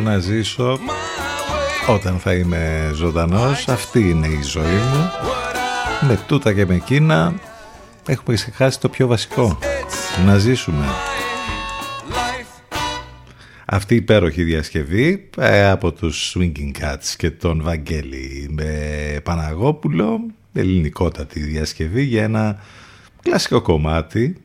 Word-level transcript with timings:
Να 0.00 0.18
ζήσω 0.18 0.78
όταν 1.88 2.18
θα 2.18 2.34
είμαι 2.34 2.90
ζωντανός. 2.94 3.68
Αυτή 3.68 4.10
είναι 4.10 4.26
η 4.26 4.42
ζωή 4.42 4.64
μου. 4.64 5.10
Με 6.08 6.18
τούτα 6.26 6.52
και 6.52 6.66
με 6.66 6.74
εκείνα 6.74 7.34
έχουμε 8.06 8.36
ξεχάσει 8.36 8.80
το 8.80 8.88
πιο 8.88 9.06
βασικό. 9.06 9.58
Να 10.26 10.38
ζήσουμε. 10.38 10.86
Αυτή 13.64 13.94
η 13.94 13.96
υπέροχη 13.96 14.42
διασκευή 14.42 15.28
ε, 15.38 15.68
από 15.70 15.92
τους 15.92 16.36
Swinging 16.36 16.82
Cats 16.82 17.14
και 17.16 17.30
τον 17.30 17.62
Βαγγέλη 17.62 18.48
με 18.50 18.70
Παναγόπουλο 19.22 20.20
ελληνικότατη 20.52 21.40
διασκευή 21.40 22.02
για 22.02 22.22
ένα 22.22 22.58
κλασικό 23.22 23.60
κομμάτι 23.62 24.36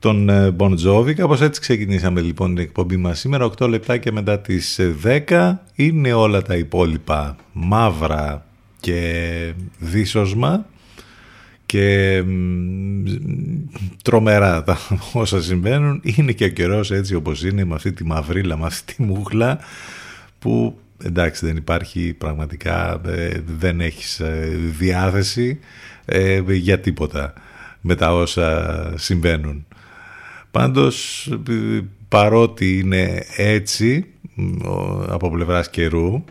τον 0.00 0.28
ε, 0.28 0.54
Bon 0.58 0.74
Jovi. 0.86 1.12
Κάπως 1.12 1.40
έτσι 1.40 1.60
ξεκινήσαμε 1.60 2.20
λοιπόν 2.20 2.54
την 2.54 2.64
εκπομπή 2.64 2.96
μας 2.96 3.18
σήμερα. 3.18 3.50
8 3.58 3.68
λεπτά 3.68 3.98
μετά 4.12 4.40
τις 4.40 4.80
10 5.04 5.30
ε, 5.30 5.52
είναι 5.74 6.12
όλα 6.12 6.42
τα 6.42 6.56
υπόλοιπα 6.56 7.36
μαύρα 7.52 8.46
και 8.80 9.52
δίσοσμα 9.78 10.66
και 11.66 12.22
τρομερά 14.02 14.62
τα 14.62 14.78
όσα 15.12 15.42
συμβαίνουν. 15.42 16.00
Είναι 16.04 16.32
και 16.32 16.44
ο 16.44 16.48
καιρός 16.48 16.90
έτσι 16.90 17.14
όπως 17.14 17.44
είναι 17.44 17.64
με 17.64 17.74
αυτή 17.74 17.92
τη 17.92 18.04
μαυρίλα, 18.04 18.56
με 18.56 18.66
αυτή 18.66 18.94
τη 18.94 19.02
μούχλα 19.02 19.58
που 20.38 20.78
εντάξει 21.04 21.46
δεν 21.46 21.56
υπάρχει 21.56 22.14
πραγματικά, 22.18 23.00
ε, 23.06 23.40
δεν 23.58 23.80
έχεις 23.80 24.20
ε, 24.20 24.58
διάθεση 24.78 25.58
για 26.46 26.80
τίποτα 26.80 27.32
με 27.80 27.94
τα 27.94 28.14
όσα 28.14 28.92
συμβαίνουν. 28.96 29.66
Πάντως 30.50 31.28
παρότι 32.08 32.78
είναι 32.78 33.24
έτσι 33.36 34.06
από 35.08 35.30
πλευράς 35.30 35.70
καιρού 35.70 36.24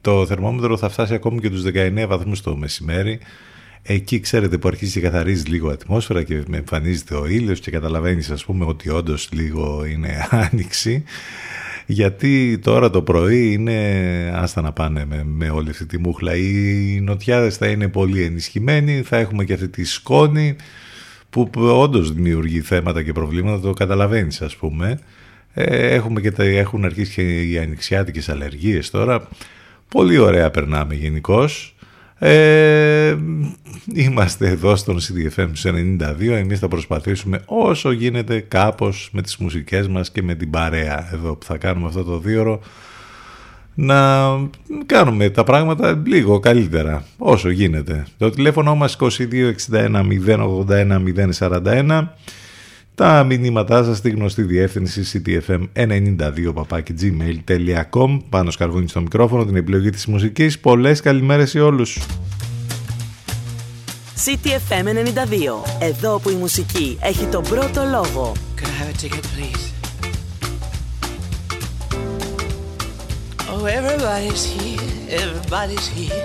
το 0.00 0.26
θερμόμετρο 0.26 0.76
θα 0.76 0.88
φτάσει 0.88 1.14
ακόμη 1.14 1.40
και 1.40 1.50
τους 1.50 1.62
19 1.74 2.04
βαθμούς 2.08 2.40
το 2.40 2.56
μεσημέρι. 2.56 3.18
Εκεί 3.82 4.20
ξέρετε 4.20 4.58
που 4.58 4.68
αρχίζει 4.68 4.92
και 4.92 5.00
καθαρίζει 5.00 5.44
λίγο 5.44 5.68
η 5.68 5.72
ατμόσφαιρα 5.72 6.22
και 6.22 6.42
εμφανίζεται 6.52 7.14
ο 7.14 7.26
ήλιος 7.26 7.60
και 7.60 7.70
καταλαβαίνεις 7.70 8.30
ας 8.30 8.44
πούμε 8.44 8.64
ότι 8.64 8.90
όντως 8.90 9.28
λίγο 9.32 9.84
είναι 9.84 10.26
άνοιξη. 10.50 11.04
Γιατί 11.86 12.58
τώρα 12.58 12.90
το 12.90 13.02
πρωί 13.02 13.52
είναι 13.52 13.76
άστα 14.34 14.60
να 14.60 14.72
πάνε 14.72 15.04
με, 15.04 15.24
με 15.24 15.50
όλη 15.50 15.70
αυτή 15.70 15.86
τη 15.86 15.98
μούχλα. 15.98 16.36
Οι 16.36 17.00
νοτιάδες 17.02 17.56
θα 17.56 17.66
είναι 17.66 17.88
πολύ 17.88 18.22
ενισχυμένοι 18.22 19.02
θα 19.02 19.16
έχουμε 19.16 19.44
και 19.44 19.52
αυτή 19.52 19.68
τη 19.68 19.84
σκόνη 19.84 20.56
που 21.30 21.50
όντως 21.54 22.12
δημιουργεί 22.12 22.60
θέματα 22.60 23.02
και 23.02 23.12
προβλήματα 23.12 23.60
το 23.60 23.72
καταλαβαίνεις 23.72 24.42
ας 24.42 24.56
πούμε. 24.56 24.98
Ε, 25.54 25.94
έχουμε 25.94 26.20
και 26.20 26.30
τα, 26.30 26.44
έχουν 26.44 26.84
αρχίσει 26.84 27.14
και 27.14 27.42
οι 27.42 27.58
ανοιξιάτικες 27.58 28.28
αλλεργίες 28.28 28.90
τώρα. 28.90 29.28
Πολύ 29.88 30.18
ωραία 30.18 30.50
περνάμε 30.50 30.94
γενικώς. 30.94 31.74
Ε, 32.22 33.16
είμαστε 33.94 34.48
εδώ 34.48 34.76
στον 34.76 34.98
CDFM 35.00 35.48
92 35.62 36.20
εμείς 36.20 36.58
θα 36.58 36.68
προσπαθήσουμε 36.68 37.42
όσο 37.46 37.90
γίνεται 37.90 38.40
κάπως 38.40 39.08
με 39.12 39.22
τις 39.22 39.36
μουσικές 39.36 39.88
μας 39.88 40.10
και 40.10 40.22
με 40.22 40.34
την 40.34 40.50
παρέα 40.50 41.08
εδώ 41.12 41.36
που 41.36 41.44
θα 41.44 41.56
κάνουμε 41.56 41.86
αυτό 41.86 42.04
το 42.04 42.18
δίωρο 42.18 42.60
να 43.74 44.26
κάνουμε 44.86 45.30
τα 45.30 45.44
πράγματα 45.44 46.02
λίγο 46.06 46.40
καλύτερα 46.40 47.04
όσο 47.18 47.50
γίνεται. 47.50 48.06
Το 48.18 48.30
τηλέφωνο 48.30 48.74
μας 48.74 48.96
2261 49.00 49.10
081 50.68 51.00
041 51.38 52.08
τα 53.00 53.24
μηνύματά 53.24 53.84
σας 53.84 53.96
στη 53.96 54.10
γνωστή 54.10 54.42
διεύθυνση 54.42 55.22
ctfm92 55.24 56.52
gmail.com 57.00 58.18
πάνω 58.28 58.50
σκαρβούνι 58.50 58.88
στο 58.88 59.00
μικρόφωνο 59.00 59.44
την 59.44 59.56
επιλογή 59.56 59.90
της 59.90 60.06
μουσικής. 60.06 60.58
Πολλές 60.58 61.00
καλημέρες 61.00 61.50
σε 61.50 61.60
όλους. 61.60 61.98
CTFM 64.24 64.84
92 64.84 64.92
εδώ 65.80 66.18
που 66.18 66.30
η 66.30 66.34
μουσική 66.34 66.98
έχει 67.02 67.24
τον 67.24 67.42
πρώτο 67.42 67.82
λόγο 67.90 68.32
Oh, 73.62 73.66
everybody's 73.66 74.42
here, 74.42 74.80
everybody's 75.10 75.86
here. 75.86 76.24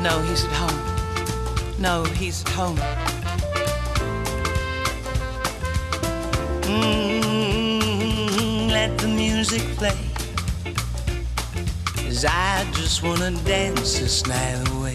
No, 0.00 0.22
he's 0.22 0.44
at 0.44 0.52
home. 0.52 1.80
No, 1.80 2.04
he's 2.04 2.44
at 2.44 2.50
home. 2.50 2.76
Mm, 6.70 8.70
let 8.70 8.96
the 8.98 9.08
music 9.08 9.62
play. 9.76 9.98
Cause 11.96 12.24
I 12.24 12.64
just 12.74 13.02
wanna 13.02 13.32
dance 13.44 13.98
this 13.98 14.24
night 14.24 14.68
away. 14.70 14.94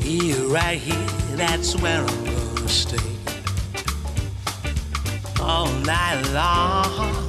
Here, 0.00 0.36
right 0.48 0.78
here, 0.78 1.08
that's 1.34 1.74
where 1.76 2.04
I'm 2.04 2.24
gonna 2.26 2.68
stay. 2.68 2.98
All 5.40 5.72
night 5.80 6.20
long. 6.34 7.21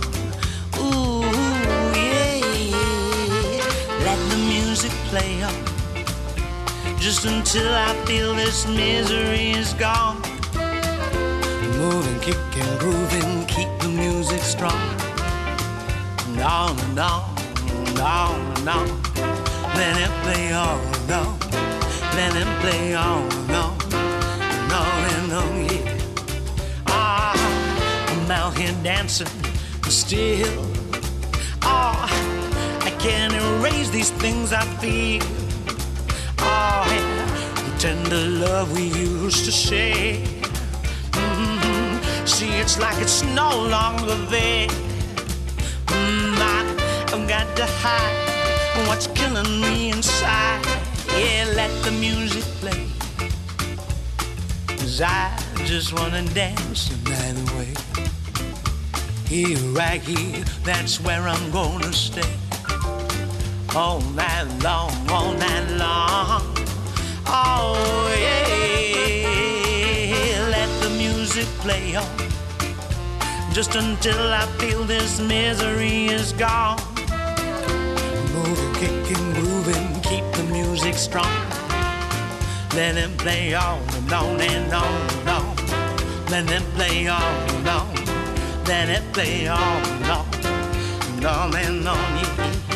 Play 5.14 5.44
on. 5.44 5.54
Just 6.98 7.26
until 7.26 7.72
I 7.72 7.94
feel 8.06 8.34
this 8.34 8.68
misery 8.68 9.52
is 9.52 9.74
gone 9.76 10.20
moving, 11.78 12.20
kicking, 12.22 12.78
grooving, 12.80 13.46
keep 13.46 13.70
the 13.80 13.90
music 13.90 14.42
strong. 14.42 14.82
And 16.26 16.40
on 16.42 16.80
and 16.86 17.00
on, 17.00 17.24
and 17.76 18.00
on 18.00 18.40
and 18.58 18.70
on. 18.70 18.88
Let 19.78 19.96
it 20.06 20.14
play 20.24 20.52
on 20.52 20.80
and 20.98 21.12
on. 21.20 21.40
Let 22.18 22.34
it 22.42 22.52
play 22.62 22.96
on 22.96 23.22
and 23.38 23.52
on. 23.52 23.74
And 24.62 24.72
on 24.82 25.00
and 25.16 25.34
on, 25.40 25.66
yeah. 25.66 26.88
Ah, 26.88 27.36
I'm 28.10 28.32
out 28.32 28.58
here 28.58 28.76
dancing, 28.82 29.28
still. 29.90 30.73
Can't 33.04 33.34
erase 33.34 33.90
these 33.90 34.12
things 34.12 34.54
I 34.54 34.64
feel. 34.80 35.22
Ah, 36.40 36.88
yeah, 36.90 37.62
the 37.62 37.78
tender 37.78 38.26
love 38.46 38.72
we 38.72 38.84
used 38.84 39.44
to 39.44 39.52
share 39.52 40.16
Mmm, 41.12 42.00
see 42.26 42.54
it's 42.62 42.80
like 42.80 42.98
it's 43.02 43.22
no 43.24 43.50
longer 43.68 44.16
there. 44.32 44.70
Mm, 45.88 46.38
I, 46.40 46.64
have 47.12 47.28
got 47.28 47.54
to 47.58 47.66
hide 47.84 48.88
what's 48.88 49.08
killing 49.08 49.60
me 49.60 49.92
inside. 49.92 50.66
Yeah, 51.10 51.52
let 51.58 51.72
the 51.84 51.92
music 51.92 52.46
play. 52.62 52.88
Cause 54.78 55.02
I 55.02 55.38
just 55.66 55.92
wanna 55.92 56.24
dance 56.34 56.88
the 56.88 57.12
away. 57.52 57.74
Here, 59.28 59.58
right 59.74 60.02
here, 60.02 60.46
that's 60.64 61.02
where 61.02 61.28
I'm 61.28 61.52
gonna 61.52 61.92
stay. 61.92 62.43
All 63.76 64.02
night 64.02 64.46
long, 64.62 64.92
all 65.10 65.34
night 65.34 65.68
long. 65.72 66.44
Oh, 67.26 68.08
yeah. 68.22 69.28
Let 70.48 70.70
the 70.80 70.90
music 70.92 71.48
play 71.62 71.96
on 71.96 72.06
just 73.52 73.74
until 73.74 74.32
I 74.32 74.46
feel 74.60 74.84
this 74.84 75.20
misery 75.20 76.06
is 76.06 76.34
gone. 76.34 76.80
Moving, 78.34 78.74
kicking, 78.76 79.34
grooving, 79.34 80.02
keep 80.02 80.24
the 80.34 80.44
music 80.52 80.94
strong. 80.94 81.34
Let 82.76 82.96
it 82.96 83.18
play 83.18 83.56
on 83.56 83.80
and 83.96 84.14
on 84.14 84.40
and 84.40 84.72
on 84.72 85.10
and 85.18 85.30
on. 85.30 85.56
Let 86.30 86.52
it 86.52 86.64
play 86.76 87.08
on 87.08 87.22
and 87.22 87.68
on. 87.68 87.96
Let 88.66 88.90
it 88.90 89.14
play 89.14 89.48
on 89.48 89.60
and 89.60 90.06
on 90.06 90.26
and 91.16 91.26
on 91.26 91.56
and 91.56 91.88
on. 91.88 92.73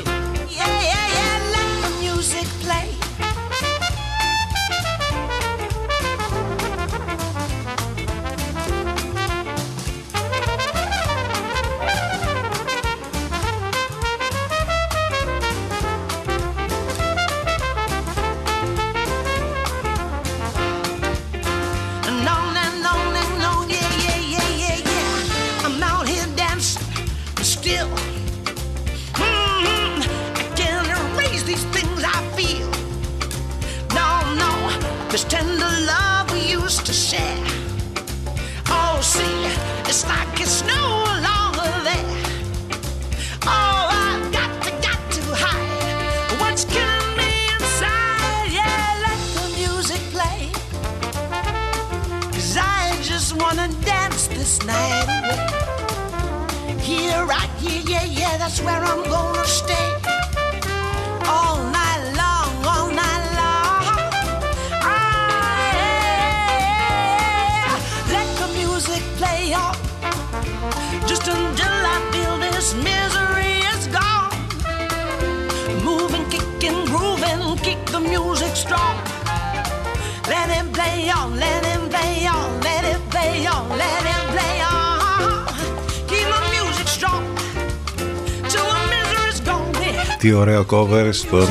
Τι 90.18 90.33
ωραίο 90.33 90.66
cover 90.69 91.09
στον 91.12 91.47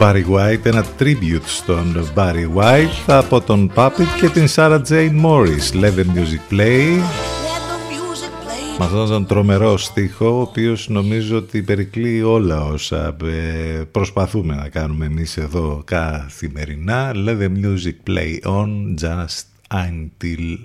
Barry 0.00 0.24
White, 0.30 0.64
ένα 0.64 0.84
tribute 0.98 1.42
στον 1.44 2.10
Barry 2.14 2.48
White 2.56 3.06
από 3.06 3.40
τον 3.40 3.72
Puppet 3.74 4.06
και 4.20 4.28
την 4.28 4.46
Sarah 4.54 4.80
Jane 4.88 5.24
Morris. 5.24 5.82
Let 5.82 5.94
the 5.94 6.04
music 6.14 6.52
play. 6.52 7.00
Με 8.78 8.84
αυτόν 8.84 9.08
τον 9.08 9.26
τρομερό 9.26 9.76
στίχο, 9.76 10.26
ο 10.26 10.40
οποίος 10.40 10.88
νομίζω 10.88 11.36
ότι 11.36 11.62
περικλεί 11.62 12.22
όλα 12.22 12.64
όσα 12.64 13.16
ε, 13.24 13.82
προσπαθούμε 13.90 14.54
να 14.54 14.68
κάνουμε 14.68 15.06
εμείς 15.06 15.36
εδώ 15.36 15.82
καθημερινά. 15.84 17.12
Let 17.14 17.38
the 17.38 17.48
music 17.64 18.10
play 18.10 18.38
on 18.44 18.94
just 19.00 19.44
until 19.70 20.58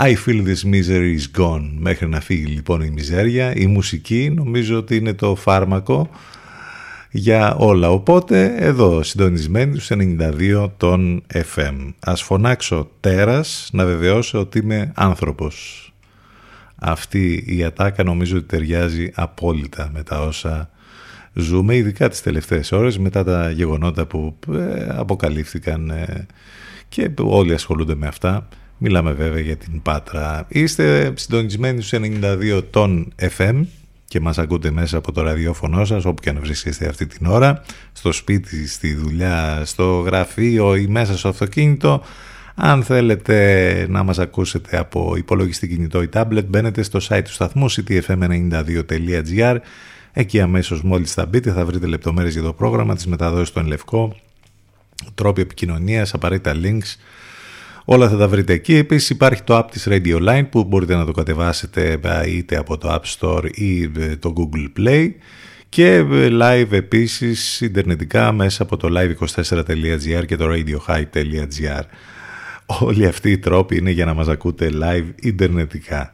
I 0.00 0.14
feel 0.14 0.44
this 0.44 0.64
misery 0.64 1.16
is 1.18 1.40
gone. 1.40 1.70
Μέχρι 1.78 2.08
να 2.08 2.20
φύγει 2.20 2.44
λοιπόν 2.44 2.80
η 2.80 2.90
μιζέρια. 2.90 3.54
Η 3.54 3.66
μουσική 3.66 4.32
νομίζω 4.34 4.76
ότι 4.76 4.96
είναι 4.96 5.12
το 5.12 5.34
φάρμακο 5.34 6.10
για 7.10 7.54
όλα. 7.54 7.90
Οπότε 7.90 8.54
εδώ 8.56 9.02
συντονισμένοι 9.02 9.78
στους 9.78 9.96
92 10.00 10.70
των 10.76 11.22
FM. 11.54 11.94
Ας 12.00 12.22
φωνάξω 12.22 12.90
τέρας 13.00 13.68
να 13.72 13.84
βεβαιώσω 13.84 14.40
ότι 14.40 14.58
είμαι 14.58 14.92
άνθρωπος. 14.94 15.82
Αυτή 16.76 17.44
η 17.46 17.64
ατάκα 17.64 18.02
νομίζω 18.04 18.36
ότι 18.36 18.46
ταιριάζει 18.46 19.10
απόλυτα 19.14 19.90
με 19.92 20.02
τα 20.02 20.20
όσα 20.22 20.70
ζούμε, 21.32 21.76
ειδικά 21.76 22.08
τις 22.08 22.22
τελευταίες 22.22 22.72
ώρες 22.72 22.98
μετά 22.98 23.24
τα 23.24 23.50
γεγονότα 23.50 24.06
που 24.06 24.36
ε, 24.54 24.86
αποκαλύφθηκαν 24.88 25.90
ε, 25.90 26.26
και 26.88 27.10
όλοι 27.20 27.54
ασχολούνται 27.54 27.94
με 27.94 28.06
αυτά. 28.06 28.48
Μιλάμε 28.78 29.12
βέβαια 29.12 29.40
για 29.40 29.56
την 29.56 29.82
Πάτρα. 29.82 30.46
Είστε 30.48 31.12
συντονισμένοι 31.16 31.82
στους 31.82 32.00
92 32.02 32.62
των 32.70 33.12
FM 33.38 33.64
και 34.04 34.20
μας 34.20 34.38
ακούτε 34.38 34.70
μέσα 34.70 34.96
από 34.96 35.12
το 35.12 35.22
ραδιόφωνο 35.22 35.84
σας 35.84 36.04
όπου 36.04 36.22
και 36.22 36.32
να 36.32 36.40
βρίσκεστε 36.40 36.88
αυτή 36.88 37.06
την 37.06 37.26
ώρα 37.26 37.62
στο 37.92 38.12
σπίτι, 38.12 38.68
στη 38.68 38.94
δουλειά, 38.94 39.62
στο 39.64 40.00
γραφείο 40.00 40.74
ή 40.74 40.86
μέσα 40.86 41.18
στο 41.18 41.28
αυτοκίνητο 41.28 42.02
αν 42.54 42.82
θέλετε 42.82 43.86
να 43.88 44.02
μας 44.02 44.18
ακούσετε 44.18 44.78
από 44.78 45.14
υπολογιστή 45.16 45.68
κινητό 45.68 46.02
ή 46.02 46.08
tablet 46.12 46.44
μπαίνετε 46.46 46.82
στο 46.82 46.98
site 47.08 47.22
του 47.24 47.32
σταθμού 47.32 47.70
ctfm92.gr 47.70 49.56
εκεί 50.12 50.40
αμέσως 50.40 50.82
μόλις 50.82 51.12
θα 51.12 51.26
μπείτε 51.26 51.52
θα 51.52 51.64
βρείτε 51.64 51.86
λεπτομέρειες 51.86 52.34
για 52.34 52.42
το 52.42 52.52
πρόγραμμα 52.52 52.94
της 52.94 53.06
μεταδόσης 53.06 53.50
του 53.50 53.58
Ενλευκό 53.58 54.16
τρόποι 55.14 55.40
επικοινωνίας, 55.40 56.14
απαραίτητα 56.14 56.54
links 56.62 56.96
Όλα 57.90 58.08
θα 58.08 58.16
τα 58.16 58.28
βρείτε 58.28 58.52
εκεί. 58.52 58.74
Επίσης 58.74 59.10
υπάρχει 59.10 59.42
το 59.42 59.58
app 59.58 59.70
της 59.70 59.86
Radio 59.90 60.28
Line 60.28 60.46
που 60.50 60.64
μπορείτε 60.64 60.96
να 60.96 61.04
το 61.04 61.12
κατεβάσετε 61.12 62.00
είτε 62.26 62.56
από 62.56 62.78
το 62.78 62.94
App 62.94 63.18
Store 63.18 63.50
ή 63.54 63.82
ε, 63.82 64.16
το 64.16 64.32
Google 64.36 64.80
Play 64.80 65.10
και 65.68 65.94
ε, 65.94 66.28
live 66.32 66.70
επίσης 66.70 67.60
ιντερνετικά 67.60 68.32
μέσα 68.32 68.62
από 68.62 68.76
το 68.76 68.88
live24.gr 68.90 70.26
και 70.26 70.36
το 70.36 70.46
radiohigh.gr. 70.48 71.82
Όλοι 72.66 73.06
αυτοί 73.06 73.30
οι 73.30 73.38
τρόποι 73.38 73.76
είναι 73.76 73.90
για 73.90 74.04
να 74.04 74.14
μας 74.14 74.28
ακούτε 74.28 74.70
live 74.82 75.06
ιντερνετικά. 75.20 76.12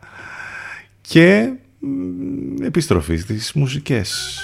Και 1.00 1.52
επιστροφή 2.62 3.16
στις 3.16 3.52
μουσικές. 3.52 4.40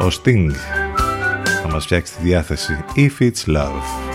Ο 0.00 0.08
Sting 0.22 0.50
θα 1.62 1.68
μας 1.70 1.84
φτιάξει 1.84 2.16
τη 2.16 2.22
διάθεση 2.22 2.84
If 2.96 3.22
It's 3.22 3.56
Love. 3.56 4.14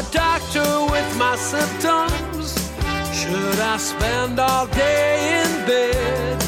The 0.00 0.12
doctor 0.12 0.90
with 0.90 1.18
my 1.18 1.36
symptoms. 1.36 2.54
Should 3.12 3.60
I 3.60 3.76
spend 3.76 4.40
all 4.40 4.66
day 4.68 5.42
in 5.42 5.66
bed? 5.66 6.40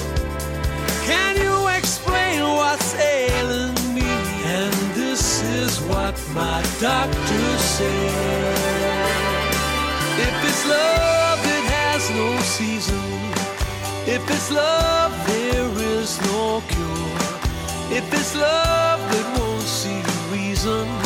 Can 1.04 1.36
you 1.36 1.68
explain 1.68 2.40
what's 2.44 2.94
ailing 2.94 3.74
me? 3.94 4.08
And 4.56 4.72
this 4.94 5.42
is 5.42 5.78
what 5.82 6.16
my 6.32 6.62
doctor 6.80 7.58
said. 7.58 9.44
If 10.26 10.34
it's 10.48 10.64
love, 10.66 11.40
it 11.44 11.64
has 11.76 12.08
no 12.08 12.28
season. 12.56 13.04
If 14.06 14.22
it's 14.30 14.50
love, 14.50 15.12
there 15.26 15.68
is 15.92 16.18
no 16.32 16.62
cure. 16.68 17.98
If 17.98 18.14
it's 18.14 18.34
love, 18.34 19.00
it 19.12 19.38
won't 19.38 19.60
see 19.60 20.00
reason. 20.32 21.01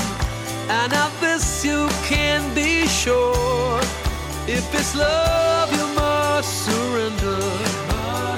And 0.69 0.93
of 0.95 1.21
this 1.21 1.65
you 1.65 1.89
can 2.05 2.55
be 2.55 2.87
sure. 2.87 3.81
If 4.49 4.75
it's 4.75 4.95
love, 4.97 5.73
you 5.73 5.87
must 5.95 6.67
surrender. 6.67 7.39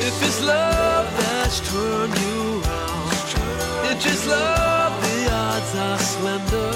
If 0.00 0.22
it's 0.22 0.42
love 0.42 1.06
that's 1.18 1.60
turned 1.70 2.16
you 2.18 2.62
around, 2.64 3.12
if 3.90 4.06
it's 4.06 4.26
love, 4.26 4.92
the 5.02 5.30
odds 5.32 5.74
are 5.74 5.98
slender. 5.98 6.72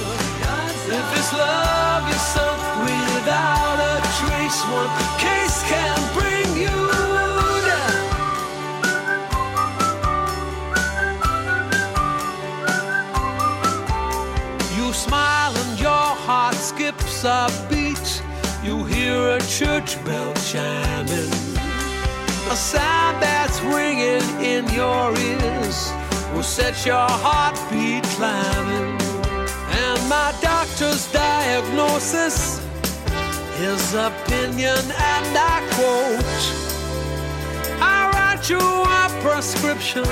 If 0.88 1.18
it's 1.18 1.32
love, 1.32 2.09
you're 2.09 2.26
sunk 2.35 2.61
without 2.85 3.78
a 3.78 3.94
trace. 4.18 4.61
One 4.68 4.90
bell 20.04 20.32
chiming 20.35 21.52
a 22.52 22.56
sound 22.56 23.23
that's 23.23 23.62
ringing 23.62 24.23
in 24.44 24.68
your 24.75 25.16
ears 25.18 25.90
will 26.35 26.42
set 26.42 26.85
your 26.85 27.09
heartbeat 27.09 28.04
climbing. 28.16 29.00
And 29.85 30.00
my 30.06 30.35
doctor's 30.42 31.11
diagnosis, 31.12 32.61
his 33.56 33.94
opinion, 33.94 34.82
and 35.16 35.38
I 35.54 35.56
quote 35.73 36.42
I 37.80 38.11
write 38.12 38.50
you 38.50 38.59
a 38.59 39.09
prescription, 39.25 40.04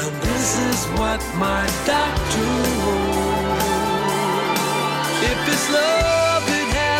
and 0.00 0.12
this 0.28 0.58
is 0.70 0.86
what 0.98 1.20
my 1.36 1.62
doctor 1.84 2.50
wrote. 2.84 3.60
If 5.30 5.48
it's 5.52 5.70
love, 5.74 6.19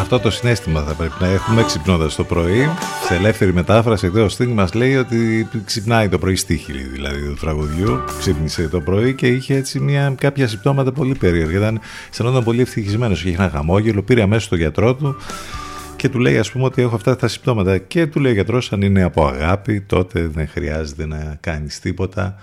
Αυτό 0.00 0.20
το 0.20 0.30
συνέστημα 0.30 0.82
θα 0.82 0.94
πρέπει 0.94 1.14
να 1.20 1.26
έχουμε 1.26 1.62
ξυπνώντας 1.62 2.14
το 2.14 2.24
πρωί. 2.24 2.68
Σε 3.06 3.14
ελεύθερη 3.14 3.52
μετάφραση 3.52 4.06
εδώ 4.06 4.24
ο 4.24 4.28
Sting 4.38 4.48
μας 4.48 4.74
λέει 4.74 4.96
ότι 4.96 5.48
ξυπνάει 5.64 6.08
το 6.08 6.18
πρωί 6.18 6.36
στίχη 6.36 6.72
δηλαδή 6.72 7.26
του 7.26 7.34
τραγουδιού. 7.34 8.00
Ξύπνησε 8.18 8.68
το 8.68 8.80
πρωί 8.80 9.14
και 9.14 9.26
είχε 9.26 9.54
έτσι 9.54 9.80
μια, 9.80 10.14
κάποια 10.18 10.48
συμπτώματα 10.48 10.92
πολύ 10.92 11.14
περίεργα. 11.14 11.56
Ήταν, 11.56 11.80
αισθανόταν 12.10 12.44
πολύ 12.44 12.60
ευτυχισμένος 12.60 13.22
και 13.22 13.28
είχε 13.28 13.42
ένα 13.42 13.50
χαμόγελο. 13.50 14.02
Πήρε 14.02 14.22
αμέσως 14.22 14.48
το 14.48 14.56
γιατρό 14.56 14.94
του 14.94 15.16
και 15.96 16.08
του 16.08 16.18
λέει 16.18 16.38
ας 16.38 16.50
πούμε 16.50 16.64
ότι 16.64 16.82
έχω 16.82 16.94
αυτά 16.94 17.16
τα 17.16 17.28
συμπτώματα 17.28 17.78
και 17.78 18.06
του 18.06 18.20
λέει 18.20 18.32
ο 18.32 18.34
γιατρός 18.34 18.72
αν 18.72 18.82
είναι 18.82 19.02
από 19.02 19.26
αγάπη 19.26 19.80
τότε 19.80 20.26
δεν 20.26 20.48
χρειάζεται 20.48 21.06
να 21.06 21.36
κάνεις 21.40 21.80
τίποτα 21.80 22.36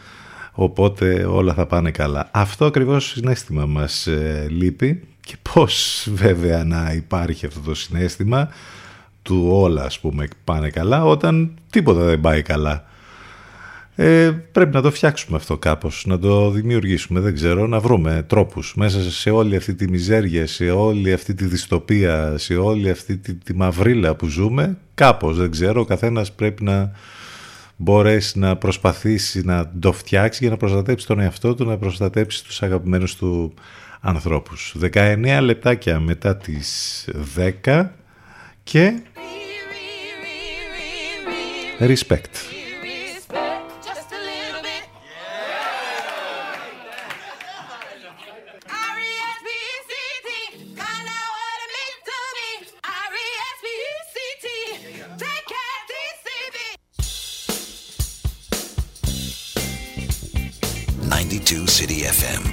οπότε 0.51 1.25
όλα 1.29 1.53
θα 1.53 1.65
πάνε 1.65 1.91
καλά. 1.91 2.29
Αυτό 2.31 2.65
ακριβώς 2.65 3.05
συνέστημα 3.05 3.65
μας 3.65 4.07
ε, 4.07 4.47
λείπει 4.49 5.07
και 5.25 5.35
πώς 5.53 6.07
βέβαια 6.13 6.63
να 6.63 6.93
υπάρχει 6.93 7.45
αυτό 7.45 7.59
το 7.59 7.75
συνέστημα 7.75 8.49
του 9.21 9.47
όλα 9.51 9.83
ας 9.83 9.99
πούμε 9.99 10.27
πάνε 10.43 10.69
καλά 10.69 11.05
όταν 11.05 11.53
τίποτα 11.69 12.03
δεν 12.03 12.21
πάει 12.21 12.41
καλά. 12.41 12.85
Ε, 13.95 14.31
πρέπει 14.51 14.75
να 14.75 14.81
το 14.81 14.91
φτιάξουμε 14.91 15.37
αυτό 15.37 15.57
κάπως, 15.57 16.03
να 16.07 16.19
το 16.19 16.49
δημιουργήσουμε, 16.49 17.19
δεν 17.19 17.33
ξέρω, 17.33 17.67
να 17.67 17.79
βρούμε 17.79 18.25
τρόπους 18.27 18.73
μέσα 18.75 19.11
σε 19.11 19.29
όλη 19.29 19.55
αυτή 19.55 19.75
τη 19.75 19.89
μιζέρια, 19.89 20.47
σε 20.47 20.69
όλη 20.69 21.13
αυτή 21.13 21.33
τη 21.33 21.45
δυστοπία, 21.45 22.37
σε 22.37 22.55
όλη 22.55 22.89
αυτή 22.89 23.17
τη, 23.17 23.33
τη 23.33 23.55
μαυρίλα 23.55 24.15
που 24.15 24.27
ζούμε, 24.27 24.77
κάπως, 24.93 25.37
δεν 25.37 25.51
ξέρω, 25.51 25.81
ο 25.81 25.85
καθένας 25.85 26.31
πρέπει 26.31 26.63
να 26.63 26.91
μπορέσει 27.75 28.39
να 28.39 28.55
προσπαθήσει 28.55 29.41
να 29.45 29.71
το 29.79 29.91
φτιάξει 29.91 30.39
για 30.41 30.49
να 30.49 30.57
προστατέψει 30.57 31.07
τον 31.07 31.19
εαυτό 31.19 31.55
του, 31.55 31.65
να 31.65 31.77
προστατέψει 31.77 32.43
τους 32.43 32.63
αγαπημένους 32.63 33.15
του 33.15 33.53
ανθρώπους. 34.03 34.75
19 34.79 35.39
λεπτάκια 35.41 35.99
μετά 35.99 36.37
τις 36.37 37.07
10 37.35 37.89
και 38.63 39.01
respect. 41.79 42.53
City 61.83 62.05
FM. 62.05 62.52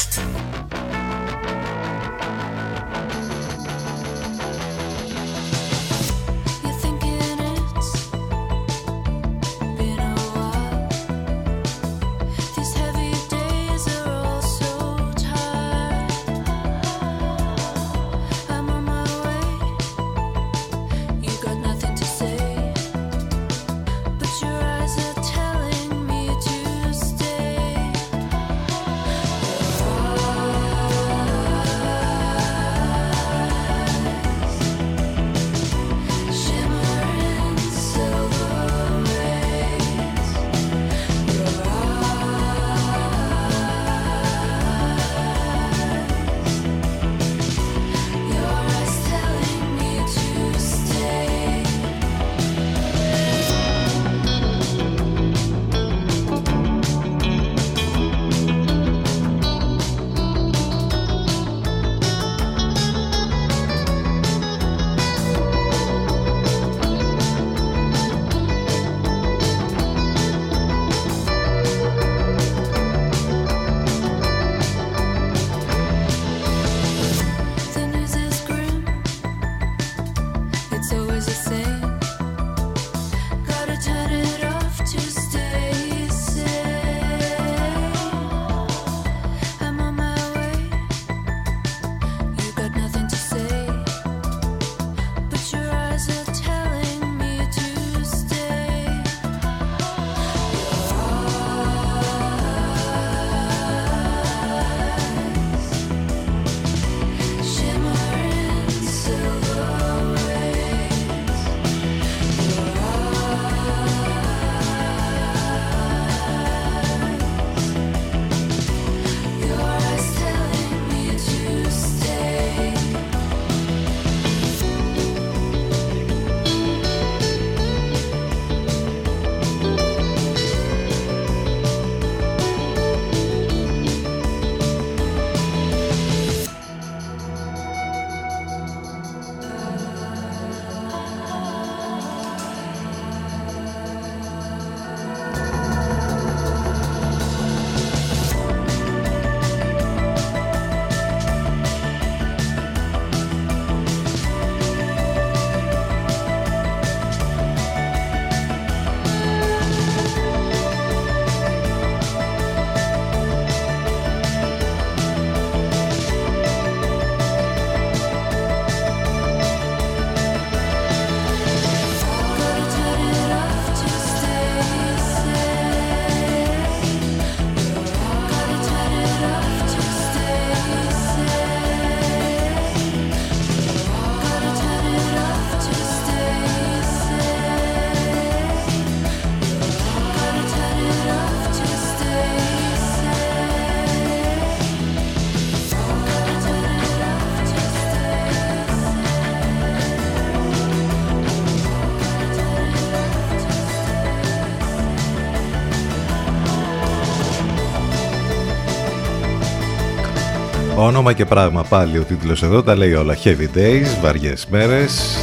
Όνομα 210.83 211.13
και 211.13 211.25
πράγμα. 211.25 211.63
Πάλι 211.63 211.97
ο 211.97 212.03
τίτλος 212.03 212.43
εδώ 212.43 212.63
τα 212.63 212.75
λέει 212.75 212.93
όλα. 212.93 213.17
Heavy 213.23 213.47
Days, 213.55 214.01
βαριές 214.01 214.47
μέρες. 214.47 215.17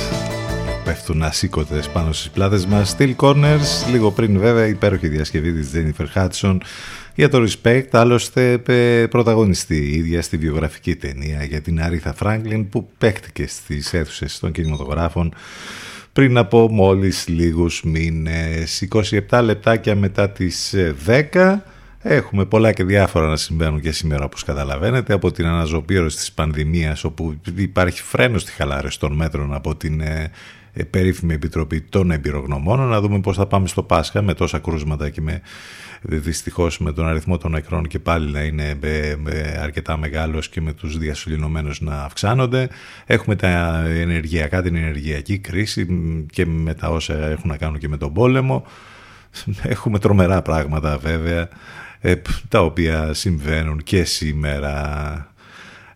Πέφτουν 0.84 1.22
ασήκωτες 1.22 1.88
πάνω 1.88 2.12
στις 2.12 2.30
πλάτες 2.30 2.66
μας. 2.66 2.96
Steel 2.98 3.14
Corners, 3.16 3.90
λίγο 3.90 4.10
πριν 4.10 4.38
βέβαια 4.38 4.66
υπέροχη 4.66 5.08
διασκευή 5.08 5.52
της 5.52 5.70
Jennifer 5.74 6.06
Hudson. 6.14 6.58
Για 7.14 7.28
το 7.28 7.46
Respect, 7.46 7.86
άλλωστε 7.90 8.58
πρωταγωνιστή 9.10 9.76
η 9.76 9.94
ίδια 9.94 10.22
στη 10.22 10.36
βιογραφική 10.36 10.96
ταινία 10.96 11.44
για 11.44 11.60
την 11.60 11.82
Άριθα 11.82 12.14
Φράγκλιν 12.14 12.68
που 12.68 12.88
παίχτηκε 12.98 13.46
στις 13.46 13.94
αίθουσες 13.94 14.38
των 14.38 14.52
κινηματογράφων 14.52 15.34
πριν 16.12 16.38
από 16.38 16.68
μόλις 16.70 17.28
λίγους 17.28 17.82
μήνες. 17.82 18.88
27 19.28 19.40
λεπτάκια 19.42 19.94
μετά 19.94 20.30
τις 20.30 20.74
10 21.06 21.62
Έχουμε 22.02 22.44
πολλά 22.44 22.72
και 22.72 22.84
διάφορα 22.84 23.26
να 23.26 23.36
συμβαίνουν 23.36 23.80
και 23.80 23.92
σήμερα 23.92 24.24
όπως 24.24 24.44
καταλαβαίνετε 24.44 25.12
από 25.12 25.30
την 25.30 25.46
αναζωπήρωση 25.46 26.16
της 26.16 26.32
πανδημίας 26.32 27.04
όπου 27.04 27.40
υπάρχει 27.56 28.02
φρένος 28.02 28.42
στη 28.42 28.52
χαλάρωση 28.52 28.98
των 28.98 29.12
μέτρων 29.12 29.54
από 29.54 29.76
την 29.76 30.00
ε, 30.00 30.30
ε, 30.72 30.84
περίφημη 30.84 31.34
Επιτροπή 31.34 31.80
των 31.80 32.10
Εμπειρογνωμόνων 32.10 32.88
να 32.88 33.00
δούμε 33.00 33.20
πώς 33.20 33.36
θα 33.36 33.46
πάμε 33.46 33.68
στο 33.68 33.82
Πάσχα 33.82 34.22
με 34.22 34.34
τόσα 34.34 34.58
κρούσματα 34.58 35.10
και 35.10 35.20
με 35.20 35.40
δυστυχώς 36.02 36.78
με 36.78 36.92
τον 36.92 37.06
αριθμό 37.06 37.38
των 37.38 37.50
νεκρών 37.50 37.86
και 37.86 37.98
πάλι 37.98 38.30
να 38.30 38.42
είναι 38.42 38.78
αρκετά 39.60 39.96
μεγάλος 39.96 40.48
και 40.48 40.60
με 40.60 40.72
τους 40.72 40.98
διασωληνωμένους 40.98 41.80
να 41.80 42.02
αυξάνονται. 42.02 42.68
Έχουμε 43.06 43.36
τα 43.36 43.84
ενεργειακά, 43.88 44.62
την 44.62 44.76
ενεργειακή 44.76 45.38
κρίση 45.38 45.86
και 46.32 46.46
με 46.46 46.74
τα 46.74 46.88
όσα 46.88 47.26
έχουν 47.26 47.50
να 47.50 47.56
κάνουν 47.56 47.78
και 47.78 47.88
με 47.88 47.96
τον 47.96 48.12
πόλεμο. 48.12 48.64
Έχουμε 49.62 49.98
τρομερά 49.98 50.42
πράγματα 50.42 50.98
βέβαια 50.98 51.40
ε, 51.40 51.48
τα 52.48 52.62
οποία 52.62 53.14
συμβαίνουν 53.14 53.82
και 53.82 54.04
σήμερα. 54.04 55.32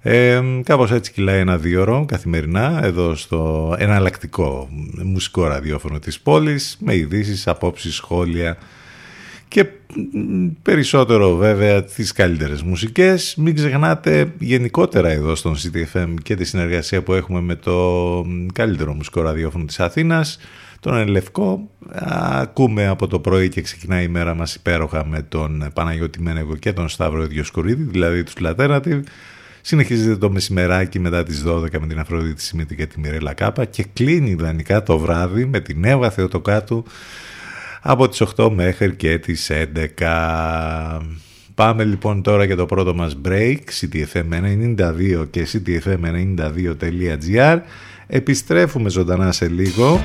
Ε, 0.04 0.40
κάπως 0.64 0.90
έτσι 0.90 1.12
κυλάει 1.12 1.38
ένα 1.38 1.58
δύο 1.58 1.80
ώρο 1.80 2.04
καθημερινά 2.08 2.80
εδώ 2.82 3.14
στο 3.14 3.74
εναλλακτικό 3.78 4.68
μουσικό 5.02 5.46
ραδιόφωνο 5.46 5.98
της 5.98 6.20
πόλης 6.20 6.76
με 6.80 6.94
ειδήσεις, 6.94 7.48
απόψεις, 7.48 7.94
σχόλια 7.94 8.56
και 9.48 9.66
περισσότερο 10.62 11.36
βέβαια 11.36 11.84
τις 11.84 12.12
καλύτερες 12.12 12.62
μουσικές. 12.62 13.34
Μην 13.36 13.54
ξεχνάτε 13.54 14.32
γενικότερα 14.38 15.08
εδώ 15.08 15.34
στον 15.34 15.56
CTFM 15.56 16.14
και 16.22 16.34
τη 16.34 16.44
συνεργασία 16.44 17.02
που 17.02 17.12
έχουμε 17.12 17.40
με 17.40 17.54
το 17.54 18.26
καλύτερο 18.54 18.94
μουσικό 18.94 19.22
ραδιόφωνο 19.22 19.64
της 19.64 19.80
Αθήνας 19.80 20.38
τον 20.82 20.96
Ελευκό. 20.96 21.70
Ακούμε 22.20 22.86
από 22.86 23.06
το 23.06 23.20
πρωί 23.20 23.48
και 23.48 23.60
ξεκινάει 23.60 24.04
η 24.04 24.08
μέρα 24.08 24.34
μας 24.34 24.54
υπέροχα 24.54 25.06
με 25.06 25.22
τον 25.22 25.70
Παναγιώτη 25.74 26.22
Μένεγο 26.22 26.56
και 26.56 26.72
τον 26.72 26.88
Σταύρο 26.88 27.26
Διοσκουρίδη, 27.26 27.82
δηλαδή 27.82 28.22
τους 28.22 28.38
Λατέρατη. 28.38 29.02
Συνεχίζεται 29.60 30.16
το 30.16 30.30
μεσημεράκι 30.30 30.98
μετά 30.98 31.22
τις 31.22 31.44
12 31.46 31.66
με 31.80 31.86
την 31.86 31.98
Αφροδίτη 31.98 32.42
Σιμίτη 32.42 32.76
και 32.76 32.86
τη 32.86 33.00
Μιρέλα 33.00 33.34
Κάπα 33.34 33.64
και 33.64 33.84
κλείνει 33.92 34.30
ιδανικά 34.30 34.82
το 34.82 34.98
βράδυ 34.98 35.44
με 35.44 35.60
την 35.60 35.84
Εύα 35.84 36.10
Θεοτοκάτου 36.10 36.84
από 37.80 38.08
τις 38.08 38.22
8 38.36 38.50
μέχρι 38.54 38.94
και 38.94 39.18
τις 39.18 39.50
11. 39.98 41.00
Πάμε 41.54 41.84
λοιπόν 41.84 42.22
τώρα 42.22 42.44
για 42.44 42.56
το 42.56 42.66
πρώτο 42.66 42.94
μας 42.94 43.16
break, 43.24 43.58
ctfm92 43.80 45.26
και 45.30 45.46
ctfm92.gr. 45.52 47.58
Επιστρέφουμε 48.06 48.90
ζωντανά 48.90 49.32
σε 49.32 49.48
λίγο 49.48 50.00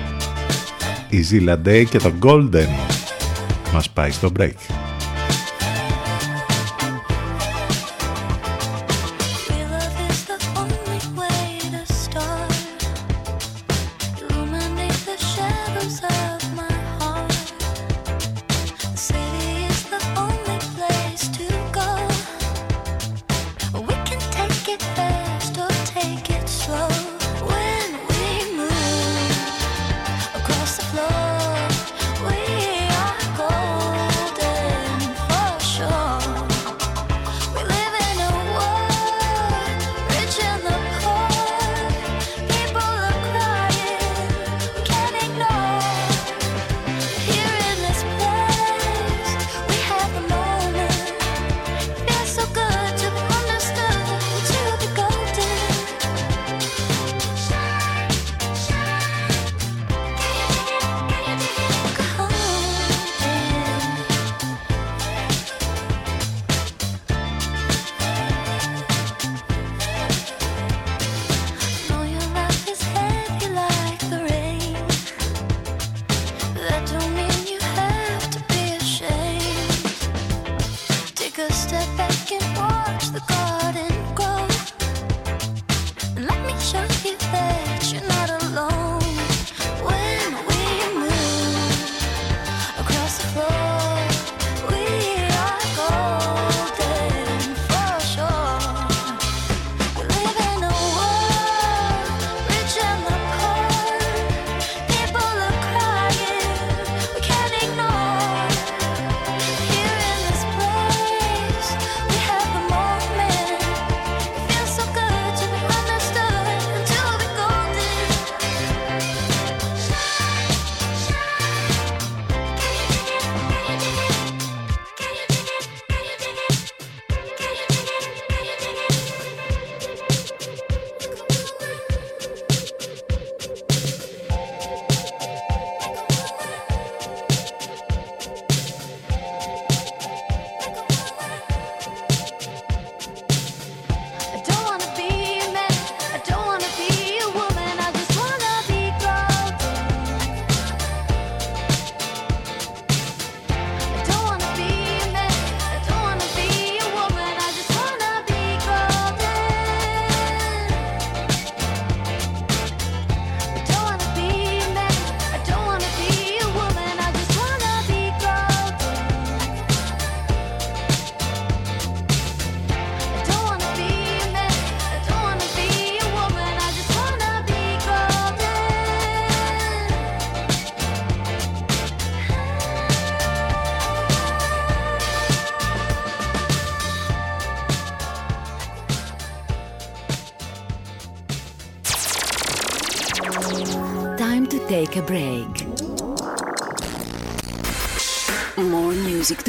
η 1.09 1.25
Zilla 1.31 1.57
Day 1.67 1.83
και 1.89 1.97
το 1.97 2.11
Golden 2.21 2.67
μας 3.73 3.89
πάει 3.89 4.11
στο 4.11 4.31
break. 4.39 4.53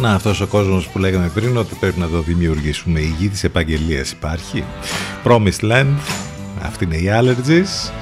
Να, 0.00 0.12
αυτός 0.12 0.40
ο 0.40 0.46
κόσμος 0.46 0.88
που 0.88 0.98
λέγαμε 0.98 1.30
πριν 1.34 1.56
ότι 1.56 1.74
πρέπει 1.80 1.98
να 1.98 2.08
το 2.08 2.20
δημιουργήσουμε. 2.20 3.00
Η 3.00 3.14
γη 3.18 3.28
της 3.28 3.44
επαγγελίας 3.44 4.10
υπάρχει. 4.10 4.64
Promised 5.24 5.60
Land, 5.60 5.94
αυτή 6.62 6.84
είναι 6.84 6.96
η 6.96 7.08
Allergies. 7.12 7.92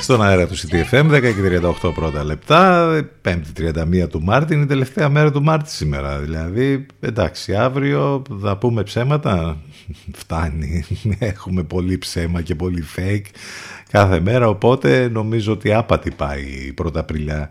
Στον 0.00 0.22
αέρα 0.22 0.46
του 0.46 0.54
CTFM, 0.56 1.10
10 1.10 1.20
και 1.20 1.60
38 1.82 1.94
πρώτα 1.94 2.24
λεπτά, 2.24 2.88
5η 3.22 3.72
31 4.04 4.08
του 4.08 4.22
Μάρτη, 4.22 4.54
είναι 4.54 4.62
η 4.62 4.66
τελευταία 4.66 5.08
μέρα 5.08 5.30
του 5.30 5.42
Μάρτη 5.42 5.70
σήμερα. 5.70 6.18
Δηλαδή, 6.18 6.86
εντάξει, 7.00 7.54
αύριο 7.54 8.22
θα 8.42 8.56
πούμε 8.56 8.82
ψέματα. 8.82 9.56
Φτάνει. 10.12 10.84
Έχουμε 11.18 11.62
πολύ 11.62 11.98
ψέμα 11.98 12.42
και 12.42 12.54
πολύ 12.54 12.84
fake 12.96 13.26
κάθε 13.90 14.20
μέρα, 14.20 14.48
οπότε 14.48 15.08
νομίζω 15.08 15.52
ότι 15.52 15.72
άπατη 15.72 16.10
πάει 16.10 16.42
η 16.42 16.72
πρώτα 16.72 17.00
Απριλιά 17.00 17.40
ε, 17.42 17.48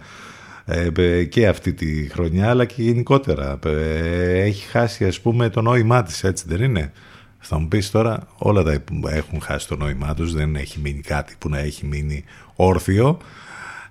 και 1.30 1.48
αυτή 1.48 1.74
τη 1.74 2.10
χρονιά 2.10 2.50
αλλά 2.50 2.66
και 2.66 2.82
γενικότερα. 2.82 3.60
Ε, 3.66 4.42
έχει 4.42 4.68
χάσει 4.68 5.06
ας 5.06 5.20
πούμε 5.20 5.50
το 5.50 5.62
νόημά 5.62 6.04
της 6.04 6.24
έτσι 6.24 6.46
δεν 6.48 6.64
είναι; 6.64 6.92
Θα 7.40 7.60
μου 7.60 7.68
πεις 7.68 7.92
τώρα 7.92 8.28
όλα 8.38 8.64
τα 8.64 8.84
έχουν 9.10 9.42
χάσει 9.42 9.68
το 9.68 9.76
νόημά 9.76 10.14
τους 10.14 10.34
δεν 10.34 10.56
έχει 10.56 10.80
μείνει 10.80 11.02
κάτι 11.02 11.36
που 11.38 11.50
να 11.50 11.60
έχει 11.60 11.86
μείνει 11.86 12.24
όρθιο. 12.56 13.20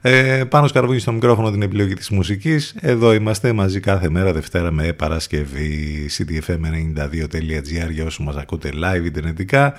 Ε, 0.05 0.45
πάνω 0.45 0.67
σκαρβούνι 0.67 0.99
στο 0.99 1.13
μικρόφωνο 1.13 1.51
την 1.51 1.63
επιλογή 1.63 1.95
της 1.95 2.11
μουσικής. 2.11 2.75
Εδώ 2.81 3.13
είμαστε 3.13 3.53
μαζί 3.53 3.81
κάθε 3.81 4.11
μέρα 4.11 4.33
Δευτέρα 4.33 4.71
με 4.71 4.93
Παρασκευή. 4.93 6.09
Cdfm92.gr 6.19 7.91
για 7.91 8.05
όσους 8.05 8.25
μας 8.25 8.37
ακούτε 8.37 8.71
live 8.75 9.05
ιντερνετικά 9.05 9.75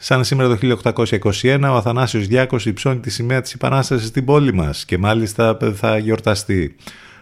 Σαν 0.00 0.24
σήμερα 0.24 0.56
το 0.56 0.78
1821 1.42 1.60
ο 1.62 1.74
Αθανάσιος 1.74 2.26
Διάκος 2.26 2.66
υψώνει 2.66 2.98
τη 2.98 3.10
σημαία 3.10 3.40
της 3.40 3.52
Επανάστασης 3.52 4.08
στην 4.08 4.24
πόλη 4.24 4.54
μας 4.54 4.84
και 4.84 4.98
μάλιστα 4.98 5.58
θα 5.74 5.98
γιορταστεί 5.98 6.76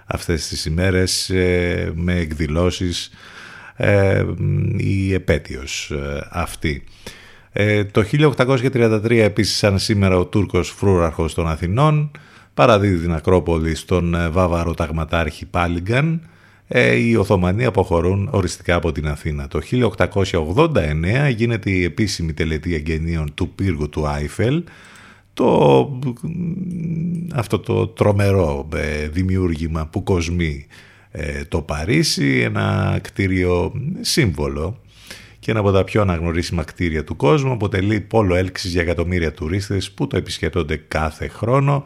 αυτές 0.06 0.48
τις 0.48 0.64
ημέρες 0.64 1.30
ε, 1.30 1.92
με 1.94 2.14
εκδηλώσεις 2.14 3.10
ε, 3.76 4.24
η 4.76 5.12
επέτειος 5.12 5.90
ε, 5.90 6.28
αυτή. 6.30 6.84
Το 7.90 8.04
1833 8.12 9.10
επίσης 9.10 9.56
σαν 9.56 9.78
σήμερα 9.78 10.18
ο 10.18 10.24
Τούρκος 10.24 10.70
φρούραρχος 10.70 11.34
των 11.34 11.48
Αθηνών 11.48 12.10
παραδίδει 12.54 13.02
την 13.02 13.14
Ακρόπολη 13.14 13.74
στον 13.74 14.16
Βάβαρο 14.30 14.74
Ταγματάρχη 14.74 15.46
Πάλιγκαν 15.46 16.20
ε, 16.22 16.35
οι 16.98 17.16
Οθωμανοί 17.16 17.64
αποχωρούν 17.64 18.28
οριστικά 18.32 18.74
από 18.74 18.92
την 18.92 19.08
Αθήνα. 19.08 19.48
Το 19.48 19.60
1889 19.70 21.32
γίνεται 21.36 21.70
η 21.70 21.84
επίσημη 21.84 22.32
τελετή 22.32 22.74
εγγενείων 22.74 23.34
του 23.34 23.48
πύργου 23.48 23.88
του 23.88 24.06
Άιφελ. 24.06 24.62
το, 25.34 26.00
αυτό 27.34 27.58
το 27.58 27.86
τρομερό 27.86 28.68
ε, 28.74 29.08
δημιούργημα 29.08 29.86
που 29.86 30.02
κοσμεί 30.02 30.66
ε, 31.10 31.44
το 31.44 31.62
Παρίσι, 31.62 32.40
ένα 32.40 32.98
κτίριο 33.02 33.72
σύμβολο 34.00 34.80
και 35.38 35.50
ένα 35.50 35.60
από 35.60 35.70
τα 35.70 35.84
πιο 35.84 36.00
αναγνωρίσιμα 36.00 36.62
κτίρια 36.64 37.04
του 37.04 37.16
κόσμου, 37.16 37.52
αποτελεί 37.52 38.00
πόλο 38.00 38.34
έλξης 38.34 38.72
για 38.72 38.82
εκατομμύρια 38.82 39.32
τουρίστες 39.32 39.90
που 39.90 40.06
το 40.06 40.16
επισκέπτονται 40.16 40.76
κάθε 40.88 41.28
χρόνο, 41.28 41.84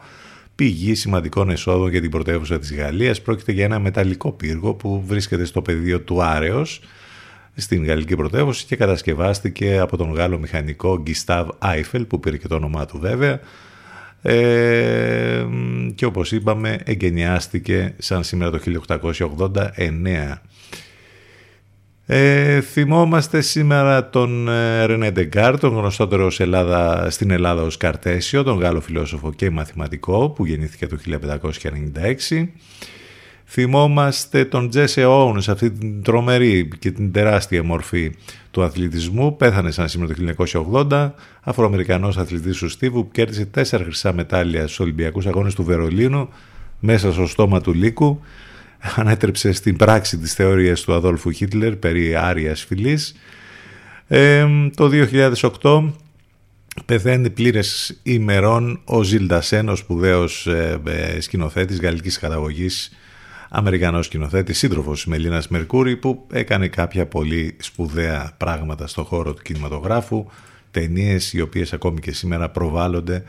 πηγή 0.61 0.95
σημαντικών 0.95 1.49
εσόδων 1.49 1.89
για 1.89 2.01
την 2.01 2.09
πρωτεύουσα 2.09 2.59
της 2.59 2.73
Γαλλίας. 2.73 3.21
Πρόκειται 3.21 3.51
για 3.51 3.63
ένα 3.65 3.79
μεταλλικό 3.79 4.31
πύργο 4.31 4.73
που 4.73 5.03
βρίσκεται 5.05 5.45
στο 5.45 5.61
πεδίο 5.61 6.01
του 6.01 6.23
Άρεος, 6.23 6.81
στην 7.55 7.85
γαλλική 7.85 8.15
πρωτεύουσα 8.15 8.65
και 8.67 8.75
κατασκευάστηκε 8.75 9.77
από 9.79 9.97
τον 9.97 10.13
Γάλλο 10.13 10.39
μηχανικό 10.39 11.01
Γκιστάβ 11.01 11.49
Άιφελ 11.59 12.05
που 12.05 12.19
πήρε 12.19 12.37
και 12.37 12.47
το 12.47 12.55
όνομά 12.55 12.85
του 12.85 12.99
βέβαια 12.99 13.39
ε, 14.21 15.45
και 15.95 16.05
όπως 16.05 16.31
είπαμε 16.31 16.77
εγκαινιάστηκε 16.83 17.93
σαν 17.97 18.23
σήμερα 18.23 18.51
το 18.51 18.59
1889. 18.87 20.33
Ε, 22.13 22.61
θυμόμαστε 22.61 23.41
σήμερα 23.41 24.09
τον 24.09 24.49
Ρενέ 24.85 25.11
Ντεκάρτ, 25.11 25.59
τον 25.59 25.73
γνωστότερο 25.73 26.31
Ελλάδα, 26.37 27.09
στην 27.09 27.31
Ελλάδα 27.31 27.61
ως 27.61 27.77
Καρτέσιο, 27.77 28.43
τον 28.43 28.59
Γάλλο 28.59 28.81
φιλόσοφο 28.81 29.33
και 29.33 29.49
μαθηματικό 29.49 30.29
που 30.29 30.45
γεννήθηκε 30.45 30.87
το 30.87 30.97
1596. 32.31 32.47
Θυμόμαστε 33.45 34.45
τον 34.45 34.69
Τζέσε 34.69 35.05
Όουενς, 35.05 35.49
αυτή 35.49 35.71
την 35.71 36.03
τρομερή 36.03 36.67
και 36.79 36.91
την 36.91 37.11
τεράστια 37.11 37.63
μορφή 37.63 38.15
του 38.51 38.63
αθλητισμού. 38.63 39.37
Πέθανε 39.37 39.71
σαν 39.71 39.87
σήμερα 39.89 40.13
το 40.13 40.33
1980, 40.89 41.13
Αφροαμερικανός 41.41 42.17
αθλητής 42.17 42.57
του 42.57 42.69
Στίβου 42.69 43.03
που 43.05 43.11
κέρδισε 43.11 43.45
τέσσερα 43.45 43.83
χρυσά 43.83 44.13
μετάλλια 44.13 44.61
στους 44.61 44.79
Ολυμπιακούς 44.79 45.25
Αγώνες 45.25 45.55
του 45.55 45.63
Βερολίνου 45.63 46.29
μέσα 46.79 47.11
στο 47.11 47.27
στόμα 47.27 47.61
του 47.61 47.73
Λύκου. 47.73 48.21
Ανέτρεψε 48.95 49.51
στην 49.51 49.77
πράξη 49.77 50.17
τις 50.17 50.33
θεωρίες 50.33 50.81
του 50.81 50.93
Αδόλφου 50.93 51.31
Χίτλερ 51.31 51.75
περί 51.75 52.15
άριας 52.15 52.63
φυλής. 52.63 53.15
Ε, 54.07 54.45
το 54.75 54.89
2008 55.61 55.93
πεθαίνει 56.85 57.29
πλήρες 57.29 57.99
ημερών 58.03 58.81
ο 58.85 59.03
Ζιλντασέν, 59.03 59.69
ο 59.69 59.75
σπουδαίος 59.75 60.47
ε, 60.47 60.81
ε, 60.85 61.21
σκηνοθέτης 61.21 61.79
γαλλικής 61.79 62.19
καταγωγής 62.19 62.91
Αμερικανός 63.53 64.05
σκηνοθέτης, 64.05 64.57
σύντροφος 64.57 64.95
της 64.95 65.05
Μελίνας 65.05 65.47
Μερκούρη 65.47 65.97
που 65.97 66.27
έκανε 66.31 66.67
κάποια 66.67 67.05
πολύ 67.05 67.55
σπουδαία 67.59 68.31
πράγματα 68.37 68.87
στο 68.87 69.03
χώρο 69.03 69.33
του 69.33 69.41
κινηματογράφου, 69.41 70.25
ταινίες 70.71 71.33
οι 71.33 71.41
οποίες 71.41 71.73
ακόμη 71.73 71.99
και 71.99 72.11
σήμερα 72.11 72.49
προβάλλονται 72.49 73.23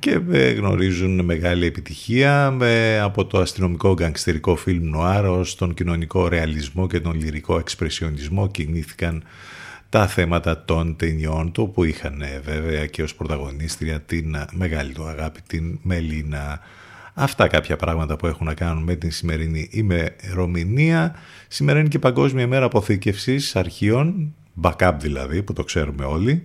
και 0.00 0.20
ε, 0.30 0.50
γνωρίζουν 0.50 1.24
μεγάλη 1.24 1.66
επιτυχία 1.66 2.56
από 3.02 3.24
το 3.24 3.38
αστυνομικό 3.38 3.94
γκαγκστερικό 3.94 4.56
φιλμ 4.56 4.88
νοάρο 4.88 5.44
τον 5.56 5.74
κοινωνικό 5.74 6.28
ρεαλισμό 6.28 6.86
και 6.86 7.00
τον 7.00 7.14
λυρικό 7.14 7.58
εξπρεσιονισμό 7.58 8.48
κινήθηκαν 8.48 9.22
τα 9.88 10.06
θέματα 10.06 10.64
των 10.64 10.96
ταινιών 10.96 11.52
του 11.52 11.70
που 11.74 11.84
είχαν 11.84 12.22
βέβαια 12.44 12.86
και 12.86 13.02
ως 13.02 13.14
πρωταγωνίστρια 13.14 14.00
την 14.00 14.36
μεγάλη 14.52 14.92
του 14.92 15.04
αγάπη 15.04 15.40
την 15.46 15.78
Μελίνα 15.82 16.60
Αυτά 17.14 17.46
κάποια 17.46 17.76
πράγματα 17.76 18.16
που 18.16 18.26
έχουν 18.26 18.46
να 18.46 18.54
κάνουν 18.54 18.82
με 18.82 18.94
την 18.94 19.10
σημερινή 19.10 19.68
ημερομηνία. 19.70 21.14
Σήμερα 21.48 21.78
είναι 21.78 21.88
και 21.88 21.98
Παγκόσμια 21.98 22.44
ημέρα 22.44 22.64
αποθήκευσης 22.64 23.56
αρχείων, 23.56 24.34
backup 24.62 24.92
δηλαδή 25.00 25.42
που 25.42 25.52
το 25.52 25.64
ξέρουμε 25.64 26.04
όλοι 26.04 26.42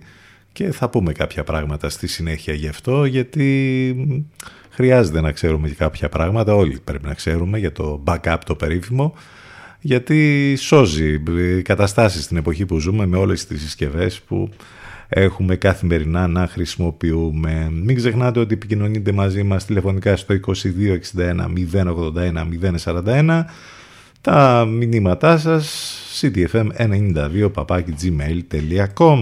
και 0.56 0.72
θα 0.72 0.88
πούμε 0.88 1.12
κάποια 1.12 1.44
πράγματα 1.44 1.88
στη 1.88 2.06
συνέχεια 2.06 2.54
γι' 2.54 2.68
αυτό 2.68 3.04
γιατί 3.04 4.28
χρειάζεται 4.70 5.20
να 5.20 5.32
ξέρουμε 5.32 5.68
και 5.68 5.74
κάποια 5.74 6.08
πράγματα, 6.08 6.54
όλοι 6.54 6.78
πρέπει 6.84 7.06
να 7.06 7.14
ξέρουμε 7.14 7.58
για 7.58 7.72
το 7.72 8.02
backup 8.06 8.36
το 8.46 8.54
περίφημο 8.54 9.14
γιατί 9.80 10.54
σώζει 10.58 11.22
καταστάσεις 11.62 12.24
στην 12.24 12.36
εποχή 12.36 12.66
που 12.66 12.78
ζούμε 12.78 13.06
με 13.06 13.16
όλες 13.16 13.46
τις 13.46 13.62
συσκευές 13.62 14.20
που 14.20 14.48
έχουμε 15.08 15.56
καθημερινά 15.56 16.26
να 16.26 16.46
χρησιμοποιούμε. 16.46 17.68
Μην 17.72 17.96
ξεχνάτε 17.96 18.40
ότι 18.40 18.54
επικοινωνείτε 18.54 19.12
μαζί 19.12 19.42
μας 19.42 19.64
τηλεφωνικά 19.64 20.16
στο 20.16 20.34
2261 20.46 20.56
081 21.72 22.46
041 22.84 23.44
τα 24.20 24.64
μηνύματά 24.68 25.38
σας 25.38 25.96
ctfm92 26.20 27.50
gmail.com 28.02 29.20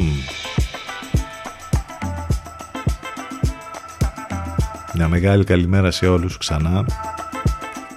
Μια 4.95 5.09
μεγάλη 5.09 5.45
καλημέρα 5.45 5.91
σε 5.91 6.07
όλους 6.07 6.39
ξανά. 6.39 6.87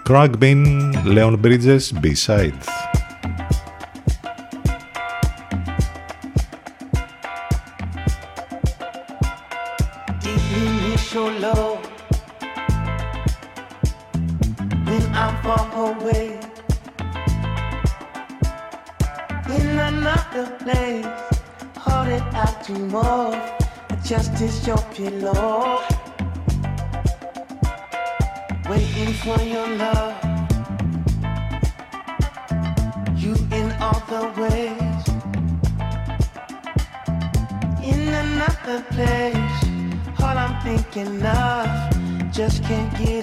Cragbin, 0.09 0.91
Leon 1.05 1.39
Bridges, 1.43 1.79
B-Side. 2.01 2.77
your 24.67 24.77
pillow, 24.93 25.46
can't 42.67 42.97
give. 42.97 43.16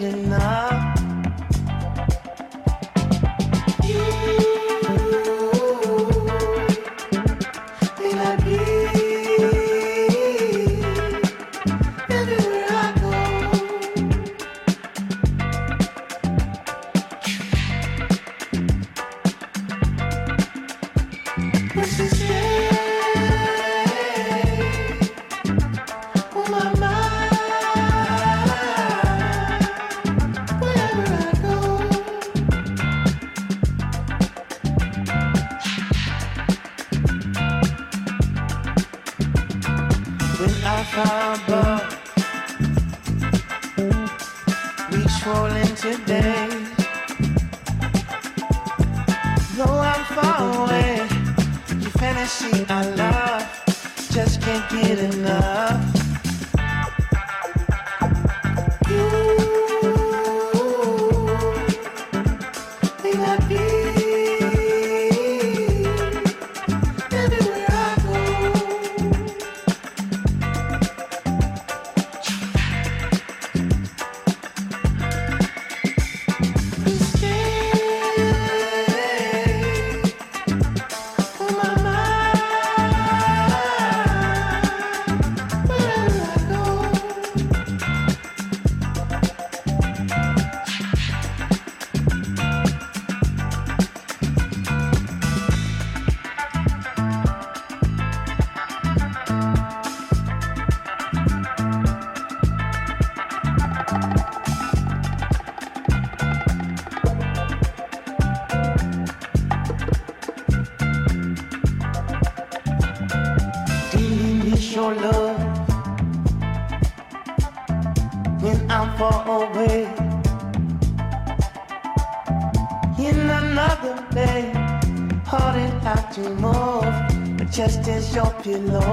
You 128.45 128.59
know. 128.59 128.84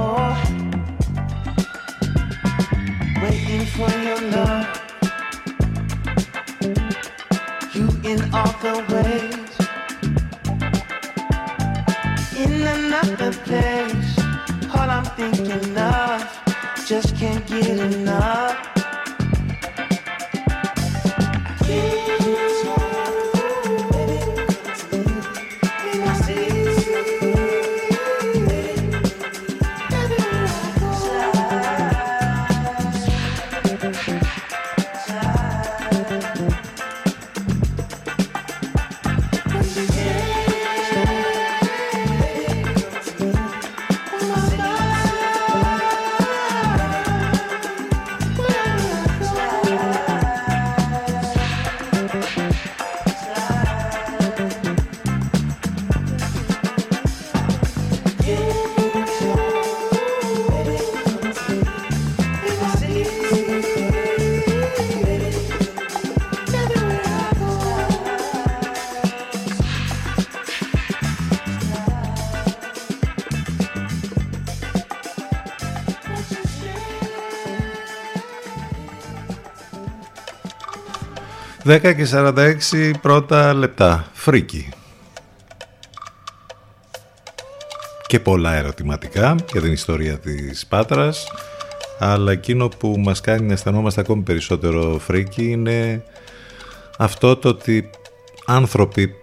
10 81.66 81.96
και 81.96 82.08
46 82.12 82.92
πρώτα 83.02 83.54
λεπτά. 83.54 84.06
Φρίκη. 84.14 84.70
Και 88.08 88.20
πολλά 88.20 88.54
ερωτηματικά 88.54 89.36
για 89.52 89.62
την 89.62 89.72
ιστορία 89.72 90.18
της 90.18 90.66
Πάτρας. 90.66 91.28
Αλλά 92.00 92.32
εκείνο 92.32 92.68
που 92.68 92.96
μας 92.98 93.22
κάνει 93.22 93.48
να 93.48 93.54
αισθανόμαστε 93.54 94.02
ακόμη 94.02 94.22
περισσότερο 94.22 95.00
φρίκη 95.00 95.52
είναι 95.52 96.04
αυτό 96.98 97.36
το 97.36 97.50
ότι 97.50 97.90
άνθρωποι 98.46 99.16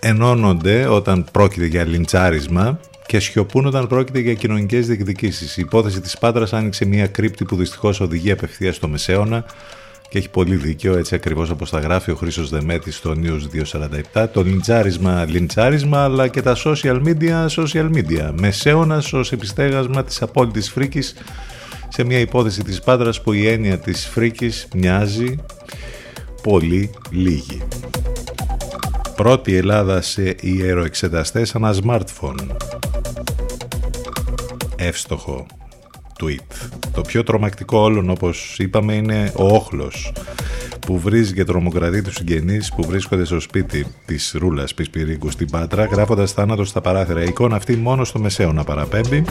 ενώνονται 0.00 0.86
όταν 0.86 1.24
πρόκειται 1.32 1.66
για 1.66 1.84
λιντσάρισμα 1.84 2.80
και 3.06 3.20
σιωπούν 3.20 3.66
όταν 3.66 3.86
πρόκειται 3.86 4.18
για 4.18 4.34
κοινωνικές 4.34 4.86
διεκδικήσεις. 4.86 5.56
Η 5.56 5.60
υπόθεση 5.60 6.00
της 6.00 6.18
Πάτρας 6.18 6.52
άνοιξε 6.52 6.84
μια 6.84 7.06
κρύπτη 7.06 7.44
που 7.44 7.56
δυστυχώς 7.56 8.00
οδηγεί 8.00 8.30
απευθείας 8.30 8.76
στο 8.76 8.88
μεσαίωνα, 8.88 9.44
και 10.12 10.18
έχει 10.18 10.30
πολύ 10.30 10.56
δίκιο, 10.56 10.96
έτσι 10.96 11.14
ακριβώς 11.14 11.50
όπως 11.50 11.70
τα 11.70 11.78
γράφει 11.78 12.10
ο 12.10 12.14
Χρήσος 12.14 12.50
Δεμέτης 12.50 12.96
στο 12.96 13.14
News 13.22 13.40
247, 14.14 14.26
το 14.32 14.42
λιντσάρισμα 14.42 15.24
λιντσάρισμα, 15.24 16.04
αλλά 16.04 16.28
και 16.28 16.42
τα 16.42 16.56
social 16.64 17.02
media 17.04 17.46
social 17.46 17.90
media. 17.94 18.32
Μεσαίωνας 18.40 19.12
ως 19.12 19.32
επιστέγασμα 19.32 20.04
της 20.04 20.22
απόλυτης 20.22 20.70
φρίκης 20.70 21.14
σε 21.88 22.04
μια 22.04 22.18
υπόθεση 22.18 22.62
της 22.62 22.80
Πάτρας 22.80 23.22
που 23.22 23.32
η 23.32 23.48
έννοια 23.48 23.78
της 23.78 24.06
φρίκης 24.06 24.68
μοιάζει 24.74 25.36
πολύ 26.42 26.90
λίγη. 27.10 27.62
Πρώτη 29.16 29.56
Ελλάδα 29.56 30.00
σε 30.00 30.36
ιεροεξεταστές 30.40 31.54
ένα 31.54 31.74
smartphone. 31.84 32.46
Εύστοχο 34.76 35.46
tweet. 36.22 36.68
Το 36.92 37.00
πιο 37.00 37.22
τρομακτικό 37.22 37.78
όλων 37.78 38.10
όπως 38.10 38.58
είπαμε 38.58 38.94
είναι 38.94 39.32
ο 39.36 39.54
όχλος 39.54 40.12
που 40.86 40.98
βρίζει 40.98 41.32
και 41.32 41.44
τρομοκρατεί 41.44 42.02
τους 42.02 42.14
συγγενείς 42.14 42.72
που 42.76 42.84
βρίσκονται 42.84 43.24
στο 43.24 43.40
σπίτι 43.40 43.86
της 44.06 44.34
Ρούλας 44.38 44.74
Πισπυρίγκου 44.74 45.30
στην 45.30 45.50
Πάτρα 45.50 45.84
γράφοντας 45.84 46.32
θάνατο 46.32 46.64
στα 46.64 46.80
παράθυρα. 46.80 47.22
Η 47.22 47.26
εικόνα 47.28 47.56
αυτή 47.56 47.76
μόνο 47.76 48.04
στο 48.04 48.18
μεσαίο 48.18 48.52
να 48.52 48.64
παραπέμπει 48.64 49.24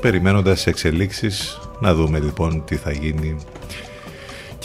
περιμένοντας 0.00 0.66
εξελίξεις 0.66 1.58
να 1.80 1.94
δούμε 1.94 2.18
λοιπόν 2.18 2.64
τι 2.64 2.76
θα 2.76 2.92
γίνει 2.92 3.36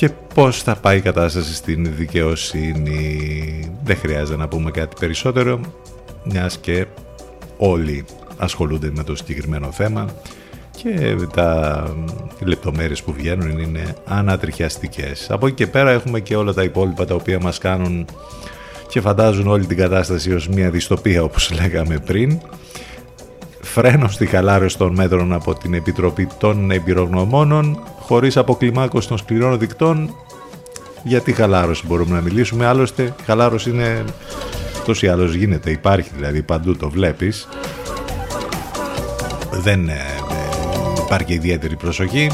και 0.04 0.10
πώς 0.34 0.62
θα 0.64 0.76
πάει 0.76 0.98
η 0.98 1.02
κατάσταση 1.02 1.56
στην 1.56 1.96
δικαιοσύνη. 1.96 3.60
Δεν 3.84 3.98
χρειάζεται 3.98 4.38
να 4.38 4.48
πούμε 4.48 4.72
κάτι 4.72 4.96
περισσότερο, 5.00 5.60
μιας 6.24 6.58
και 6.58 6.86
όλοι 7.58 8.06
ασχολούνται 8.38 8.92
με 8.96 9.04
το 9.04 9.16
συγκεκριμένο 9.16 9.72
θέμα 9.72 10.06
και 10.76 11.16
τα 11.34 11.84
λεπτομέρειες 12.40 13.04
που 13.04 13.14
βγαίνουν 13.14 13.60
είναι 13.60 13.96
ανατριχιαστικές. 14.06 15.28
Από 15.30 15.48
εκεί 15.48 15.56
και 15.56 15.68
πέρα 15.68 15.92
έχουμε 15.92 16.20
και 16.20 16.36
όλα 16.36 16.54
τα 16.54 16.64
υπόλοιπα 16.64 17.06
τα 17.06 17.16
οποία 17.16 17.40
μας 17.40 17.58
κάνουν 17.58 18.06
και 18.88 19.02
φαντάζουν 19.02 19.48
όλη 19.48 19.66
την 19.66 19.78
κατάσταση 19.78 20.34
ως 20.34 20.48
μια 20.48 20.70
δυστοπία 20.70 21.24
όπως 21.24 21.52
λέγαμε 21.52 22.00
πριν. 22.06 22.40
Φρένο 23.64 24.08
στη 24.08 24.26
χαλάρωση 24.26 24.78
των 24.78 24.94
μέτρων 24.94 25.34
από 25.34 25.56
την 25.56 25.74
Επιτροπή 25.74 26.28
των 26.38 26.72
Εμπειρογνωμόνων 26.72 27.84
χωρίς 28.00 28.38
αποκλιμάκωση 28.38 29.08
των 29.08 29.18
σκληρών 29.18 29.60
δικτών 29.60 30.16
γιατί 31.04 31.34
χαλάρωση 31.34 31.84
μπορούμε 31.88 32.16
να 32.16 32.22
μιλήσουμε. 32.22 32.66
Άλλωστε 32.66 33.04
η 33.04 33.24
χαλάρωση 33.26 33.70
είναι 33.70 34.04
τόσο 34.86 35.06
ή 35.06 35.10
άλλως 35.10 35.34
γίνεται 35.34 35.72
υπάρχει 35.72 36.10
δηλαδή 36.16 36.42
παντού 36.42 36.76
το 36.76 36.90
βλέπεις. 36.90 37.48
Δεν 39.52 39.90
ε, 39.90 40.00
υπάρχει 41.06 41.34
ιδιαίτερη 41.34 41.76
προσοχή. 41.76 42.30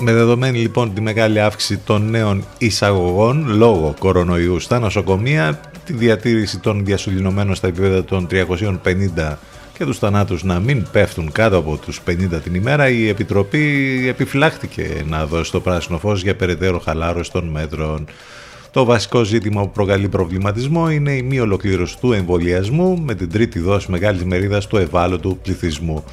Με 0.00 0.12
δεδομένη 0.12 0.58
λοιπόν 0.58 0.94
τη 0.94 1.00
μεγάλη 1.00 1.40
αύξηση 1.40 1.78
των 1.78 2.10
νέων 2.10 2.44
εισαγωγών 2.58 3.46
λόγω 3.48 3.94
κορονοϊού 3.98 4.60
στα 4.60 4.78
νοσοκομεία, 4.78 5.60
τη 5.90 5.96
διατήρηση 5.96 6.58
των 6.58 6.84
διασωληνωμένων 6.84 7.54
στα 7.54 7.66
επίπεδα 7.66 8.04
των 8.04 8.28
350 8.30 9.36
και 9.78 9.84
τους 9.84 9.98
θανάτους 9.98 10.44
να 10.44 10.60
μην 10.60 10.86
πέφτουν 10.92 11.32
κάτω 11.32 11.56
από 11.56 11.76
τους 11.76 12.00
50 12.06 12.40
την 12.42 12.54
ημέρα, 12.54 12.88
η 12.88 13.08
Επιτροπή 13.08 14.06
επιφυλάχτηκε 14.08 15.04
να 15.08 15.26
δώσει 15.26 15.50
το 15.52 15.60
πράσινο 15.60 15.98
φως 15.98 16.22
για 16.22 16.36
περαιτέρω 16.36 16.78
χαλάρωση 16.78 17.32
των 17.32 17.48
μέτρων. 17.48 18.06
Το 18.70 18.84
βασικό 18.84 19.24
ζήτημα 19.24 19.62
που 19.62 19.70
προκαλεί 19.70 20.08
προβληματισμό 20.08 20.90
είναι 20.90 21.12
η 21.12 21.22
μη 21.22 21.40
ολοκλήρωση 21.40 21.98
του 21.98 22.12
εμβολιασμού 22.12 23.00
με 23.00 23.14
την 23.14 23.30
τρίτη 23.30 23.58
δόση 23.58 23.90
μεγάλης 23.90 24.24
μερίδας 24.24 24.66
του 24.66 24.76
ευάλωτου 24.76 25.38
πληθυσμού. 25.42 26.04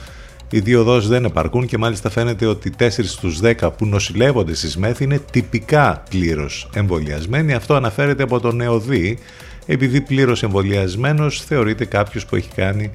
Οι 0.49 0.59
δύο 0.59 0.83
δόσεις 0.83 1.09
δεν 1.09 1.25
επαρκούν 1.25 1.65
και 1.65 1.77
μάλιστα 1.77 2.09
φαίνεται 2.09 2.45
ότι 2.45 2.71
4 2.79 2.89
στους 2.89 3.39
10 3.43 3.69
που 3.77 3.85
νοσηλεύονται 3.85 4.55
στις 4.55 4.77
ΜΕΘ 4.77 4.99
είναι 4.99 5.21
τυπικά 5.31 6.03
πλήρως 6.09 6.69
εμβολιασμένοι. 6.73 7.53
Αυτό 7.53 7.73
αναφέρεται 7.73 8.23
από 8.23 8.39
το 8.39 8.51
ΝΕΟΔΗ, 8.51 9.17
επειδή 9.67 10.01
πλήρως 10.01 10.43
εμβολιασμένος 10.43 11.41
θεωρείται 11.41 11.85
κάποιος 11.85 12.25
που 12.25 12.35
έχει 12.35 12.49
κάνει 12.55 12.91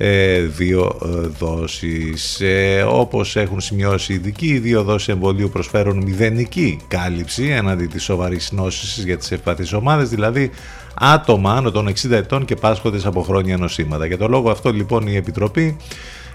ε, 0.00 0.40
δύο 0.40 0.98
ε, 1.04 1.26
δόσεις. 1.38 2.40
Ε, 2.40 2.84
όπως 2.88 3.36
έχουν 3.36 3.60
σημειώσει 3.60 4.12
οι 4.12 4.14
ειδικοί, 4.14 4.46
οι 4.46 4.58
δύο 4.58 4.82
δόσεις 4.82 5.08
εμβολίου 5.08 5.48
προσφέρουν 5.48 6.02
μηδενική 6.02 6.80
κάλυψη 6.88 7.44
έναντι 7.48 7.86
της 7.86 8.02
σοβαρής 8.02 8.52
νόσης 8.52 9.04
για 9.04 9.16
τις 9.16 9.30
ευπαθείς 9.30 9.72
ομάδες, 9.72 10.08
δηλαδή 10.08 10.50
άτομα 10.94 11.52
άνω 11.52 11.70
των 11.70 11.88
60 11.88 12.10
ετών 12.10 12.44
και 12.44 12.54
πάσχοντες 12.54 13.06
από 13.06 13.22
χρόνια 13.22 13.56
νοσήματα. 13.56 14.06
Για 14.06 14.18
το 14.18 14.28
λόγο 14.28 14.50
αυτό 14.50 14.72
λοιπόν 14.72 15.06
η 15.06 15.16
Επιτροπή 15.16 15.76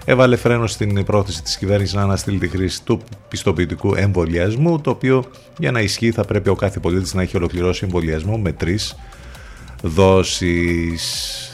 έβαλε 0.04 0.36
φρένο 0.36 0.66
στην 0.66 1.04
πρόθεση 1.04 1.42
της 1.42 1.56
κυβέρνησης 1.56 1.94
να 1.94 2.02
αναστείλει 2.02 2.38
τη 2.38 2.48
χρήση 2.48 2.82
του 2.84 3.00
πιστοποιητικού 3.28 3.94
εμβολιασμού, 3.94 4.80
το 4.80 4.90
οποίο 4.90 5.24
για 5.58 5.70
να 5.70 5.80
ισχύει 5.80 6.10
θα 6.10 6.24
πρέπει 6.24 6.48
ο 6.48 6.54
κάθε 6.54 6.80
πολίτης 6.80 7.14
να 7.14 7.22
έχει 7.22 7.36
ολοκληρώσει 7.36 7.80
εμβολιασμό 7.84 8.38
με 8.38 8.52
τρεις 8.52 8.96
δόσεις. 9.84 11.48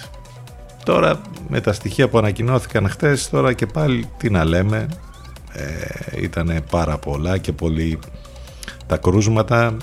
Τώρα 0.85 1.21
με 1.49 1.61
τα 1.61 1.73
στοιχεία 1.73 2.09
που 2.09 2.19
ανακοινώθηκαν 2.19 2.89
χτες, 2.89 3.29
τώρα 3.29 3.53
και 3.53 3.67
πάλι 3.67 4.09
τι 4.17 4.31
να 4.31 4.45
λέμε, 4.45 4.89
ε, 5.53 6.23
ήταν 6.23 6.65
πάρα 6.71 6.99
πολλά 6.99 7.39
και 7.39 7.53
πολύ 7.53 7.99
τα 8.87 8.97
κρούσματα 8.97 9.77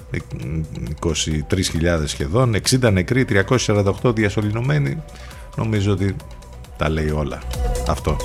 23.000 1.01 2.03
σχεδόν 2.05 2.55
60 2.69 2.91
νεκροί 2.91 3.25
348 3.29 4.15
διασωληνωμένοι. 4.15 5.03
Νομίζω 5.55 5.91
ότι 5.91 6.15
τα 6.77 6.89
λέει 6.89 7.09
όλα. 7.09 7.41
Αυτό 7.87 8.17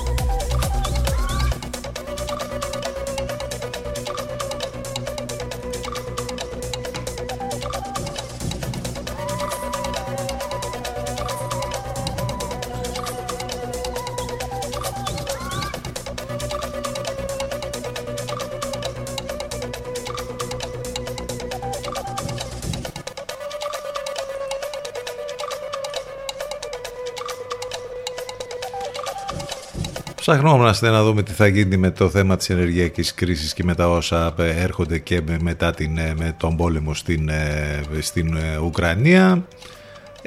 Ψαχνόμαστε 30.25 30.89
να 30.89 31.03
δούμε 31.03 31.23
τι 31.23 31.31
θα 31.31 31.47
γίνει 31.47 31.77
με 31.77 31.91
το 31.91 32.09
θέμα 32.09 32.37
της 32.37 32.49
ενεργειακής 32.49 33.13
κρίσης 33.13 33.53
και 33.53 33.63
με 33.63 33.75
τα 33.75 33.89
όσα 33.89 34.33
έρχονται 34.37 34.99
και 34.99 35.21
μετά 35.41 35.71
την, 35.71 35.97
ε, 35.97 36.13
με 36.17 36.35
τον 36.37 36.57
πόλεμο 36.57 36.93
στην, 36.93 37.29
ε, 37.29 37.81
στην 37.99 38.37
ε, 38.37 38.57
Ουκρανία. 38.57 39.45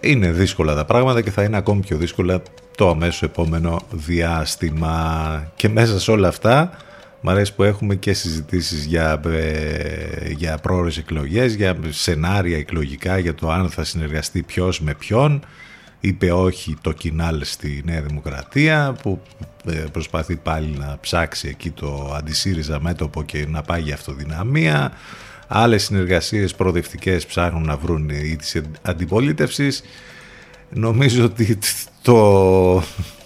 Είναι 0.02 0.30
δύσκολα 0.30 0.74
τα 0.74 0.84
πράγματα 0.84 1.20
και 1.20 1.30
θα 1.30 1.42
είναι 1.42 1.56
ακόμη 1.56 1.80
πιο 1.80 1.96
δύσκολα 1.96 2.42
το 2.76 2.88
αμέσως 2.88 3.22
επόμενο 3.22 3.80
διάστημα. 3.90 5.52
Και 5.56 5.68
μέσα 5.68 6.00
σε 6.00 6.10
όλα 6.10 6.28
αυτά 6.28 6.70
μου 7.20 7.30
αρέσει 7.30 7.54
που 7.54 7.62
έχουμε 7.62 7.94
και 7.94 8.12
συζητήσεις 8.12 8.84
για, 8.84 9.20
για 10.36 10.58
πρόορες 10.62 10.98
εκλογές, 10.98 11.54
για 11.54 11.76
σενάρια 11.88 12.56
εκλογικά, 12.56 13.18
για 13.18 13.34
το 13.34 13.50
αν 13.50 13.70
θα 13.70 13.84
συνεργαστεί 13.84 14.42
ποιος 14.42 14.80
με 14.80 14.94
ποιον 14.94 15.44
είπε 16.06 16.32
όχι 16.32 16.76
το 16.80 16.92
Κινάλ 16.92 17.44
στη 17.44 17.82
Νέα 17.84 18.00
Δημοκρατία 18.00 18.96
που 19.02 19.20
ε, 19.64 19.72
προσπαθεί 19.72 20.36
πάλι 20.36 20.76
να 20.78 20.98
ψάξει 21.00 21.48
εκεί 21.48 21.70
το 21.70 22.14
αντισύριζα 22.16 22.80
μέτωπο 22.80 23.22
και 23.22 23.46
να 23.48 23.62
πάει 23.62 23.80
για 23.80 23.94
αυτοδυναμία. 23.94 24.92
Άλλες 25.46 25.84
συνεργασίες 25.84 26.54
προοδευτικές 26.54 27.26
ψάχνουν 27.26 27.64
να 27.64 27.76
βρουν 27.76 28.08
ή 28.08 28.36
της 28.36 28.60
αντιπολίτευσης. 28.82 29.82
Νομίζω 30.70 31.24
ότι 31.24 31.58
το, 32.02 32.74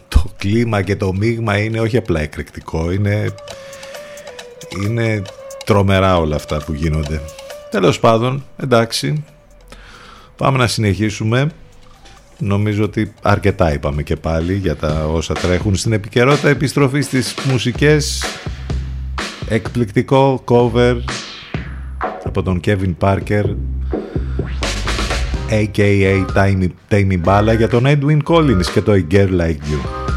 το 0.08 0.24
κλίμα 0.36 0.82
και 0.82 0.96
το 0.96 1.12
μείγμα 1.12 1.58
είναι 1.58 1.80
όχι 1.80 1.96
απλά 1.96 2.20
εκρηκτικό 2.20 2.90
είναι, 2.90 3.34
είναι 4.82 5.22
τρομερά 5.64 6.18
όλα 6.18 6.36
αυτά 6.36 6.64
που 6.64 6.72
γίνονται. 6.72 7.20
Τέλος 7.70 8.00
πάντων 8.00 8.44
εντάξει 8.56 9.24
πάμε 10.36 10.58
να 10.58 10.66
συνεχίσουμε 10.66 11.50
Νομίζω 12.40 12.84
ότι 12.84 13.12
αρκετά 13.22 13.72
είπαμε 13.72 14.02
και 14.02 14.16
πάλι 14.16 14.54
για 14.54 14.76
τα 14.76 15.06
όσα 15.06 15.34
τρέχουν 15.34 15.76
στην 15.76 15.92
επικαιρότητα. 15.92 16.48
Επιστροφή 16.48 17.00
στις 17.00 17.34
μουσικές. 17.50 18.24
Εκπληκτικό 19.48 20.44
cover 20.46 20.96
από 22.24 22.42
τον 22.42 22.60
Kevin 22.64 22.94
Parker 22.98 23.44
a.k.a. 25.50 26.24
Tiny, 26.34 26.68
Tiny 26.90 27.20
Bala 27.24 27.56
για 27.56 27.68
τον 27.68 27.84
Edwin 27.86 28.18
Collins 28.24 28.66
και 28.72 28.80
το 28.80 28.92
A 28.92 29.14
Girl 29.14 29.40
Like 29.40 29.50
You. 29.50 30.09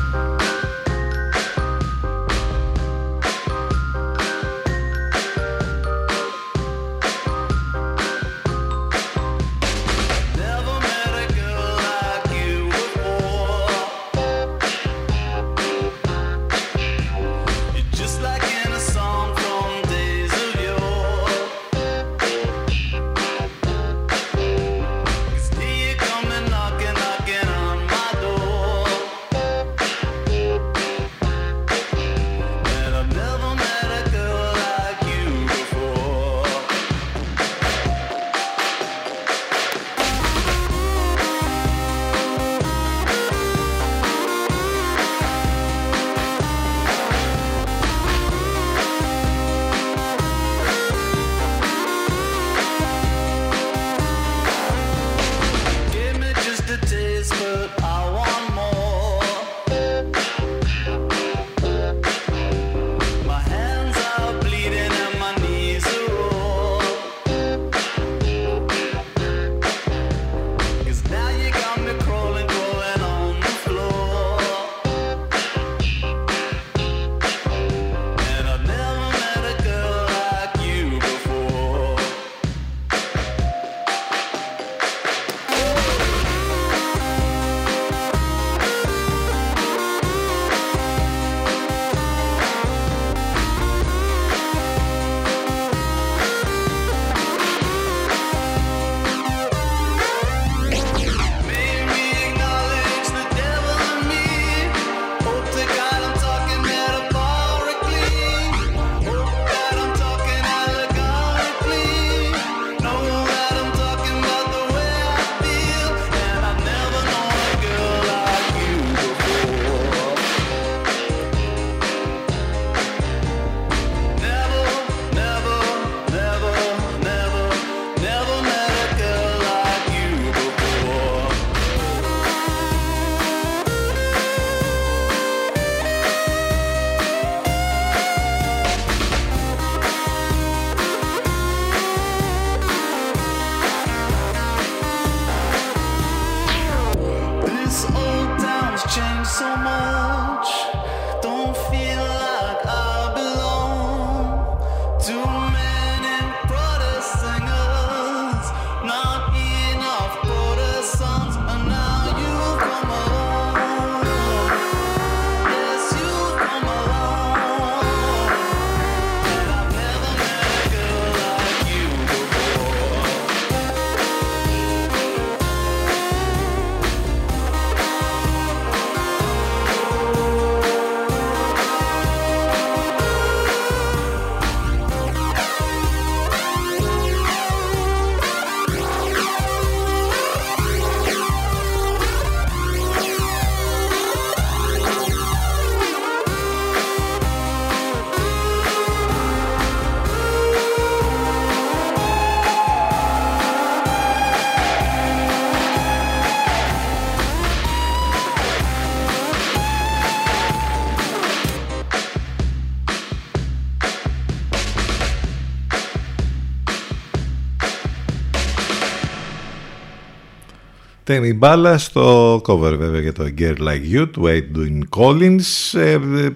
Τέμι 221.14 221.34
μπάλα 221.34 221.78
στο 221.78 222.36
cover 222.36 222.76
βέβαια 222.78 223.00
για 223.00 223.14
το 223.14 223.26
Girl 223.38 223.58
Like 223.58 223.96
You 223.96 224.10
του 224.12 224.24
Edwin 224.26 225.00
Collins. 225.00 225.78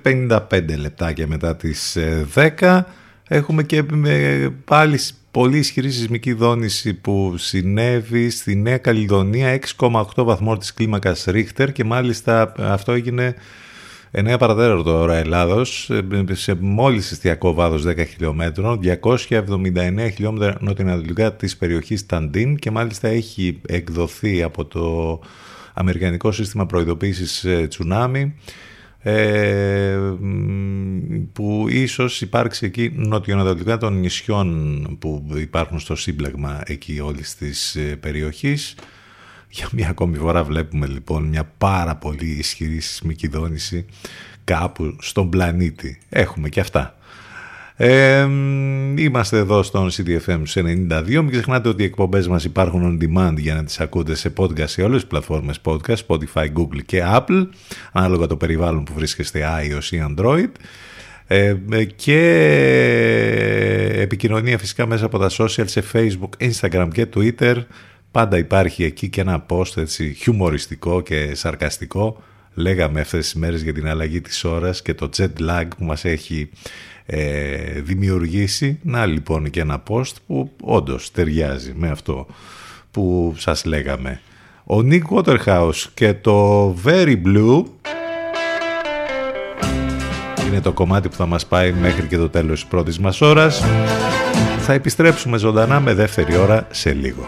55 0.03 0.39
λεπτάκια 0.79 1.27
μετά 1.27 1.55
τις 1.55 1.97
10 2.59 2.81
έχουμε 3.27 3.63
και 3.63 3.83
πάλι 4.65 4.99
πολύ 5.31 5.57
ισχυρή 5.57 5.91
σεισμική 5.91 6.33
δόνηση 6.33 6.93
που 6.93 7.33
συνέβη 7.37 8.29
στη 8.29 8.55
Νέα 8.55 8.77
Καλλιδονία 8.77 9.59
6,8 9.79 10.03
βαθμό 10.15 10.57
της 10.57 10.73
κλίμακας 10.73 11.23
Ρίχτερ 11.27 11.71
και 11.71 11.83
μάλιστα 11.83 12.53
αυτό 12.57 12.91
έγινε 12.91 13.35
9 14.11 14.35
παρατέταρτο 14.39 14.99
ώρα 14.99 15.15
Ελλάδος 15.15 15.91
σε 16.31 16.55
μόλις 16.59 17.11
εστιακό 17.11 17.53
βάδος 17.53 17.83
10 17.87 18.07
χιλιόμετρων 18.07 18.79
279 19.29 20.09
χιλιόμετρα 20.13 20.57
νοτιοανατολικά 20.59 21.33
της 21.33 21.57
περιοχής 21.57 22.05
Ταντίν 22.05 22.55
και 22.55 22.71
μάλιστα 22.71 23.07
έχει 23.07 23.61
εκδοθεί 23.67 24.43
από 24.43 24.65
το 24.65 25.19
Αμερικανικό 25.73 26.31
Σύστημα 26.31 26.65
Προειδοποίησης 26.65 27.43
ε, 27.43 27.67
Τσουνάμι 27.67 28.35
ε, 28.99 29.97
που 31.33 31.65
ίσως 31.69 32.21
υπάρξει 32.21 32.65
εκεί 32.65 32.91
νοτιοανατολικά 32.95 33.77
των 33.77 33.99
νησιών 33.99 34.97
που 34.99 35.25
υπάρχουν 35.35 35.79
στο 35.79 35.95
σύμπλεγμα 35.95 36.61
εκεί 36.65 36.99
όλης 36.99 37.35
της 37.35 37.75
ε, 37.75 37.81
περιοχής. 37.81 38.75
Για 39.49 39.67
μια 39.71 39.89
ακόμη 39.89 40.17
φορά 40.17 40.43
βλέπουμε 40.43 40.87
λοιπόν 40.87 41.23
μια 41.23 41.51
πάρα 41.57 41.95
πολύ 41.95 42.25
ισχυρή 42.25 42.79
σεισμική 42.79 43.27
δόνηση 43.27 43.85
κάπου 44.43 44.95
στον 44.99 45.29
πλανήτη. 45.29 45.99
Έχουμε 46.09 46.49
και 46.49 46.59
αυτά. 46.59 46.97
Ε, 47.79 48.21
είμαστε 48.97 49.37
εδώ 49.37 49.63
στον 49.63 49.89
CDFM 49.91 50.41
92. 50.53 51.03
Μην 51.07 51.29
ξεχνάτε 51.29 51.69
ότι 51.69 51.81
οι 51.81 51.85
εκπομπές 51.85 52.27
μας 52.27 52.43
υπάρχουν 52.43 52.99
on 52.99 53.03
demand 53.03 53.37
για 53.37 53.55
να 53.55 53.63
τις 53.63 53.79
ακούτε 53.79 54.15
σε 54.15 54.33
podcast 54.37 54.67
σε 54.67 54.81
όλες 54.81 54.99
τις 54.99 55.09
πλατφόρμες 55.09 55.61
podcast, 55.63 55.95
Spotify, 56.07 56.45
Google 56.53 56.81
και 56.85 57.03
Apple, 57.05 57.47
ανάλογα 57.91 58.27
το 58.27 58.37
περιβάλλον 58.37 58.83
που 58.83 58.93
βρίσκεστε 58.95 59.43
iOS 59.61 59.91
ή 59.91 60.01
Android. 60.09 60.51
Ε, 61.27 61.55
και 61.95 62.19
επικοινωνία 63.95 64.57
φυσικά 64.57 64.85
μέσα 64.85 65.05
από 65.05 65.17
τα 65.17 65.29
social 65.37 65.67
σε 65.67 65.83
Facebook, 65.93 66.49
Instagram 66.49 66.87
και 66.93 67.07
Twitter. 67.15 67.55
Πάντα 68.11 68.37
υπάρχει 68.37 68.83
εκεί 68.83 69.09
και 69.09 69.21
ένα 69.21 69.45
post 69.49 69.77
έτσι 69.77 70.13
χιουμοριστικό 70.13 71.01
και 71.01 71.35
σαρκαστικό. 71.35 72.23
Λέγαμε 72.53 72.99
αυτές 72.99 73.23
τις 73.23 73.35
μέρες 73.35 73.61
για 73.61 73.73
την 73.73 73.87
αλλαγή 73.87 74.21
της 74.21 74.43
ώρας 74.43 74.81
και 74.81 74.93
το 74.93 75.09
jet 75.17 75.29
lag 75.39 75.67
που 75.77 75.83
μας 75.83 76.05
έχει 76.05 76.49
ε, 77.05 77.81
δημιουργήσει. 77.81 78.79
Να 78.83 79.05
λοιπόν 79.05 79.49
και 79.49 79.59
ένα 79.59 79.83
post 79.89 80.13
που 80.27 80.51
όντως 80.61 81.11
ταιριάζει 81.11 81.73
με 81.75 81.89
αυτό 81.89 82.27
που 82.91 83.33
σας 83.37 83.65
λέγαμε. 83.65 84.21
Ο 84.63 84.77
Nick 84.77 85.01
Waterhouse 85.09 85.85
και 85.93 86.13
το 86.13 86.69
Very 86.85 87.21
Blue 87.25 87.63
είναι 90.47 90.61
το 90.61 90.71
κομμάτι 90.71 91.09
που 91.09 91.15
θα 91.15 91.25
μας 91.25 91.45
πάει 91.45 91.71
μέχρι 91.71 92.07
και 92.07 92.17
το 92.17 92.29
τέλος 92.29 92.59
της 92.59 92.69
πρώτης 92.69 92.99
μας 92.99 93.21
ώρας. 93.21 93.63
Θα 94.59 94.73
επιστρέψουμε 94.73 95.37
ζωντανά 95.37 95.79
με 95.79 95.93
δεύτερη 95.93 96.37
ώρα 96.37 96.67
σε 96.71 96.93
λίγο. 96.93 97.27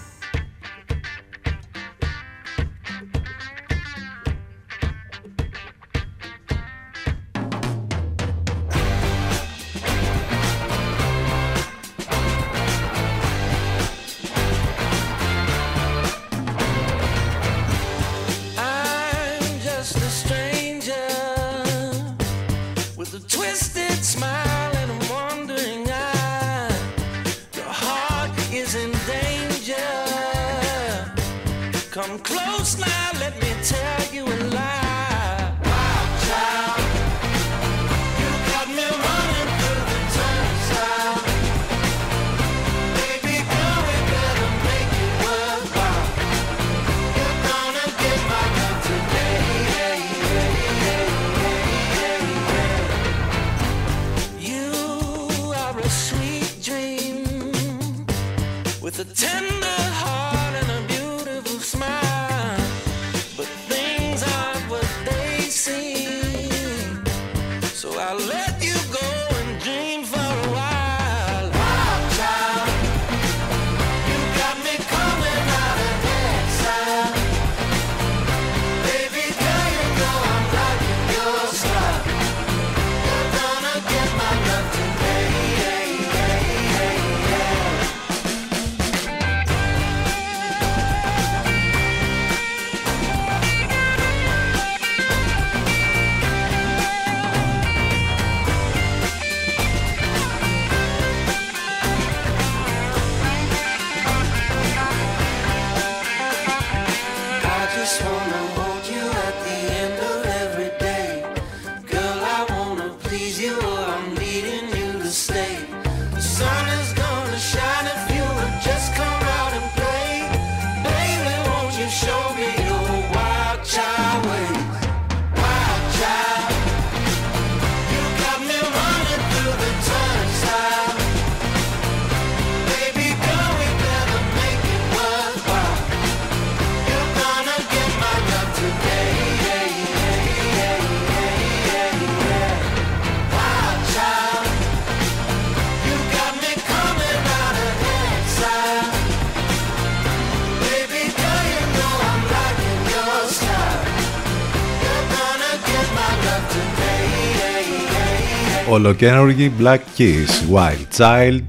Ολοκένουργη 158.73 159.51
Black 159.59 159.79
Keys, 159.97 160.55
Wild 160.55 160.97
Child, 160.97 161.45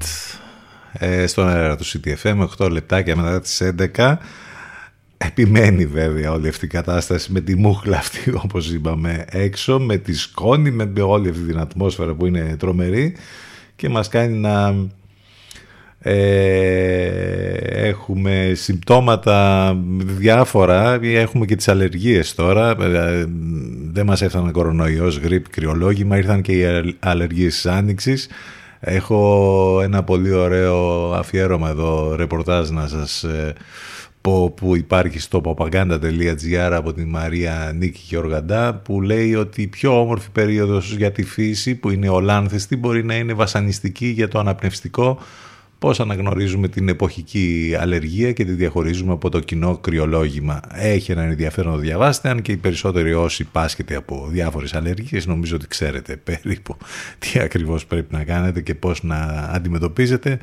ε, 0.93 1.27
στον 1.27 1.47
αέρα 1.47 1.75
του 1.75 1.85
CTFM, 1.85 2.47
8 2.57 2.69
λεπτάκια 2.71 3.15
μετά 3.15 3.41
τις 3.41 3.61
11. 3.95 4.17
Επιμένει 5.17 5.85
βέβαια 5.85 6.31
όλη 6.31 6.47
αυτή 6.47 6.65
η 6.65 6.67
κατάσταση 6.67 7.31
με 7.31 7.41
τη 7.41 7.55
μούχλα 7.55 7.97
αυτή 7.97 8.33
όπως 8.43 8.71
είπαμε 8.71 9.25
έξω, 9.29 9.79
με 9.79 9.97
τη 9.97 10.13
σκόνη, 10.13 10.71
με 10.71 11.01
όλη 11.01 11.29
αυτή 11.29 11.41
την 11.41 11.59
ατμόσφαιρα 11.59 12.13
που 12.13 12.25
είναι 12.25 12.55
τρομερή 12.59 13.15
και 13.75 13.89
μας 13.89 14.07
κάνει 14.07 14.37
να 14.37 14.75
ε, 16.05 17.87
έχουμε 17.87 18.51
συμπτώματα 18.55 19.73
διάφορα, 19.97 20.99
έχουμε 21.03 21.45
και 21.45 21.55
τις 21.55 21.67
αλλεργίες 21.67 22.35
τώρα, 22.35 22.69
Ε, 22.69 23.25
δεν 23.91 24.05
μας 24.05 24.21
έφτανε 24.21 24.51
κορονοϊός, 24.51 25.17
γρίπ, 25.17 25.49
κρυολόγημα, 25.49 26.17
ήρθαν 26.17 26.41
και 26.41 26.51
οι 26.57 26.65
αλλ- 26.65 26.93
αλλεργίες 26.99 27.53
της 27.53 27.65
Άνοιξης. 27.65 28.27
Έχω 28.79 29.79
ένα 29.83 30.03
πολύ 30.03 30.31
ωραίο 30.33 31.11
αφιέρωμα 31.13 31.69
εδώ, 31.69 32.15
ρεπορτάζ 32.15 32.69
να 32.69 32.87
σας 32.87 33.23
ε, 33.23 33.53
πω 34.21 34.49
που 34.55 34.75
υπάρχει 34.75 35.19
στο 35.19 35.41
papaganda.gr 35.45 36.71
από 36.71 36.93
τη 36.93 37.05
Μαρία 37.05 37.71
Νίκη 37.75 38.01
Γεωργαντά 38.07 38.73
που 38.73 39.01
λέει 39.01 39.35
ότι 39.35 39.61
η 39.61 39.67
πιο 39.67 39.99
όμορφη 40.01 40.29
περίοδος 40.31 40.95
για 40.95 41.11
τη 41.11 41.23
φύση 41.23 41.75
που 41.75 41.89
είναι 41.89 42.09
ολάνθιστη 42.09 42.75
μπορεί 42.77 43.03
να 43.03 43.15
είναι 43.15 43.33
βασανιστική 43.33 44.05
για 44.05 44.27
το 44.27 44.39
αναπνευστικό 44.39 45.19
πώς 45.83 45.99
αναγνωρίζουμε 45.99 46.67
την 46.67 46.89
εποχική 46.89 47.75
αλλεργία 47.79 48.31
και 48.31 48.45
τη 48.45 48.51
διαχωρίζουμε 48.51 49.13
από 49.13 49.29
το 49.29 49.39
κοινό 49.39 49.77
κρυολόγημα. 49.77 50.59
Έχει 50.73 51.11
έναν 51.11 51.29
ενδιαφέρον 51.29 51.71
να 51.71 51.77
το 51.77 51.83
διαβάσετε, 51.83 52.29
αν 52.29 52.41
και 52.41 52.51
οι 52.51 52.57
περισσότεροι 52.57 53.13
όσοι 53.13 53.43
πάσχετε 53.43 53.95
από 53.95 54.27
διάφορες 54.31 54.73
αλλεργίες 54.73 55.25
νομίζω 55.25 55.55
ότι 55.55 55.67
ξέρετε 55.67 56.15
περίπου 56.15 56.77
τι 57.19 57.39
ακριβώς 57.39 57.85
πρέπει 57.85 58.13
να 58.15 58.23
κάνετε 58.23 58.61
και 58.61 58.75
πώς 58.75 59.03
να 59.03 59.15
αντιμετωπίζετε. 59.53 60.39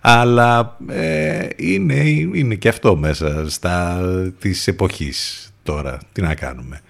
Αλλά 0.00 0.76
ε, 0.88 1.48
είναι, 1.56 1.94
είναι 2.34 2.54
και 2.54 2.68
αυτό 2.68 2.96
μέσα 2.96 3.50
στα 3.50 4.00
της 4.38 4.66
εποχής 4.66 5.48
τώρα. 5.62 5.98
Τι 6.12 6.22
να 6.22 6.34
κάνουμε. 6.34 6.80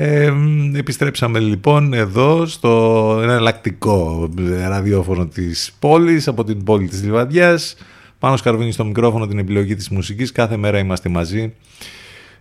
Ε, 0.00 0.32
επιστρέψαμε 0.74 1.38
λοιπόν 1.38 1.92
εδώ 1.92 2.46
στο 2.46 3.18
εναλλακτικό 3.22 4.28
ραδιόφωνο 4.68 5.26
της 5.26 5.76
πόλης, 5.78 6.28
από 6.28 6.44
την 6.44 6.64
πόλη 6.64 6.88
της 6.88 7.02
Λιβαδιάς. 7.02 7.76
Πάνω 8.18 8.36
σκαρβίνει 8.36 8.72
στο 8.72 8.84
μικρόφωνο 8.84 9.26
την 9.26 9.38
επιλογή 9.38 9.74
της 9.74 9.88
μουσικής. 9.88 10.32
Κάθε 10.32 10.56
μέρα 10.56 10.78
είμαστε 10.78 11.08
μαζί. 11.08 11.52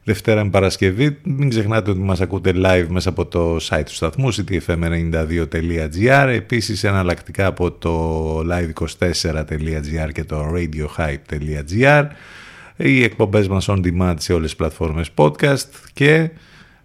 Δευτέρα 0.03 0.43
με 0.43 0.49
Παρασκευή. 0.49 1.17
Μην 1.23 1.49
ξεχνάτε 1.49 1.91
ότι 1.91 1.99
μας 1.99 2.21
ακούτε 2.21 2.53
live 2.55 2.85
μέσα 2.87 3.09
από 3.09 3.25
το 3.25 3.55
site 3.55 3.83
του 3.85 3.93
σταθμού 3.93 4.33
ctfm92.gr 4.33 6.27
Επίσης 6.27 6.83
εναλλακτικά 6.83 7.45
από 7.45 7.71
το 7.71 8.39
live24.gr 8.39 10.09
και 10.13 10.23
το 10.23 10.45
radiohype.gr 10.55 12.05
Οι 12.75 13.03
εκπομπές 13.03 13.47
μας 13.47 13.69
on 13.69 13.79
demand 13.83 14.15
σε 14.17 14.33
όλες 14.33 14.45
τις 14.45 14.55
πλατφόρμες 14.55 15.09
podcast 15.15 15.69
και 15.93 16.29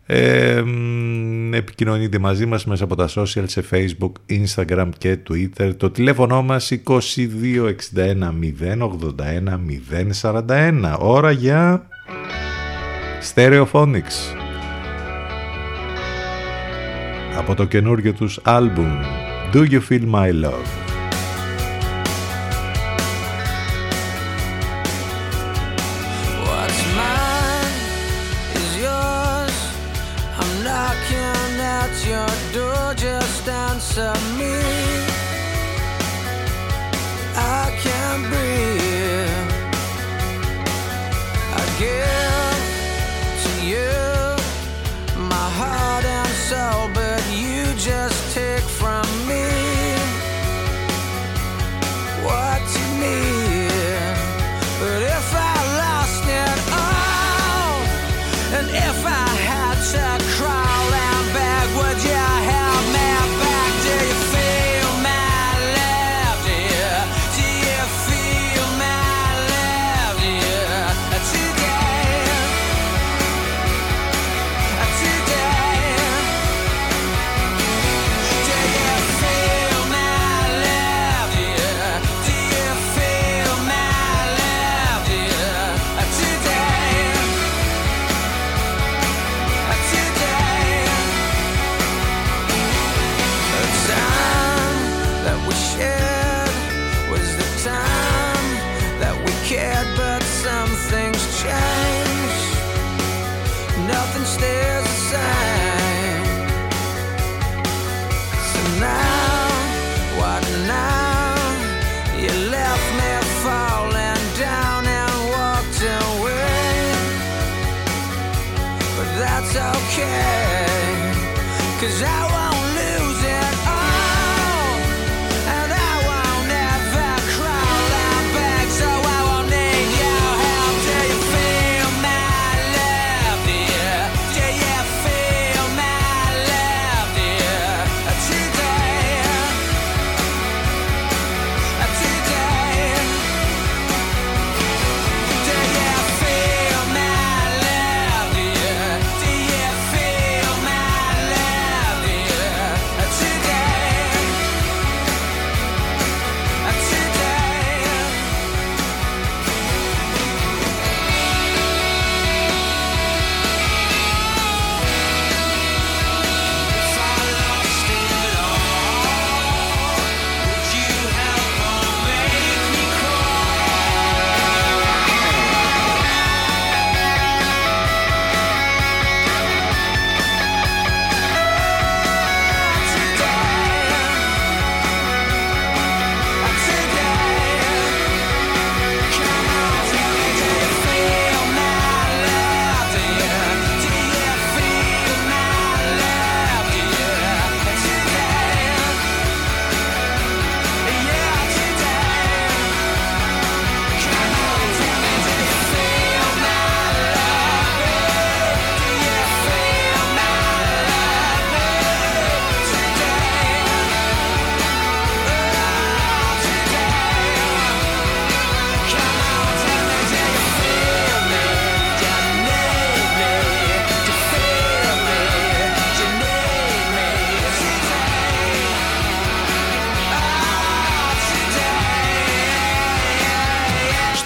ε, 0.06 0.62
επικοινωνείτε 1.52 2.18
μαζί 2.18 2.46
μας 2.46 2.64
μέσα 2.64 2.84
από 2.84 2.96
τα 2.96 3.08
social 3.14 3.44
σε 3.46 3.64
facebook, 3.70 4.12
instagram 4.28 4.88
και 4.98 5.18
twitter. 5.28 5.72
Το 5.76 5.90
τηλέφωνο 5.90 6.42
μας 6.42 6.72
2261 6.84 7.02
081 8.60 9.58
041 10.22 10.96
ώρα 10.98 11.30
για 11.30 11.86
Stereophonics. 13.34 14.36
Από 17.36 17.54
το 17.54 17.64
καινούργιο 17.64 18.12
τους 18.12 18.40
άλμπουμ 18.42 19.00
Do 19.52 19.70
You 19.70 19.80
Feel 19.88 20.10
My 20.14 20.44
Love; 20.44 20.91
some 33.94 34.31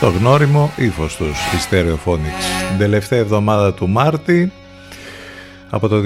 Στο 0.07 0.19
γνώριμο 0.19 0.73
ύφος 0.77 1.17
τους, 1.17 1.39
η 1.39 1.69
Stereophonics. 1.71 2.69
Την 2.69 2.79
τελευταία 2.79 3.19
εβδομάδα 3.19 3.75
του 3.75 3.89
Μάρτη, 3.89 4.53
από 5.71 5.89
το 5.89 6.03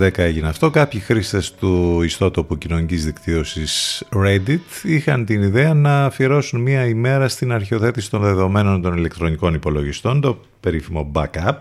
2010 0.00 0.18
έγινε 0.18 0.48
αυτό, 0.48 0.70
κάποιοι 0.70 1.00
χρήστες 1.00 1.54
του 1.54 2.02
ιστότοπου 2.02 2.58
κοινωνικής 2.58 3.04
δικτύωσης 3.04 4.02
Reddit 4.16 4.84
είχαν 4.84 5.24
την 5.24 5.42
ιδέα 5.42 5.74
να 5.74 6.04
αφιερώσουν 6.04 6.60
μία 6.60 6.86
ημέρα 6.86 7.28
στην 7.28 7.52
αρχιοθέτηση 7.52 8.10
των 8.10 8.20
δεδομένων 8.20 8.82
των 8.82 8.96
ηλεκτρονικών 8.96 9.54
υπολογιστών, 9.54 10.20
το 10.20 10.40
περίφημο 10.60 11.10
backup, 11.14 11.56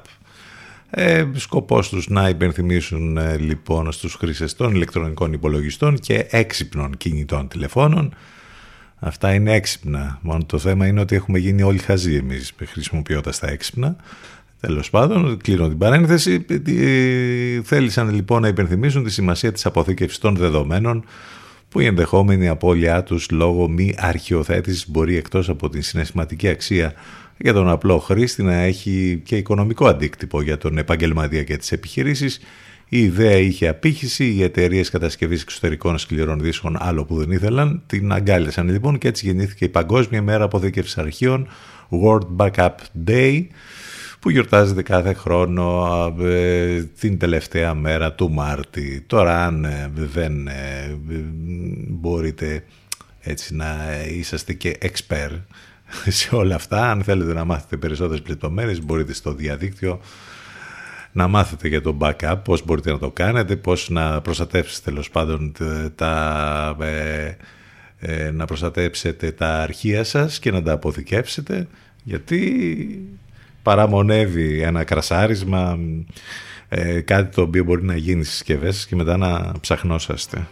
ε, 0.90 1.26
σκοπός 1.34 1.90
τους 1.90 2.08
να 2.08 2.30
υπενθυμίσουν 2.30 3.18
ε, 3.18 3.38
λοιπόν 3.38 3.92
στους 3.92 4.14
χρήστες 4.14 4.56
των 4.56 4.76
ηλεκτρονικών 4.76 5.34
υπολογιστών 5.34 6.00
και 6.00 6.28
έξυπνων 6.30 6.98
κινητών 6.98 7.48
τηλεφώνων 7.48 8.14
Αυτά 9.00 9.34
είναι 9.34 9.54
έξυπνα. 9.54 10.20
Μόνο 10.22 10.43
το 10.46 10.58
θέμα 10.58 10.88
είναι 10.88 11.00
ότι 11.00 11.16
έχουμε 11.16 11.39
γίνει 11.39 11.62
όλοι 11.62 11.78
χαζοί 11.78 12.16
εμείς 12.16 12.54
χρησιμοποιώντας 12.66 13.39
τα 13.39 13.48
έξυπνα. 13.48 13.96
Τέλος 14.60 14.89
πάντων, 14.89 15.38
κλείνω 15.38 15.68
την 15.68 15.78
παρένθεση. 15.78 16.46
Ε, 16.68 17.62
Θέλησαν 17.62 18.10
λοιπόν 18.10 18.41
να 18.41 18.48
υπενθυμίσουν 18.48 19.04
τη 19.04 19.12
σημασία 19.12 19.52
της 19.52 19.66
αποθήκευσης 19.66 20.20
των 20.20 20.36
δεδομένων 20.36 21.06
που 21.70 21.80
η 21.80 21.86
ενδεχόμενη 21.86 22.48
απώλειά 22.48 23.04
τους 23.04 23.30
λόγω 23.30 23.68
μη 23.68 23.96
αρχιοθέτησης 23.98 24.89
μπορεί 24.89 25.18
εκτός 25.18 25.50
από 25.50 25.70
την 25.70 25.82
συναισθηματική 25.82 26.48
αξία 26.48 26.93
για 27.38 27.54
τον 27.54 27.70
απλό 27.70 28.00
χρήστη 28.00 28.43
να 28.43 28.54
έχει 28.54 29.22
και 29.26 29.38
οικονομικό 29.38 29.88
αντίκτυπο 29.88 30.41
για 30.41 30.58
τον 30.58 30.78
επαγγελματία 30.78 31.43
και 31.43 31.58
τις 31.58 31.72
επιχειρήσεις. 31.72 32.39
Η 32.96 33.04
ιδέα 33.04 33.38
είχε 33.38 33.68
απήχηση, 33.68 34.26
οι 34.26 34.43
εταιρείες 34.43 34.89
κατασκευής 34.89 35.41
εξωτερικών 35.41 35.98
σκληρών 35.98 36.39
δίσκων, 36.39 36.78
άλλο 36.80 37.06
που 37.06 37.16
δεν 37.16 37.32
ήθελαν, 37.32 37.82
την 37.86 38.12
αγκάλιασαν 38.12 38.70
λοιπόν 38.70 38.98
και 38.98 39.08
έτσι 39.08 39.26
γεννήθηκε 39.26 39.66
η 39.66 39.70
Παγκόσμια 39.70 40.22
Μέρα 40.22 40.43
Αποθήκευσης 40.43 40.98
Αρχείων, 40.98 41.48
World 41.89 42.28
Backup 42.38 42.70
Day, 43.08 43.46
που 44.20 44.30
γιορτάζεται 44.30 44.82
κάθε 44.82 45.14
χρόνο 45.14 46.16
ε, 46.22 46.84
την 47.00 47.18
τελευταία 47.18 47.74
μέρα 47.74 48.14
του 48.14 48.32
Μάρτη. 48.32 49.04
Τώρα 49.08 49.46
αν 49.46 49.66
ε, 49.66 49.91
δεν 49.93 50.48
ε, 50.48 50.98
μπορείτε 51.88 52.64
έτσι 53.20 53.56
να 53.56 53.76
είσαστε 54.18 54.54
και 54.54 54.78
expert 54.82 55.39
σε 56.20 56.36
όλα 56.36 56.56
αυτά, 56.56 56.91
αν 56.91 57.04
θέλετε 57.04 57.34
να 57.34 57.46
μάθετε 57.46 57.78
περισσότερες 57.78 58.28
λεπτομέρειες 58.28 58.86
μπορείτε 58.86 59.14
στο 59.14 59.34
διαδίκτυο 59.34 60.00
να 61.16 61.28
μάθετε 61.28 61.68
για 61.68 61.82
το 61.82 61.97
backup, 62.01 62.36
πώς 62.43 62.66
μπορείτε 62.66 62.91
να 62.91 62.99
το 62.99 63.11
κάνετε, 63.11 63.55
πώς 63.55 63.89
να 63.89 64.22
προστατεύσετε 64.22 64.89
τέλος 64.89 65.09
πάντων 65.09 65.53
τα, 65.95 66.78
να 68.34 68.45
προστατέψετε 68.45 69.32
τα 69.32 69.61
αρχεία 69.61 70.03
σας 70.03 70.39
και 70.39 70.51
να 70.51 70.61
τα 70.61 70.72
αποθηκεύσετε 70.72 71.68
γιατί 72.03 72.70
παραμονεύει 73.63 74.61
ένα 74.61 74.84
κρασάρισμα, 74.84 75.80
ε, 76.70 76.99
κάτι 77.01 77.36
το 77.36 77.41
οποίο 77.41 77.63
μπορεί 77.63 77.84
να 77.84 77.95
γίνει 77.95 78.24
στις 78.24 78.36
συσκευές 78.36 78.86
και 78.86 78.95
μετά 78.95 79.18
να 79.18 79.51
ψαχνόσαστε. 79.61 80.47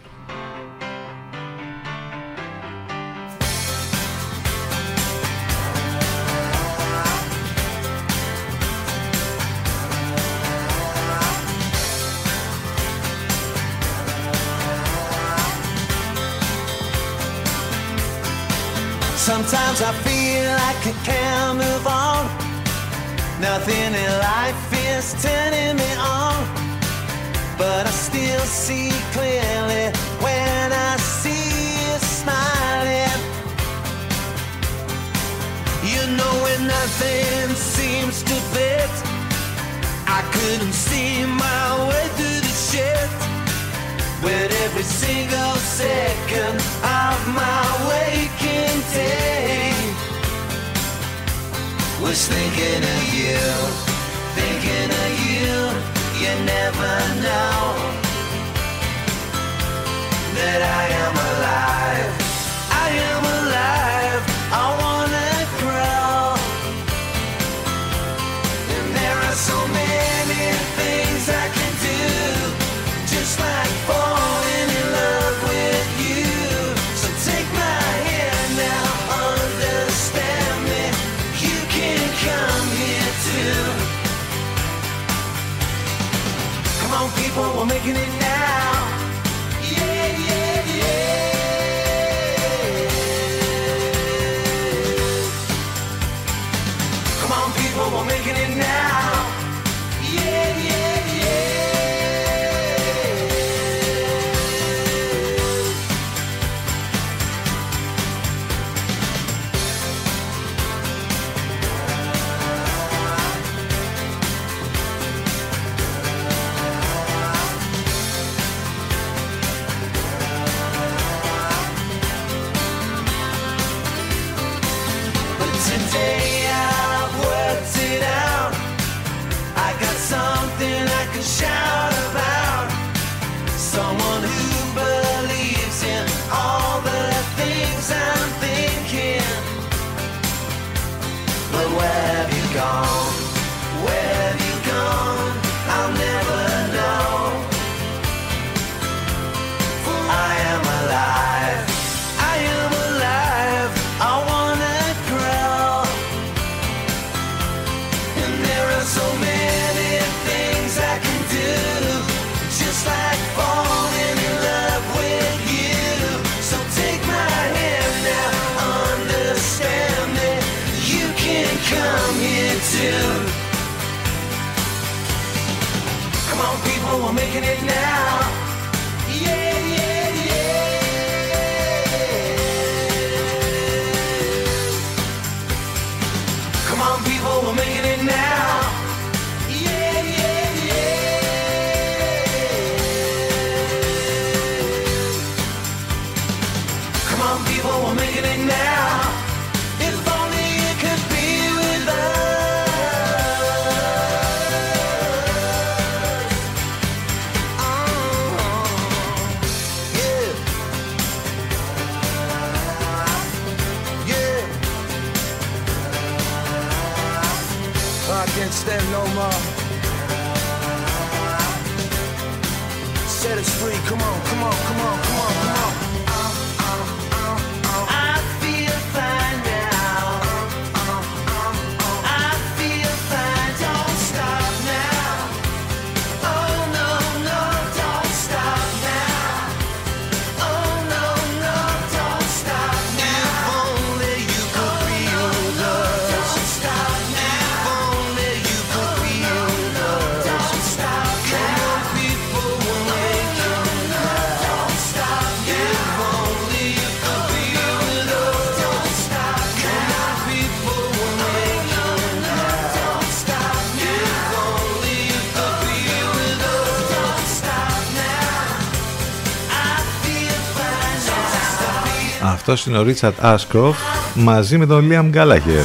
Αυτός 272.46 272.66
είναι 272.66 272.78
ο 272.78 272.82
Ρίτσαρτ 272.82 273.24
Άσκροφ 273.24 273.78
μαζί 274.14 274.58
με 274.58 274.66
τον 274.66 274.86
Λίαμ 274.86 275.08
Γκάλαχερ. 275.08 275.64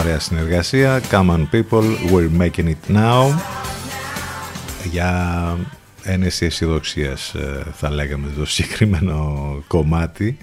Ωραία 0.00 0.18
συνεργασία. 0.18 1.00
Common 1.10 1.46
people, 1.52 1.82
we're 2.12 2.40
making 2.40 2.66
it 2.66 2.96
now. 2.96 3.40
Για 4.90 5.58
ένεση 6.02 6.44
αισιοδοξίας 6.44 7.34
ε, 7.34 7.64
θα 7.72 7.90
λέγαμε 7.90 8.28
το 8.38 8.46
συγκεκριμένο 8.46 9.62
κομμάτι. 9.66 10.36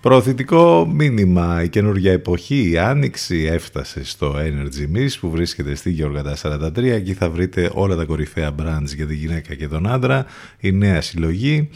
Προωθητικό 0.00 0.86
μήνυμα, 0.94 1.62
η 1.62 1.68
καινούργια 1.68 2.12
εποχή, 2.12 2.70
η 2.70 2.78
άνοιξη 2.78 3.48
έφτασε 3.52 4.04
στο 4.04 4.34
Energy 4.38 4.96
Miss 4.96 5.10
που 5.20 5.30
βρίσκεται 5.30 5.74
στη 5.74 5.90
Γεωργατά 5.90 6.36
43. 6.42 6.84
Εκεί 6.84 7.14
θα 7.14 7.30
βρείτε 7.30 7.70
όλα 7.74 7.96
τα 7.96 8.04
κορυφαία 8.04 8.54
brands 8.60 8.94
για 8.94 9.06
τη 9.06 9.14
γυναίκα 9.14 9.54
και 9.54 9.68
τον 9.68 9.86
άντρα, 9.86 10.26
η 10.60 10.72
νέα 10.72 11.00
συλλογή. 11.00 11.68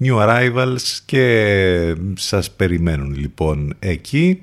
New 0.00 0.16
Arrivals 0.18 0.98
και 1.04 1.94
σας 2.14 2.50
περιμένουν 2.50 3.14
λοιπόν 3.14 3.74
εκεί 3.78 4.42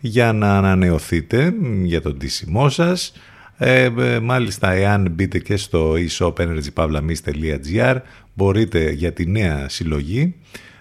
για 0.00 0.32
να 0.32 0.56
ανανεωθείτε 0.56 1.54
για 1.82 2.00
τον 2.00 2.18
τίσιμό 2.18 2.68
σας. 2.68 3.12
Ε, 3.58 3.90
ε, 3.98 4.20
μάλιστα, 4.20 4.70
εάν 4.70 5.10
μπείτε 5.10 5.38
και 5.38 5.56
στο 5.56 5.94
e-shop 5.94 6.32
energypavlamis.gr 6.32 7.96
μπορείτε 8.34 8.90
για 8.90 9.12
τη 9.12 9.26
νέα 9.26 9.68
συλλογή 9.68 10.34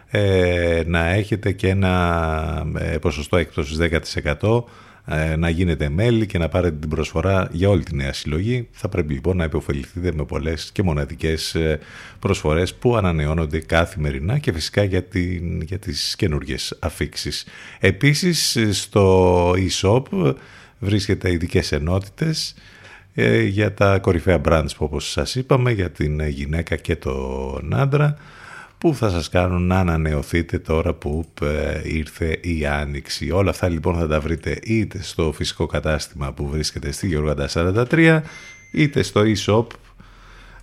ε, 0.10 0.82
να 0.86 1.10
έχετε 1.10 1.52
και 1.52 1.70
ένα 1.70 2.66
ποσοστό 3.02 3.38
έκπτωσης 3.38 3.78
10% 4.40 4.64
να 5.38 5.50
γίνετε 5.50 5.90
μέλη 5.90 6.26
και 6.26 6.38
να 6.38 6.50
πάρετε 6.50 6.76
την 6.76 6.90
προσφορά 6.90 7.50
για 7.52 7.70
όλη 7.70 7.84
τη 7.84 7.96
νέα 7.96 8.14
συλλογή. 8.14 8.68
Θα 8.72 8.90
πρέπει 8.90 9.14
λοιπόν 9.14 9.38
να 9.38 9.44
υποφεληθείτε 9.44 10.12
με 10.16 10.26
πολλές 10.26 10.70
και 10.72 10.84
μοναδικές 10.84 11.56
ε, 11.56 11.80
προσφορές 12.20 12.74
που 12.74 12.96
ανανεώνονται 12.96 13.60
καθημερινά 13.60 14.38
και 14.38 14.52
φυσικά 14.52 14.84
για, 14.84 15.04
την, 15.04 15.62
για 15.62 15.80
τις 15.80 16.16
καινούργιες 16.16 16.78
αφήξεις. 16.80 17.46
Επίσης 17.80 18.58
στο 18.72 19.52
e-shop 19.52 20.34
βρίσκεται 20.80 21.32
ειδικές 21.32 21.72
ενότητες 21.72 22.56
ε, 23.14 23.42
για 23.42 23.74
τα 23.74 24.00
κορυφαία 24.00 24.42
brands 24.46 24.76
που 24.78 24.86
όπως 24.86 25.12
σας 25.12 25.36
είπαμε 25.36 25.72
για 25.72 25.92
την 25.92 26.28
γυναίκα 26.28 26.76
και 26.76 26.96
τον 26.96 27.74
άντρα 27.74 28.18
που 28.84 28.96
θα 28.96 29.10
σας 29.10 29.30
κάνουν 29.30 29.68
να 29.68 29.80
ανανεωθείτε 29.80 30.60
τώρα 30.60 30.94
που 30.94 31.26
ε, 31.42 31.82
ήρθε 31.84 32.38
η 32.42 32.66
Άνοιξη. 32.66 33.32
Όλα 33.32 33.50
αυτά 33.50 33.70
λοιπόν 33.70 33.98
θα 33.98 34.08
τα 34.08 34.20
βρείτε 34.20 34.60
είτε 34.64 35.02
στο 35.02 35.32
φυσικό 35.36 35.66
κατάστημα 35.66 36.34
που 36.34 36.48
βρίσκεται 36.48 36.92
στη 36.92 37.08
Γεωργάντα 37.08 37.50
43 37.54 38.22
είτε 38.72 39.04
στο 39.04 39.22
e-shop 39.22 39.66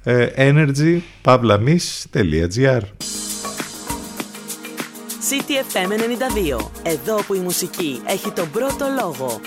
ε, 0.02 0.28
energy.pavlamis.gr 0.36 2.80
CTFM 5.28 5.90
92. 6.56 6.58
Εδώ 6.82 7.22
που 7.26 7.34
η 7.34 7.38
μουσική 7.38 8.00
έχει 8.06 8.30
τον 8.30 8.50
πρώτο 8.50 8.86
λόγο. 9.00 9.40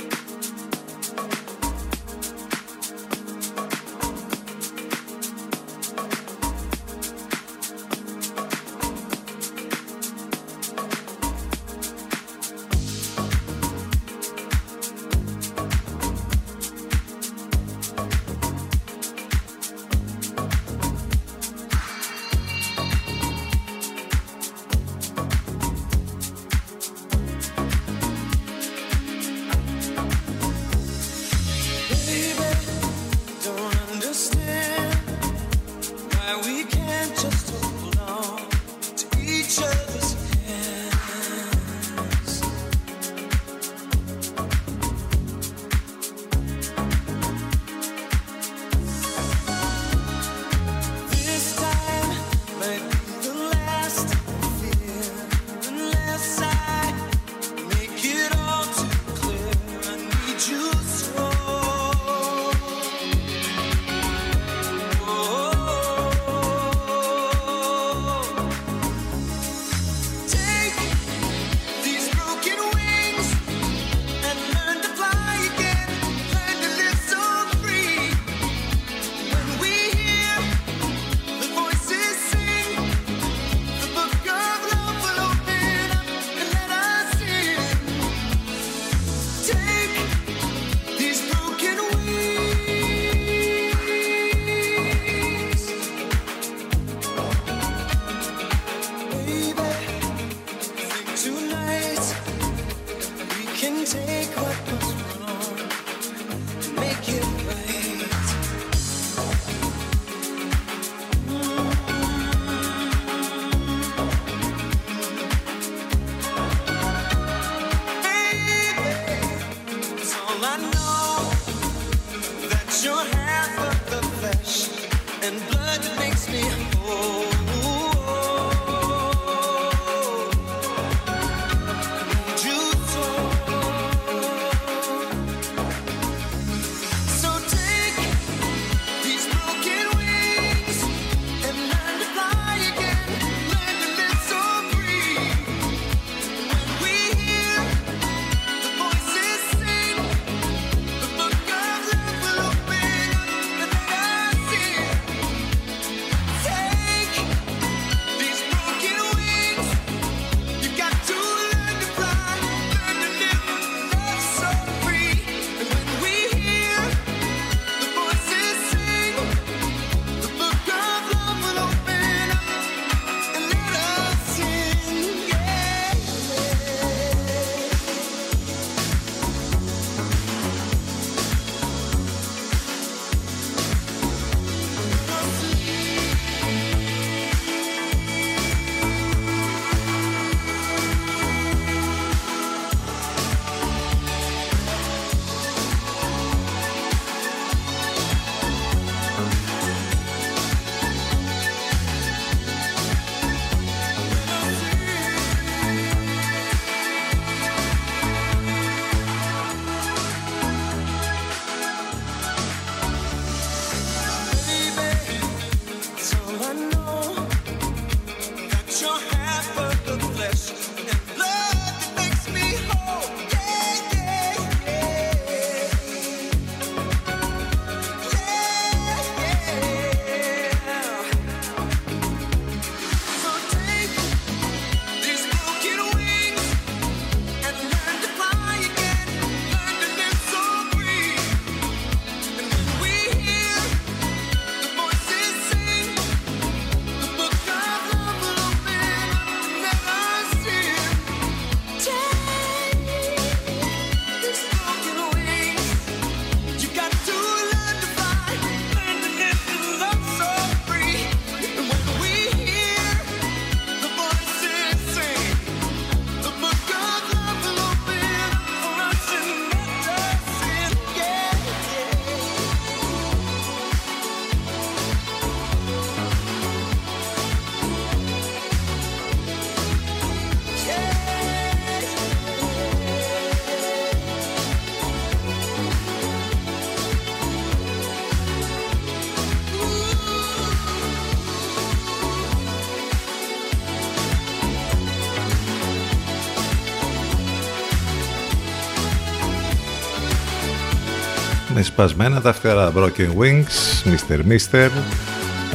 Σπασμένα 301.64 302.22
τα 302.22 302.34
φτερά 302.34 302.72
Broken 302.76 303.10
Wings, 303.20 303.84
Mr. 303.86 304.20
Mister 304.32 304.70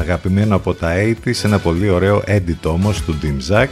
αγαπημένο 0.00 0.56
από 0.56 0.74
τα 0.74 0.92
80's 1.24 1.44
ένα 1.44 1.58
πολύ 1.58 1.88
ωραίο 1.88 2.22
edit 2.26 2.62
όμως 2.64 3.02
του 3.02 3.18
Dim 3.22 3.52
Zack 3.52 3.68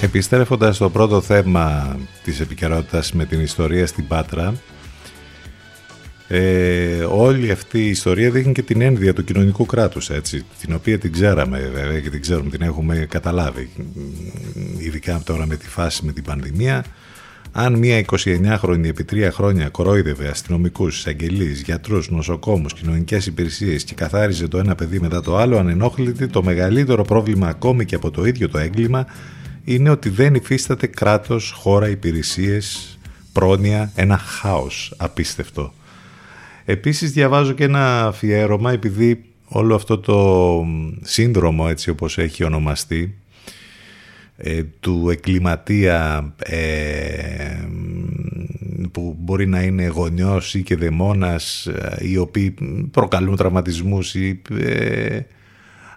Επιστρέφοντας 0.00 0.76
στο 0.76 0.90
πρώτο 0.90 1.20
θέμα 1.20 1.96
της 2.24 2.40
επικαιρότητας 2.40 3.12
με 3.12 3.24
την 3.24 3.40
ιστορία 3.40 3.86
στην 3.86 4.06
Πάτρα 4.06 4.54
ε, 6.28 7.04
όλη 7.10 7.50
αυτή 7.50 7.78
η 7.78 7.88
ιστορία 7.88 8.30
δείχνει 8.30 8.52
και 8.52 8.62
την 8.62 8.80
ένδυα 8.80 9.12
του 9.12 9.24
κοινωνικού 9.24 9.66
κράτους 9.66 10.10
έτσι, 10.10 10.44
την 10.60 10.74
οποία 10.74 10.98
την 10.98 11.12
ξέραμε 11.12 11.70
βέβαια 11.74 12.00
και 12.00 12.10
την 12.10 12.20
ξέρουμε, 12.20 12.50
την 12.50 12.62
έχουμε 12.62 13.06
καταλάβει 13.08 13.70
ειδικά 14.78 15.20
τώρα 15.24 15.46
με 15.46 15.56
τη 15.56 15.68
φάση 15.68 16.04
με 16.04 16.12
την 16.12 16.24
πανδημία 16.24 16.84
αν 17.58 17.78
μια 17.78 18.04
29χρονη 18.06 18.84
επί 18.84 19.04
τρία 19.04 19.30
χρόνια 19.32 19.68
κορόιδευε 19.68 20.28
αστυνομικούς, 20.28 20.98
εισαγγελείς, 20.98 21.62
γιατρούς, 21.62 22.10
νοσοκόμους, 22.10 22.74
κοινωνικές 22.74 23.26
υπηρεσίες 23.26 23.84
και 23.84 23.94
καθάριζε 23.94 24.48
το 24.48 24.58
ένα 24.58 24.74
παιδί 24.74 25.00
μετά 25.00 25.20
το 25.20 25.36
άλλο 25.36 25.58
ανενόχλητη, 25.58 26.26
το 26.26 26.42
μεγαλύτερο 26.42 27.02
πρόβλημα 27.02 27.48
ακόμη 27.48 27.84
και 27.84 27.94
από 27.94 28.10
το 28.10 28.24
ίδιο 28.24 28.48
το 28.48 28.58
έγκλημα 28.58 29.06
είναι 29.64 29.90
ότι 29.90 30.08
δεν 30.08 30.34
υφίσταται 30.34 30.86
κράτος, 30.86 31.50
χώρα, 31.50 31.88
υπηρεσίες, 31.88 32.98
πρόνοια, 33.32 33.92
ένα 33.94 34.18
χάος 34.18 34.94
απίστευτο. 34.96 35.72
Επίσης 36.64 37.12
διαβάζω 37.12 37.52
και 37.52 37.64
ένα 37.64 38.06
αφιέρωμα 38.06 38.72
επειδή 38.72 39.24
όλο 39.48 39.74
αυτό 39.74 39.98
το 39.98 40.60
σύνδρομο 41.02 41.66
έτσι 41.68 41.90
όπως 41.90 42.18
έχει 42.18 42.44
ονομαστεί 42.44 43.14
ε, 43.25 43.25
του 44.80 45.08
εκκληματία 45.10 46.32
ε, 46.38 47.68
που 48.92 49.16
μπορεί 49.18 49.46
να 49.46 49.62
είναι 49.62 49.86
γονιός 49.86 50.54
ή 50.54 50.62
και 50.62 50.76
δαιμόνας 50.76 51.66
ε, 51.66 51.96
οι 52.00 52.16
οποίοι 52.16 52.54
προκαλούν 52.90 53.36
τραυματισμούς 53.36 54.14
ή 54.14 54.42
ε, 54.60 55.18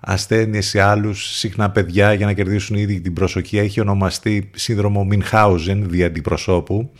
ασθένειες 0.02 0.68
σε 0.68 0.82
άλλους 0.82 1.38
συχνά 1.38 1.70
παιδιά 1.72 2.14
για 2.14 2.26
να 2.26 2.34
κερδίσουν 2.34 2.78
ήδη 2.78 3.02
την 3.02 3.14
προσοχή 3.14 3.57
έχει 3.57 3.80
ονομαστεί 3.80 4.49
σύνδρομο 4.56 5.03
Μινχάουζεν 5.03 5.90
δι' 5.90 6.03
αντιπροσώπου. 6.03 6.91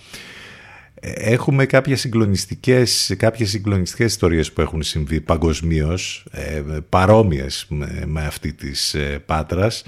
Έχουμε 1.02 1.66
κάποιες 1.66 2.00
συγκλονιστικές, 2.00 3.14
κάποιες 3.18 3.50
συγκλονιστικές 3.50 4.12
ιστορίες 4.12 4.52
που 4.52 4.62
έχουν 4.62 4.84
συμβεί 4.84 5.22
παγκοσμίως, 5.22 6.26
ε, 6.32 6.64
παρόμοιες 6.90 7.68
με, 8.06 8.26
αυτή 8.26 8.54
της 8.54 8.94
ε, 8.94 9.24
Πάτρας 9.26 9.84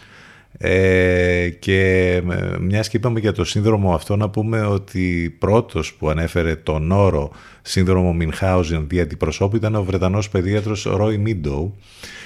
ε, 0.57 1.49
και 1.49 2.21
μιας 2.59 2.89
και 2.89 2.97
είπαμε 2.97 3.19
για 3.19 3.31
το 3.31 3.43
σύνδρομο 3.43 3.93
αυτό 3.93 4.15
να 4.15 4.29
πούμε 4.29 4.61
ότι 4.61 5.35
πρώτος 5.39 5.93
που 5.93 6.09
ανέφερε 6.09 6.55
τον 6.55 6.91
όρο 6.91 7.31
σύνδρομο 7.61 8.13
Μινχάουζεν 8.13 8.85
δι' 8.87 8.99
αντιπροσώπου 8.99 9.55
ήταν 9.55 9.75
ο 9.75 9.83
Βρετανός 9.83 10.29
παιδίατρος 10.29 10.83
Ρόι 10.83 11.17
Μίντοου 11.17 11.75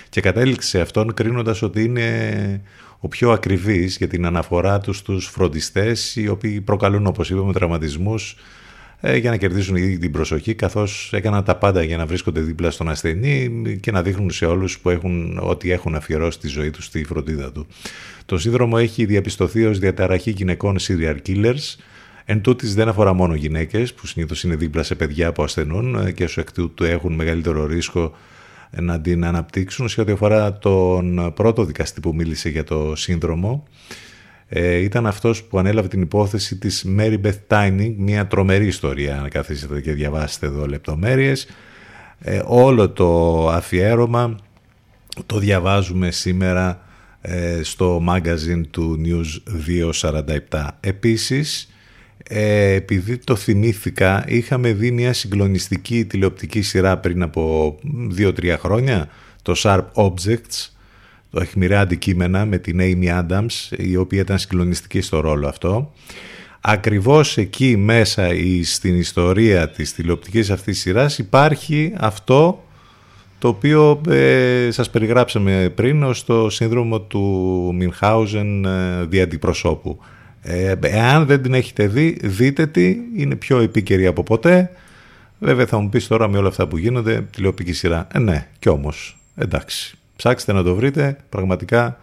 και 0.10 0.22
κατέληξε 0.22 0.82
αυτόν 0.82 1.14
κρίνοντας 1.14 1.62
ότι 1.62 1.84
είναι 1.84 2.62
ο 3.00 3.08
πιο 3.08 3.32
ακριβής 3.32 3.98
για 3.98 4.08
την 4.08 4.26
αναφορά 4.26 4.80
τους 4.80 4.98
στους 4.98 5.26
φροντιστές 5.26 6.16
οι 6.16 6.28
οποίοι 6.28 6.62
προκαλούν 6.62 7.08
όπως 7.08 7.30
είπαμε 7.30 7.54
τραυματισμούς 7.54 8.36
ε, 9.08 9.18
για 9.18 9.30
να 9.30 9.38
κερδίσουν 9.38 9.76
ήδη 9.76 9.98
την 9.98 10.12
προσοχή 10.12 10.54
καθώς 10.54 11.10
έκαναν 11.14 11.44
τα 11.44 11.56
πάντα 11.56 11.84
για 11.84 11.98
να 11.98 12.06
βρίσκονται 12.06 12.40
δίπλα 12.40 12.72
στον 12.72 12.90
ασθενή 12.90 13.62
και 13.82 13.92
να 13.92 14.02
δείχνουν 14.02 14.32
σε 14.32 14.46
όλους 14.46 14.80
που 14.80 14.90
έχουν, 14.90 15.40
ότι 15.42 15.72
έχουν 15.72 15.96
αφιερώσει 15.96 16.40
τη 16.40 16.48
ζωή 16.48 16.70
τους 16.70 16.86
στη 16.86 17.04
φροντίδα 17.04 17.52
του. 17.52 17.68
Το 18.26 18.38
σύνδρομο 18.38 18.76
έχει 18.80 19.06
διαπιστωθεί 19.06 19.66
ως 19.66 19.80
διαταραχή 19.80 20.32
γυναικών 20.32 20.76
serial 20.80 21.18
killers 21.28 21.76
Εν 22.26 22.42
τούτης 22.42 22.76
δεν 22.76 22.88
αφορά 22.88 23.14
μόνο 23.14 23.36
γυναίκες 23.36 23.94
που 23.94 24.08
συνήθως 24.08 24.44
είναι 24.44 24.56
δίπλα 24.56 24.84
σε 24.84 24.96
παιδιά 24.96 25.32
που 25.32 25.44
ασθενούν 25.44 25.96
ε, 25.96 26.12
και 26.12 26.24
ως 26.24 26.38
εκ 26.38 26.52
τούτου 26.52 26.84
έχουν 26.84 27.14
μεγαλύτερο 27.14 27.66
ρίσκο 27.66 28.14
να 28.72 29.02
την 29.02 29.26
αναπτύξουν 29.26 29.90
σε 29.90 30.02
ό,τι 30.02 30.12
αφορά 30.12 30.58
τον 30.58 31.34
πρώτο 31.36 31.64
δικαστή 31.64 32.00
που 32.00 32.16
μίλησε 32.16 32.50
για 32.50 32.64
το 32.64 32.96
σύνδρομο 32.96 33.64
ε, 34.48 34.76
ήταν 34.76 35.08
αυτός 35.08 35.44
που 35.44 35.60
ανέλαβε 35.60 35.88
την 35.88 36.02
υπόθεση 36.02 36.58
της 36.58 36.86
Mary 36.98 37.18
Beth 37.24 37.40
Tiny, 37.48 37.94
μια 37.98 38.28
τρομερή 38.28 38.66
ιστορία, 38.66 39.20
αν 39.20 39.30
καθίσετε 39.30 39.82
και 39.82 39.94
διαβάσετε 39.94 40.46
εδώ 40.46 40.66
λεπτομέρειες. 40.66 41.48
Ε, 42.20 42.42
όλο 42.46 42.90
το 42.90 43.50
αφιέρωμα 43.50 44.36
το 45.26 45.40
διαβάζουμε 45.40 46.12
σήμερα 46.12 46.70
ε, 46.70 46.78
στο 47.62 48.04
magazine 48.10 48.62
του 48.72 49.02
News 49.06 49.54
247. 50.52 50.68
Επίσης, 50.80 51.70
ε, 52.24 52.74
επειδή 52.74 53.18
το 53.18 53.36
θυμήθηκα, 53.36 54.24
είχαμε 54.28 54.74
δει 54.74 54.92
μια 54.92 55.14
συγκλονιστική 55.14 56.06
τηλεοπτική 56.06 56.62
σειρά 56.62 56.98
πριν 56.98 57.22
από 57.22 57.76
2-3 58.18 58.58
χρόνια, 58.60 59.10
το 59.42 59.54
Sharp 59.58 59.86
Objects, 59.94 60.70
το 61.30 61.42
αιχμηρά 61.42 61.80
αντικείμενα 61.80 62.46
με 62.46 62.58
την 62.58 62.80
Amy 62.82 63.24
Adams 63.24 63.78
η 63.78 63.96
οποία 63.96 64.20
ήταν 64.20 64.40
συγκλονιστική 64.40 65.02
στο 65.02 65.20
ρόλο 65.20 65.48
αυτό 65.48 65.92
ακριβώς 66.68 67.38
εκεί 67.38 67.78
μέσα 67.78 68.30
στην 68.64 69.00
ιστορία 69.00 69.70
της 69.70 69.94
τηλεοπτικής 69.94 70.50
αυτής 70.50 70.80
σειράς 70.80 71.18
υπάρχει 71.18 71.94
αυτό 71.98 72.64
το 73.46 73.52
οποίο 73.52 74.02
ε, 74.10 74.72
σας 74.72 74.90
περιγράψαμε 74.90 75.72
πριν 75.76 76.04
ως 76.04 76.26
το 76.26 76.50
σύνδρομο 76.50 77.02
του 77.02 77.22
Μινχάουζεν 77.76 78.66
ε, 78.66 79.06
διαντιπροσώπου. 79.06 80.00
Ε, 80.42 80.74
εάν 80.82 81.26
δεν 81.26 81.42
την 81.42 81.54
έχετε 81.54 81.88
δει, 81.88 82.18
δείτε 82.22 82.66
τη, 82.66 82.98
είναι 83.16 83.36
πιο 83.36 83.60
επίκαιρη 83.60 84.06
από 84.06 84.24
ποτέ. 84.24 84.72
Βέβαια 85.40 85.66
θα 85.66 85.78
μου 85.78 85.90
πεις 85.90 86.08
τώρα 86.08 86.28
με 86.28 86.38
όλα 86.38 86.48
αυτά 86.48 86.68
που 86.68 86.78
γίνονται, 86.78 87.22
τηλεοπτική 87.32 87.74
σειρά. 87.74 88.08
Ε, 88.14 88.20
ναι, 88.20 88.48
κι 88.60 88.70
όμως, 88.70 89.18
εντάξει. 89.36 89.98
Ψάξτε 90.16 90.54
να 90.54 90.64
το 90.64 90.76
βρείτε, 90.76 91.18
πραγματικά 91.30 92.00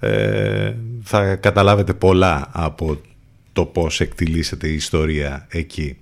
ε, 0.00 0.72
θα 1.02 1.34
καταλάβετε 1.34 1.92
πολλά 1.94 2.48
από 2.52 3.00
το 3.52 3.64
πώς 3.64 4.00
εκτιλήσεται 4.00 4.68
η 4.68 4.74
ιστορία 4.74 5.46
εκεί. 5.50 5.96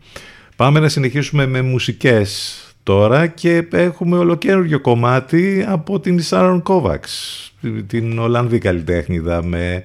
Πάμε 0.56 0.80
να 0.80 0.88
συνεχίσουμε 0.88 1.46
με 1.46 1.62
μουσικές 1.62 2.56
τώρα 2.82 3.26
και 3.26 3.66
έχουμε 3.70 4.18
ολοκαίριο 4.18 4.80
κομμάτι 4.80 5.64
από 5.68 6.00
την 6.00 6.20
Σάρων 6.20 6.62
Κόβαξ, 6.62 7.52
την 7.86 8.18
Ολλανδή 8.18 8.58
καλλιτέχνηδα 8.58 9.44
με 9.44 9.84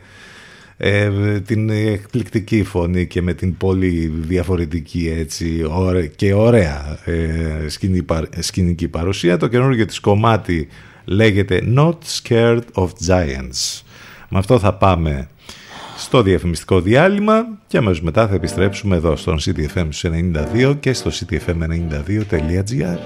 ε, 0.78 1.10
την 1.40 1.70
εκπληκτική 1.70 2.64
φωνή 2.64 3.08
και 3.08 3.22
με 3.22 3.34
την 3.34 3.58
πολύ 3.58 4.14
διαφορετική 4.28 5.14
έτσι 5.18 5.64
και 6.16 6.34
ωραία 6.34 7.00
ε, 7.06 7.68
σκηνική 8.40 8.88
παρουσία. 8.88 9.38
Το 9.38 9.48
καινούργιο 9.48 9.86
της 9.86 10.00
κομμάτι 10.00 10.68
λέγεται 11.06 11.74
Not 11.76 11.98
Scared 12.22 12.62
of 12.74 12.88
Giants. 13.08 13.82
Με 14.30 14.38
αυτό 14.38 14.60
θα 14.60 14.74
πάμε 14.74 15.28
στο 16.08 16.22
διαφημιστικό 16.22 16.82
διάλειμμα 16.82 17.48
και 17.68 17.78
αμέσως 17.78 18.02
μετά 18.02 18.28
θα 18.28 18.36
επιστρέψουμε 18.36 18.96
εδώ 18.96 19.16
στον 19.16 19.38
CTFM 19.40 19.90
92 20.02 20.78
και 20.80 20.94
στο 20.94 21.12
ctfm92.gr 21.14 23.00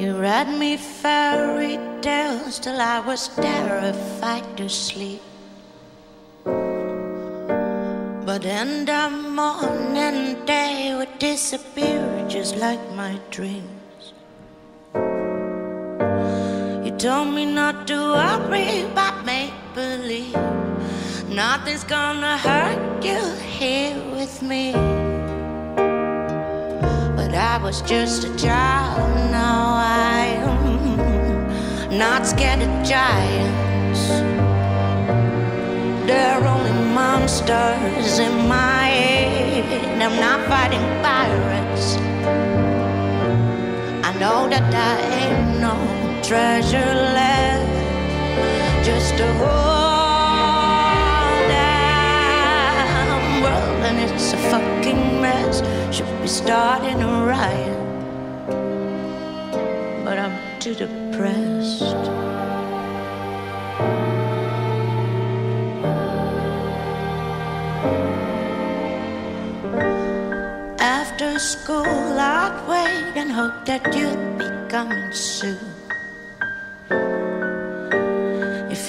You 0.00 0.10
read 0.28 0.48
me 0.62 0.72
fairy 1.02 1.74
tales 2.06 2.54
till 2.64 2.80
I 2.94 2.98
was 3.10 3.22
terrified 3.46 4.46
to 4.56 4.68
sleep 4.68 5.22
But 8.26 8.42
in 8.60 8.70
the 8.90 9.04
morning 9.40 10.20
day 10.54 10.74
would 10.96 11.14
disappear 11.18 12.02
just 12.36 12.52
like 12.64 12.84
my 13.02 13.12
dream 13.36 13.77
told 16.98 17.32
me 17.32 17.44
not 17.44 17.86
to 17.86 17.94
worry 17.94 18.80
about 18.82 19.24
make 19.24 19.52
believe. 19.72 20.34
Nothing's 21.28 21.84
gonna 21.84 22.36
hurt 22.36 23.04
you 23.04 23.20
here 23.36 23.96
with 24.10 24.42
me. 24.42 24.72
But 27.14 27.32
I 27.34 27.60
was 27.62 27.82
just 27.82 28.24
a 28.24 28.36
child, 28.36 29.30
now 29.30 29.76
I 29.78 30.24
am 30.42 31.96
not 31.96 32.26
scared 32.26 32.62
of 32.62 32.84
giants. 32.84 34.02
They're 36.08 36.44
only 36.54 36.72
monsters 36.94 38.18
in 38.18 38.48
my 38.48 38.86
head. 38.88 40.02
I'm 40.02 40.18
not 40.18 40.40
fighting 40.48 40.86
pirates. 41.00 41.96
I 44.04 44.12
know 44.18 44.48
that 44.48 44.74
I 44.74 45.00
ain't 45.20 45.60
no 45.60 46.07
treasure 46.22 46.94
left 47.16 47.68
just 48.84 49.16
to 49.16 49.26
hold 49.40 49.48
down. 51.48 51.78
And 53.86 53.98
it's 53.98 54.32
a 54.32 54.36
fucking 54.50 55.20
mess. 55.20 55.62
Should 55.94 56.20
be 56.20 56.28
starting 56.28 57.02
a 57.02 57.24
riot, 57.24 57.78
but 60.04 60.18
I'm 60.18 60.36
too 60.60 60.74
depressed. 60.74 61.82
After 70.80 71.38
school, 71.38 72.18
I'd 72.18 72.66
wait 72.68 73.16
and 73.20 73.30
hope 73.32 73.64
that 73.66 73.94
you'd 73.94 74.38
be 74.38 74.48
coming 74.68 75.12
soon. 75.12 75.77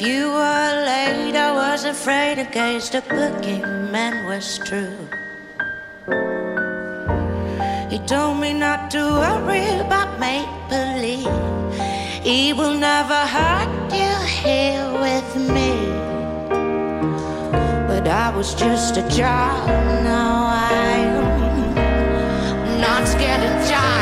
If 0.01 0.07
you 0.07 0.31
were 0.31 0.73
late, 0.85 1.35
I 1.35 1.51
was 1.51 1.83
afraid 1.83 2.39
against 2.39 2.93
the 2.93 3.01
boogeyman 3.01 4.23
was 4.23 4.57
true. 4.59 4.95
He 7.89 7.99
told 8.07 8.39
me 8.39 8.53
not 8.53 8.89
to 8.91 8.99
worry 9.19 9.67
about 9.77 10.17
make 10.17 10.47
believe. 10.69 11.27
He 12.23 12.53
will 12.53 12.75
never 12.75 13.19
hurt 13.35 13.91
you 13.91 14.15
here 14.39 14.89
with 15.03 15.35
me. 15.35 15.75
But 17.89 18.07
I 18.07 18.33
was 18.33 18.55
just 18.55 18.95
a 18.95 19.05
child, 19.09 19.67
now 20.05 20.47
I'm 20.71 21.11
not 22.79 23.05
scared 23.05 23.43
of 23.43 23.67
giants. 23.67 23.98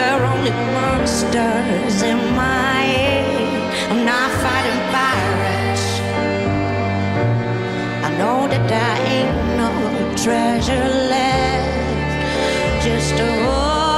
They're 0.00 0.24
only 0.24 0.54
monsters 0.76 1.96
in 2.00 2.20
my 2.34 2.80
head. 2.94 3.90
I'm 3.90 4.02
not 4.06 4.30
fighting 4.42 4.80
pirates. 4.96 5.84
I 8.06 8.08
know 8.16 8.38
that 8.48 8.64
there 8.72 8.98
ain't 9.14 9.38
no 9.62 9.70
treasure 10.24 10.88
left, 11.12 12.82
just 12.82 13.16
a 13.28 13.30
whole 13.44 13.90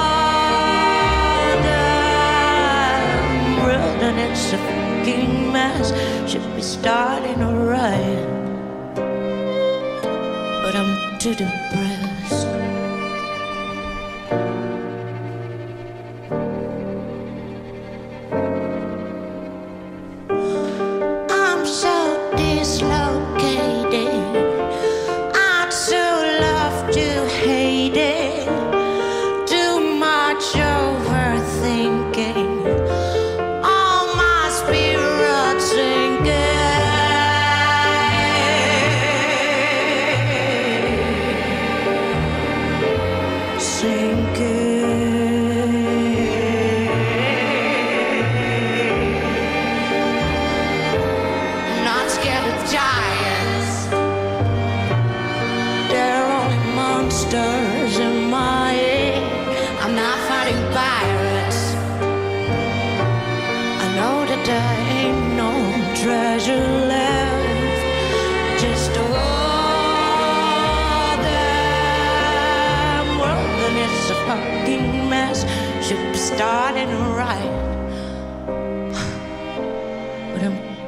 damn 1.71 3.37
wilderness 3.65 4.43
of 4.55 4.61
fucking 4.61 5.33
mess. 5.53 5.87
Should 6.29 6.47
be 6.57 6.63
starting 6.63 7.41
a 7.43 7.45
riot, 7.75 8.29
but 10.65 10.75
I'm 10.75 10.93
too 11.21 11.35
depressed. 11.37 11.92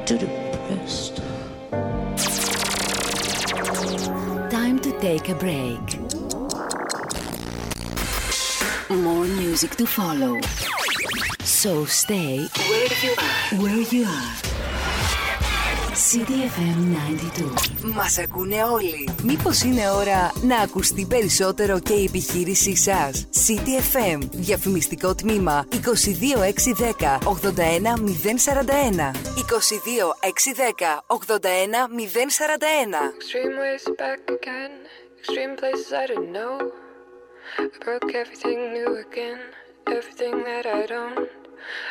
I'm 0.05 0.19
too 0.19 0.27
depressed. 0.27 1.17
Time 4.51 4.77
to 4.81 4.91
take 4.99 5.29
a 5.29 5.33
break. 5.33 5.99
More 8.87 9.25
music 9.25 9.75
to 9.77 9.87
follow. 9.87 10.39
So 11.39 11.85
stay 11.85 12.47
where 12.69 12.87
you 13.01 13.15
are. 13.17 13.63
Where 13.63 13.81
you 13.81 14.05
are. 14.05 14.44
CDFM 15.95 16.79
92. 17.85 17.93
Μας 17.95 18.17
ακούνε 18.17 18.63
όλοι. 18.63 19.09
Μήπως 19.23 19.61
είναι 19.61 19.89
ώρα 19.89 20.31
να 20.41 20.57
ακουστεί 20.57 21.05
περισσότερο 21.05 21.79
και 21.79 21.93
η 21.93 22.03
επιχείρησή 22.03 22.75
σας. 22.75 23.27
CDFM. 23.31 24.19
Διαφημιστικό 24.31 25.15
τμήμα 25.15 25.67
22610 25.71 27.19
81041. 27.23 29.11
22610 29.35 31.03
81041. 31.07 33.11
Extreme 33.19 33.55
ways 33.63 33.85
back 34.01 34.21
again. 34.37 34.71
Extreme 35.19 35.53
places 35.61 35.89
I 36.01 36.03
didn't 36.11 36.31
know. 36.37 36.55
I 37.61 37.63
broke 37.85 38.09
everything 38.23 38.59
new 38.77 38.91
again. 39.05 39.39
Everything 39.97 40.35
that 40.49 40.65
I'd 40.77 40.91
owned. 41.03 41.29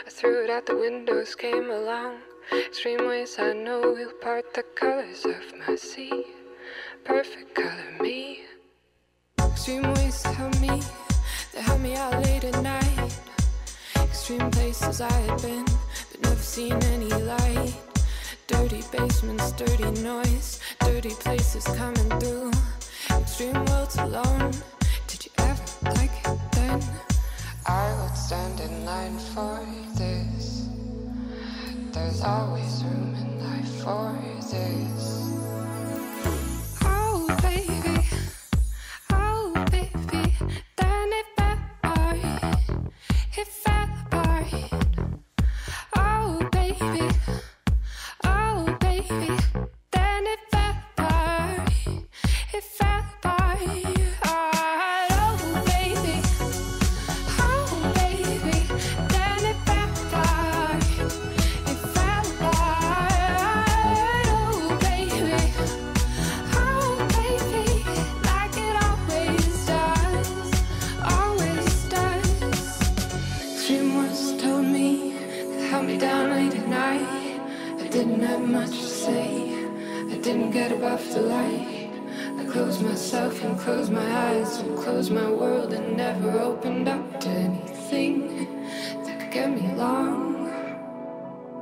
I 0.09 0.10
threw 0.18 0.36
it 0.44 0.51
out 0.55 0.64
the 0.70 0.76
windows, 0.86 1.31
came 1.44 1.66
along. 1.81 2.12
Extreme 2.53 3.07
ways 3.07 3.37
I 3.39 3.53
know 3.53 3.81
will 3.81 4.12
part 4.21 4.53
the 4.53 4.62
colors 4.75 5.25
of 5.25 5.43
my 5.66 5.75
sea. 5.77 6.25
Perfect 7.05 7.55
color 7.55 7.97
me. 8.01 8.43
Extreme 9.39 9.95
ways 9.95 10.23
tell 10.23 10.51
me, 10.61 10.83
they 11.53 11.62
help 11.62 11.81
me 11.81 11.97
out 11.97 12.23
late 12.23 12.45
at 12.45 12.62
night. 12.62 13.19
Extreme 13.97 14.51
places 14.51 15.01
I 15.01 15.11
had 15.11 15.41
been, 15.41 15.65
but 16.11 16.21
never 16.23 16.43
seen 16.43 16.75
any 16.95 17.09
light. 17.09 17.75
Dirty 18.47 18.83
basements, 18.93 19.53
dirty 19.53 19.91
noise, 20.03 20.61
dirty 20.81 21.11
places 21.11 21.65
coming 21.65 22.11
through. 22.21 22.53
Extreme 23.11 23.65
worlds 23.66 23.97
alone. 23.97 24.53
Did 25.07 25.25
you 25.25 25.31
ever 25.39 25.65
like 25.97 26.27
it 26.27 26.39
then? 26.53 26.83
I 27.66 28.03
would 28.03 28.16
stand 28.16 28.61
in 28.61 28.85
line 28.85 29.19
for 29.19 29.65
this. 29.97 30.73
There's 31.95 32.23
always 32.23 32.83
room 32.83 33.15
in 33.15 33.39
life 33.39 33.83
for 33.85 34.19
this. 34.51 35.31
Oh, 36.83 37.25
baby. 37.41 38.09
Oh, 39.11 39.53
baby. 39.71 40.37
Then 40.77 41.12
it 41.12 41.27
fell 41.37 41.59
apart. 41.85 42.19
It 43.39 43.47
I 80.55 80.56
get 80.56 80.70
above 80.70 81.12
the 81.12 81.20
light. 81.20 81.90
I 82.39 82.44
closed 82.44 82.81
myself 82.81 83.43
and 83.43 83.59
closed 83.59 83.90
my 83.90 84.09
eyes 84.28 84.60
and 84.60 84.78
closed 84.78 85.10
my 85.10 85.28
world 85.28 85.72
and 85.72 85.97
never 85.97 86.31
opened 86.39 86.86
up 86.86 87.20
to 87.22 87.28
anything 87.28 88.47
that 89.02 89.18
could 89.18 89.32
get 89.32 89.51
me 89.51 89.68
along. 89.72 90.47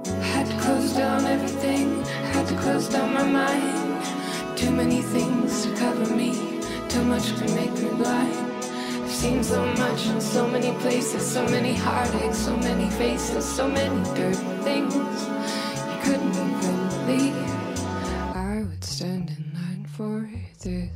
I 0.06 0.24
had 0.34 0.46
to 0.46 0.58
close 0.58 0.92
down 0.92 1.24
everything. 1.24 2.04
Had 2.34 2.46
to 2.48 2.56
close 2.56 2.90
down 2.90 3.14
my 3.14 3.24
mind. 3.24 4.58
Too 4.58 4.70
many 4.70 5.00
things 5.00 5.64
to 5.64 5.74
cover 5.74 6.14
me. 6.14 6.60
Too 6.90 7.04
much 7.04 7.32
to 7.36 7.44
make 7.54 7.72
me 7.72 7.88
blind. 7.96 8.62
I've 8.62 9.10
seen 9.10 9.42
so 9.42 9.64
much 9.64 10.06
in 10.06 10.20
so 10.20 10.46
many 10.46 10.72
places, 10.80 11.24
so 11.24 11.42
many 11.46 11.72
heartaches, 11.72 12.36
so 12.36 12.54
many 12.58 12.90
faces, 12.90 13.42
so 13.42 13.66
many 13.66 14.04
dirty 14.14 14.36
things 14.64 15.61
this. 20.62 20.90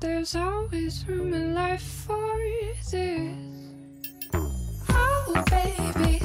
There's 0.00 0.36
always 0.36 1.06
room 1.08 1.32
in 1.32 1.54
life 1.54 1.82
for 1.82 2.36
this. 2.90 2.94
Oh, 4.90 5.44
baby. 5.50 6.20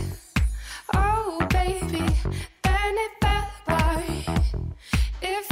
Oh, 0.93 1.47
baby. 1.49 2.06
Then 2.64 2.95
it 3.06 3.11
fell 3.22 3.47
apart. 3.65 4.03
It 5.22 5.45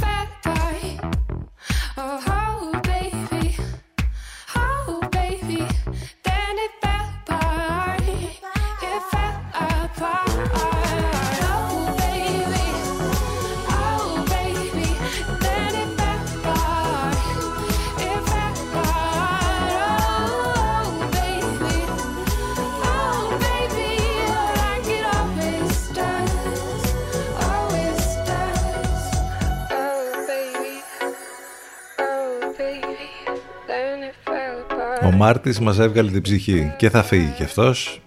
Ο 35.03 35.11
Μάρτης 35.11 35.59
μας 35.59 35.79
έβγαλε 35.79 36.11
την 36.11 36.21
ψυχή. 36.21 36.73
Και 36.77 36.89
θα 36.89 37.03
φύγει 37.03 37.33
και 37.37 37.43
αυτός. 37.43 38.01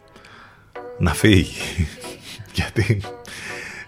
Να 0.98 1.14
φύγει. 1.14 1.86
Γιατί 2.54 3.00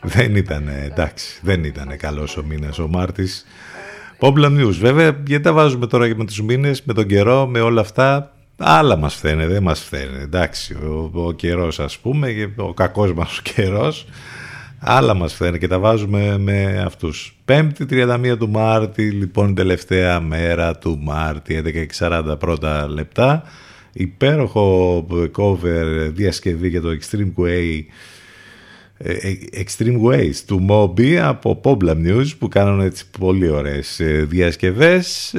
δεν 0.02 0.36
ήταν 0.36 0.68
εντάξει 0.68 1.40
δεν 1.42 1.64
ήταν 1.64 1.96
καλός 1.96 2.36
ο 2.36 2.42
μήνας 2.42 2.78
ο 2.78 2.88
Μάρτης. 2.88 3.44
Poplar 4.18 4.60
News 4.60 4.74
βέβαια 4.80 5.16
γιατί 5.26 5.40
τα 5.40 5.52
βάζουμε 5.52 5.86
τώρα 5.86 6.08
και 6.08 6.14
με 6.14 6.24
τους 6.24 6.42
μήνες 6.42 6.82
με 6.82 6.92
τον 6.92 7.06
καιρό 7.06 7.46
με 7.46 7.60
όλα 7.60 7.80
αυτά. 7.80 8.32
Άλλα 8.58 8.96
μας 8.96 9.14
φαίνεται 9.14 9.52
δεν 9.52 9.62
μας 9.62 9.80
φαίνεται. 9.80 10.22
Εντάξει 10.22 10.74
ο, 10.74 11.10
ο 11.14 11.32
καιρός 11.32 11.80
ας 11.80 11.98
πούμε 11.98 12.32
και 12.32 12.48
ο 12.56 12.74
κακός 12.74 13.12
μας 13.12 13.38
ο 13.38 13.42
καιρός 13.42 14.06
Άλλα 14.84 15.14
μας 15.14 15.34
φαίνεται 15.34 15.58
και 15.58 15.68
τα 15.68 15.78
βάζουμε 15.78 16.38
με 16.38 16.82
αυτούς. 16.86 17.36
5η 17.48 17.70
31 17.90 18.36
του 18.38 18.48
Μάρτη, 18.48 19.10
λοιπόν 19.10 19.48
η 19.50 19.52
τελευταία 19.54 20.20
μέρα 20.20 20.78
του 20.78 20.98
Μάρτη, 21.02 21.62
11.40 21.98 22.36
πρώτα 22.38 22.88
λεπτά. 22.88 23.42
Υπέροχο 23.92 25.06
cover 25.36 26.10
διασκευή 26.12 26.68
για 26.68 26.80
το 26.80 26.88
Extreme 26.88 27.32
Way 27.42 27.80
ε, 28.96 29.12
ε, 29.12 29.64
Extreme 29.64 30.00
Ways 30.02 30.34
του 30.46 30.66
Moby 30.68 31.14
από 31.14 31.60
Poblam 31.64 32.06
News 32.06 32.26
που 32.38 32.48
κάνουν 32.48 32.80
έτσι 32.80 33.04
πολύ 33.18 33.48
ωραίες 33.48 34.00
ε, 34.00 34.26
διασκευές 34.28 35.34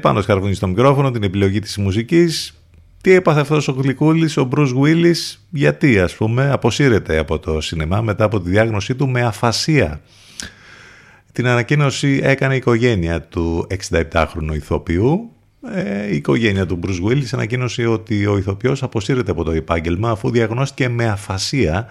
πάνω 0.00 0.20
σκαρφούνι 0.20 0.54
στο 0.54 0.66
μικρόφωνο 0.66 1.10
την 1.10 1.22
επιλογή 1.22 1.60
της 1.60 1.76
μουσικής 1.76 2.57
τι 3.00 3.12
έπαθε 3.12 3.40
αυτός 3.40 3.68
ο 3.68 3.72
γλυκούλης, 3.72 4.36
ο 4.36 4.44
Μπρουζ 4.44 4.70
Γουίλης, 4.70 5.46
γιατί 5.50 5.98
ας 5.98 6.14
πούμε 6.14 6.50
αποσύρεται 6.50 7.18
από 7.18 7.38
το 7.38 7.60
σινεμά 7.60 8.00
μετά 8.00 8.24
από 8.24 8.40
τη 8.40 8.50
διάγνωσή 8.50 8.94
του 8.94 9.08
με 9.08 9.22
αφασία. 9.22 10.00
Την 11.32 11.46
ανακοίνωση 11.46 12.20
έκανε 12.22 12.54
η 12.54 12.56
οικογένεια 12.56 13.22
του 13.22 13.66
67χρονου 13.90 14.54
ηθοποιού. 14.54 15.30
Ε, 15.74 16.12
η 16.12 16.16
οικογένεια 16.16 16.66
του 16.66 16.76
Μπρουζ 16.76 16.98
Γουίλης 16.98 17.34
ανακοίνωσε 17.34 17.86
ότι 17.86 18.26
ο 18.26 18.36
ηθοποιός 18.36 18.82
αποσύρεται 18.82 19.30
από 19.30 19.44
το 19.44 19.50
επάγγελμα 19.50 20.10
αφού 20.10 20.30
διαγνώστηκε 20.30 20.88
με 20.88 21.08
αφασία 21.08 21.88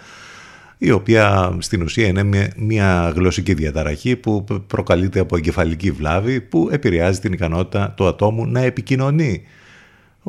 η 0.77 0.91
οποία 0.91 1.57
στην 1.59 1.81
ουσία 1.81 2.07
είναι 2.07 2.51
μια 2.57 3.13
γλωσσική 3.15 3.53
διαταραχή 3.53 4.15
που 4.15 4.45
προκαλείται 4.67 5.19
από 5.19 5.37
εγκεφαλική 5.37 5.91
βλάβη 5.91 6.41
που 6.41 6.69
επηρεάζει 6.71 7.19
την 7.19 7.33
ικανότητα 7.33 7.93
του 7.97 8.07
ατόμου 8.07 8.45
να 8.45 8.59
επικοινωνεί 8.61 9.43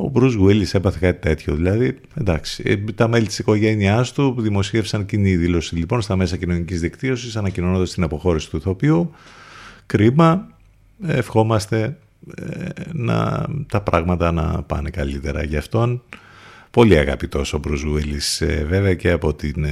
ο 0.04 0.08
Μπρουζ 0.08 0.34
Γουίλι 0.34 0.68
έπαθε 0.72 0.98
κάτι 1.00 1.20
τέτοιο. 1.20 1.54
Δηλαδή, 1.54 1.98
εντάξει, 2.14 2.62
ε, 2.66 2.76
τα 2.76 3.08
μέλη 3.08 3.26
της 3.26 3.38
οικογένειάς 3.38 4.12
του 4.12 4.34
δημοσίευσαν 4.38 5.06
κοινή 5.06 5.36
δήλωση 5.36 5.74
λοιπόν 5.74 6.00
στα 6.02 6.16
μέσα 6.16 6.36
κοινωνικής 6.36 6.80
δικτύωσης, 6.80 7.36
ανακοινώνοντας 7.36 7.92
την 7.92 8.02
αποχώρηση 8.02 8.50
του 8.50 8.56
ηθοποιού. 8.56 9.10
Κρίμα. 9.86 10.48
Ευχόμαστε 11.06 11.96
ε, 12.36 12.68
να, 12.92 13.46
τα 13.68 13.80
πράγματα 13.80 14.32
να 14.32 14.62
πάνε 14.62 14.90
καλύτερα 14.90 15.42
για 15.42 15.58
αυτόν. 15.58 16.02
Πολύ 16.70 16.98
αγαπητός 16.98 17.52
ο 17.52 17.58
Μπρουζ 17.58 17.82
Γουίλις, 17.82 18.40
ε, 18.40 18.66
βέβαια 18.68 18.94
και 18.94 19.10
από 19.10 19.34
την 19.34 19.66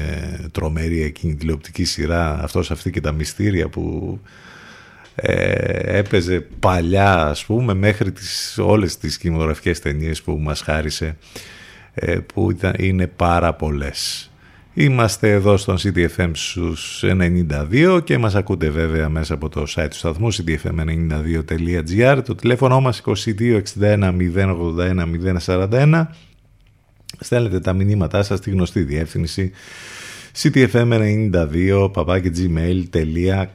τρομερή 0.52 1.02
εκείνη 1.02 1.34
τηλεοπτική 1.34 1.84
σειρά, 1.84 2.42
αυτός 2.42 2.70
αυτή 2.70 2.90
και 2.90 3.00
τα 3.00 3.12
μυστήρια 3.12 3.68
που 3.68 4.18
ε, 5.18 5.98
έπαιζε 5.98 6.46
παλιά 6.60 7.26
ας 7.26 7.44
πούμε 7.44 7.74
μέχρι 7.74 8.12
τις, 8.12 8.58
όλες 8.58 8.96
τις 8.98 9.18
κινηματογραφικές 9.18 9.80
ταινίες 9.80 10.22
που 10.22 10.32
μας 10.32 10.60
χάρισε 10.60 11.16
ε, 11.94 12.16
που 12.16 12.50
ήταν, 12.50 12.74
είναι 12.78 13.06
πάρα 13.06 13.54
πολλές. 13.54 14.30
Είμαστε 14.74 15.32
εδώ 15.32 15.56
στον 15.56 15.76
CDFM 15.78 16.30
στους 16.32 17.04
92 17.04 18.00
και 18.04 18.18
μας 18.18 18.34
ακούτε 18.34 18.70
βέβαια 18.70 19.08
μέσα 19.08 19.34
από 19.34 19.48
το 19.48 19.64
site 19.68 19.86
του 19.90 19.96
σταθμού 19.96 20.34
cdfm92.gr 20.34 22.20
το 22.24 22.34
τηλέφωνο 22.34 22.80
μας 22.80 23.02
2261 23.04 24.16
081 24.36 25.04
041 25.46 26.06
στέλνετε 27.20 27.60
τα 27.60 27.72
μηνύματά 27.72 28.22
σας 28.22 28.38
στη 28.38 28.50
γνωστή 28.50 28.82
διεύθυνση 28.82 29.50
ctfm92 30.42 31.90
gmail.com 32.36 33.46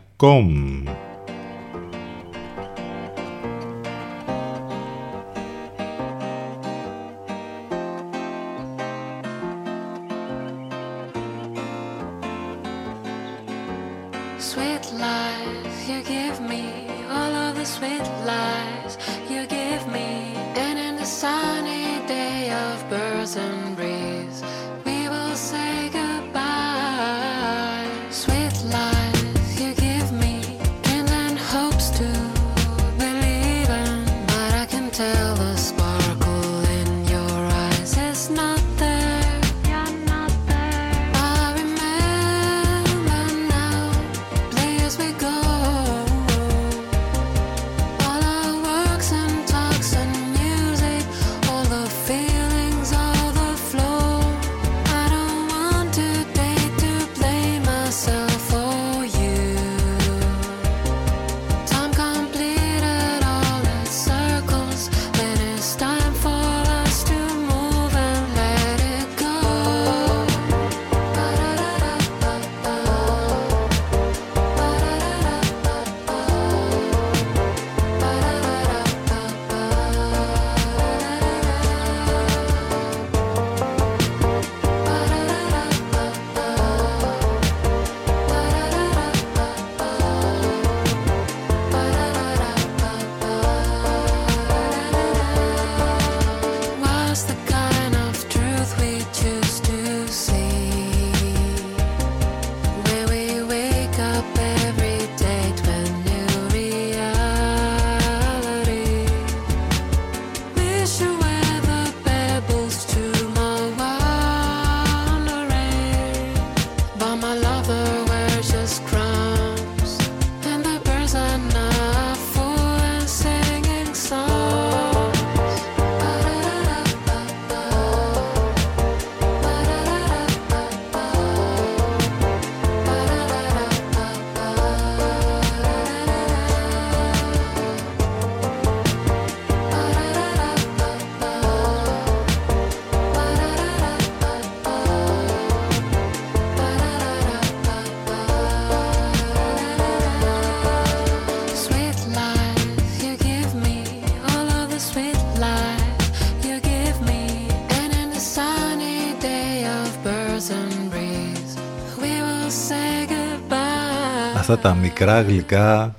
αυτά 164.54 164.70
τα 164.70 164.76
μικρά 164.76 165.22
γλυκά 165.22 165.96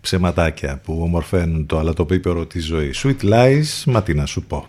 ψεματάκια 0.00 0.80
που 0.84 0.98
ομορφαίνουν 1.02 1.66
το 1.66 1.78
αλατοπίπερο 1.78 2.46
της 2.46 2.64
ζωής. 2.64 3.04
Sweet 3.04 3.24
lies, 3.24 3.82
μα 3.86 4.02
τι 4.02 4.14
να 4.14 4.26
σου 4.26 4.42
πω. 4.42 4.66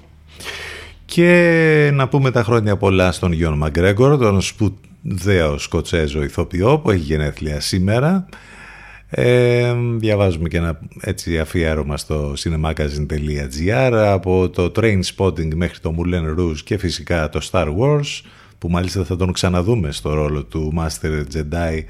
Και 1.05 1.89
να 1.93 2.07
πούμε 2.07 2.31
τα 2.31 2.43
χρόνια 2.43 2.77
πολλά 2.77 3.11
στον 3.11 3.31
Γιον 3.31 3.57
Μαγκρέγκορ, 3.57 4.17
τον 4.17 4.41
σπουδαίο 4.41 5.57
Σκοτσέζο 5.57 6.23
ηθοποιό 6.23 6.79
που 6.79 6.91
έχει 6.91 7.01
γενέθλια 7.01 7.59
σήμερα. 7.59 8.25
Ε, 9.09 9.73
διαβάζουμε 9.97 10.47
και 10.47 10.57
ένα 10.57 10.79
έτσι 11.01 11.39
αφιέρωμα 11.39 11.97
στο 11.97 12.33
cinemagazine.gr 12.37 13.91
από 13.93 14.49
το 14.49 14.71
Train 14.75 14.99
Spotting 15.15 15.53
μέχρι 15.55 15.79
το 15.79 15.95
Moulin 15.97 16.39
Rouge 16.39 16.59
και 16.63 16.77
φυσικά 16.77 17.29
το 17.29 17.47
Star 17.51 17.67
Wars 17.77 18.21
που 18.61 18.69
μάλιστα 18.69 19.03
θα 19.03 19.15
τον 19.15 19.31
ξαναδούμε 19.31 19.91
στο 19.91 20.13
ρόλο 20.13 20.43
του 20.43 20.73
Master 20.77 21.23
Jedi 21.33 21.83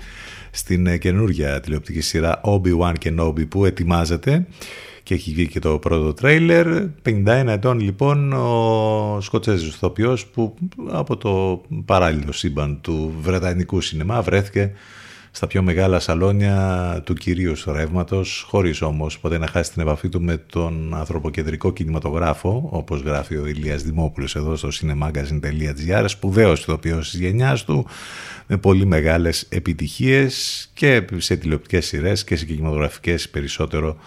στην 0.51 0.87
ε, 0.87 0.97
καινούργια 0.97 1.59
τηλεοπτική 1.59 2.01
σειρά 2.01 2.41
Obi-Wan 2.43 2.93
Kenobi 3.03 3.49
που 3.49 3.65
ετοιμάζεται 3.65 4.45
και 5.03 5.13
έχει 5.13 5.31
βγει 5.31 5.47
και 5.47 5.59
το 5.59 5.79
πρώτο 5.79 6.13
τρέιλερ. 6.13 6.67
51 7.05 7.25
ετών 7.47 7.79
λοιπόν 7.79 8.33
ο 8.33 9.21
Σκοτσέζος 9.21 9.73
ηθοποιός 9.73 10.25
που 10.25 10.53
από 10.87 11.17
το 11.17 11.61
παράλληλο 11.85 12.31
σύμπαν 12.31 12.81
του 12.81 13.13
Βρετανικού 13.21 13.81
σινεμά 13.81 14.21
βρέθηκε 14.21 14.71
στα 15.31 15.47
πιο 15.47 15.61
μεγάλα 15.61 15.99
σαλόνια 15.99 17.01
του 17.05 17.13
κυρίου 17.13 17.53
ρεύματος, 17.65 18.45
χωρίς 18.47 18.81
όμως 18.81 19.19
ποτέ 19.19 19.37
να 19.37 19.47
χάσει 19.47 19.71
την 19.71 19.81
επαφή 19.81 20.09
του 20.09 20.21
με 20.21 20.37
τον 20.37 20.93
ανθρωποκεντρικό 20.95 21.73
κινηματογράφο, 21.73 22.69
όπως 22.71 23.01
γράφει 23.01 23.37
ο 23.37 23.45
Ηλίας 23.45 23.83
Δημόπουλος 23.83 24.35
εδώ 24.35 24.55
στο 24.55 24.69
cinemagazine.gr, 24.69 26.05
σπουδαίος 26.07 26.61
ηθοποιός 26.61 27.09
της 27.09 27.19
γενιάς 27.19 27.63
του, 27.63 27.85
με 28.47 28.57
πολύ 28.57 28.85
μεγάλες 28.85 29.45
επιτυχίες 29.49 30.69
και 30.73 31.05
σε 31.17 31.35
τηλεοπτικές 31.35 31.85
σειρές 31.85 32.23
και 32.23 32.35
σε 32.35 32.45
κινηματογραφικές 32.45 33.29
περισσότερο 33.29 33.97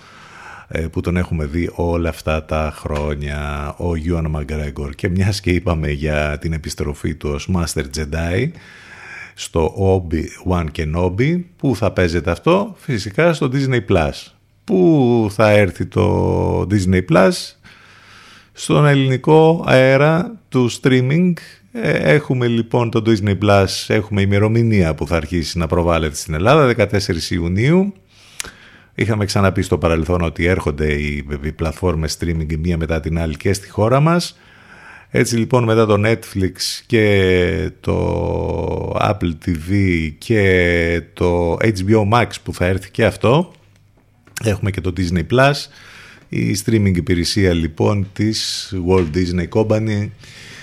ε, 0.68 0.80
που 0.80 1.01
τον 1.01 1.16
έχουμε 1.16 1.44
δει 1.44 1.70
όλα 1.74 2.09
αυτά 2.09 2.44
τα 2.44 2.72
χρόνια. 2.76 3.74
Ο 3.78 3.96
Γιώνα 3.96 4.28
Μαγκρέγκορ 4.28 4.94
και 4.94 5.09
μιας 5.09 5.40
και 5.40 5.51
είπαμε 5.51 5.90
για 5.90 6.38
την 6.38 6.52
επιστροφή 6.52 7.14
του 7.14 7.30
ως 7.30 7.51
Master 7.55 7.84
Jedi 7.96 8.51
στο 9.35 9.74
Obi-Wan 9.78 10.66
Kenobi. 10.77 11.40
Που 11.56 11.77
θα 11.77 11.90
παίζεται 11.90 12.31
αυτό; 12.31 12.74
Φυσικά 12.77 13.32
στο 13.32 13.51
Disney 13.52 13.81
Plus. 13.89 14.11
Που 14.65 15.28
θα 15.31 15.51
έρθει 15.51 15.86
το 15.86 16.61
Disney 16.61 17.01
Plus; 17.11 17.32
Στον 18.52 18.86
ελληνικό 18.86 19.65
αέρα 19.66 20.40
του 20.48 20.70
streaming. 20.81 21.32
Ε, 21.73 22.15
έχουμε 22.15 22.47
λοιπόν 22.47 22.90
το 22.90 23.02
Disney 23.06 23.39
Plus. 23.43 23.66
Έχουμε 23.86 24.20
ημερομηνία 24.20 24.94
που 24.94 25.06
θα 25.06 25.16
αρχίσει 25.16 25.59
να 25.59 25.66
προβάλλεται 25.66 26.15
στην 26.15 26.35
Ελλάδα 26.35 26.74
14 26.77 27.31
Ιουνίου. 27.31 27.93
Είχαμε 28.94 29.24
ξαναπεί 29.24 29.62
στο 29.62 29.78
παρελθόν 29.78 30.23
ότι 30.23 30.44
έρχονται 30.44 30.93
οι, 30.93 31.27
οι 31.43 31.52
πλατφόρμες 31.52 32.19
streaming 32.20 32.52
η 32.52 32.56
μία 32.56 32.77
μετά 32.77 33.01
την 33.01 33.19
άλλη 33.19 33.36
και 33.36 33.52
στη 33.52 33.70
χώρα 33.70 34.01
μας. 34.01 34.39
Έτσι 35.16 35.36
λοιπόν 35.36 35.64
μετά 35.64 35.86
το 35.86 36.02
Netflix 36.04 36.52
και 36.86 37.70
το 37.80 38.96
Apple 39.00 39.32
TV 39.46 39.72
και 40.18 41.02
το 41.12 41.56
HBO 41.60 42.08
Max 42.12 42.26
που 42.42 42.54
θα 42.54 42.66
έρθει 42.66 42.90
και 42.90 43.04
αυτό 43.04 43.52
έχουμε 44.44 44.70
και 44.70 44.80
το 44.80 44.92
Disney 44.96 45.26
Plus 45.30 45.52
η 46.28 46.56
streaming 46.64 46.96
υπηρεσία 46.96 47.52
λοιπόν 47.52 48.06
της 48.12 48.72
Walt 48.88 49.06
Disney 49.14 49.48
Company 49.48 50.08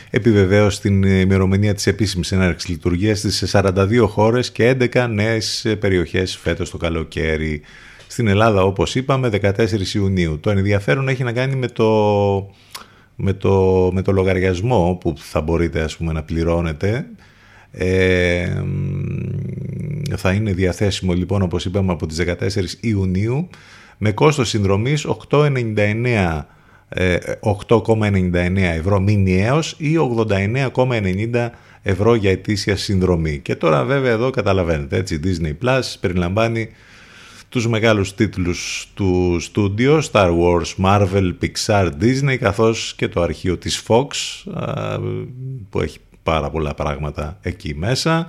επιβεβαίωσε 0.09 0.81
την 0.81 1.03
ημερομηνία 1.03 1.73
της 1.73 1.87
επίσημης 1.87 2.31
έναρξης 2.31 2.69
λειτουργίας 2.69 3.19
της 3.19 3.35
σε 3.35 3.61
42 3.63 4.05
χώρες 4.07 4.51
και 4.51 4.77
11 4.93 5.07
νέες 5.09 5.75
περιοχές 5.79 6.37
φέτος 6.37 6.69
το 6.69 6.77
καλοκαίρι 6.77 7.61
στην 8.07 8.27
Ελλάδα 8.27 8.63
όπως 8.63 8.95
είπαμε 8.95 9.29
14 9.41 9.93
Ιουνίου. 9.93 10.39
Το 10.39 10.49
ενδιαφέρον 10.49 11.07
έχει 11.07 11.23
να 11.23 11.31
κάνει 11.31 11.55
με 11.55 11.67
το, 11.67 11.89
με 13.21 13.33
το, 13.33 13.89
με 13.93 14.01
το 14.01 14.11
λογαριασμό 14.11 14.97
που 14.99 15.13
θα 15.17 15.41
μπορείτε 15.41 15.81
ας 15.81 15.97
πούμε 15.97 16.13
να 16.13 16.23
πληρώνετε. 16.23 17.05
Ε, 17.71 18.63
θα 20.15 20.31
είναι 20.31 20.53
διαθέσιμο 20.53 21.13
λοιπόν 21.13 21.41
όπως 21.41 21.65
είπαμε 21.65 21.91
από 21.91 22.05
τις 22.05 22.23
14 22.27 22.35
Ιουνίου 22.79 23.49
με 23.97 24.11
κόστος 24.11 24.49
συνδρομής 24.49 25.07
8,99 25.29 26.41
8,99 27.67 28.33
ε, 28.33 28.75
ευρώ 28.77 28.99
μηνιαίως 28.99 29.75
ή 29.77 29.95
89,90 30.27 31.49
ευρώ 31.81 32.15
για 32.15 32.31
ετήσια 32.31 32.75
συνδρομή. 32.75 33.39
Και 33.39 33.55
τώρα 33.55 33.83
βέβαια 33.83 34.11
εδώ 34.11 34.29
καταλαβαίνετε 34.29 34.97
έτσι 34.97 35.19
Disney 35.23 35.65
Plus 35.65 35.81
περιλαμβάνει 35.99 36.69
τους 37.51 37.67
μεγάλους 37.67 38.15
τίτλους 38.15 38.87
του 38.93 39.37
στούντιο 39.39 40.01
Star 40.11 40.29
Wars, 40.39 40.83
Marvel, 40.83 41.33
Pixar, 41.41 41.89
Disney 42.01 42.35
καθώς 42.39 42.93
και 42.97 43.07
το 43.07 43.21
αρχείο 43.21 43.57
της 43.57 43.83
Fox 43.87 44.05
που 45.69 45.81
έχει 45.81 45.99
πάρα 46.23 46.49
πολλά 46.49 46.73
πράγματα 46.73 47.37
εκεί 47.41 47.75
μέσα. 47.75 48.27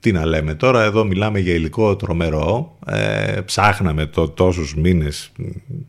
Τι 0.00 0.12
να 0.12 0.26
λέμε 0.26 0.54
τώρα, 0.54 0.82
εδώ 0.82 1.04
μιλάμε 1.04 1.38
για 1.38 1.54
υλικό 1.54 1.96
τρομερό. 1.96 2.76
Ε, 2.86 3.40
ψάχναμε 3.44 4.06
το, 4.06 4.28
τόσους 4.28 4.74
μήνες, 4.74 5.32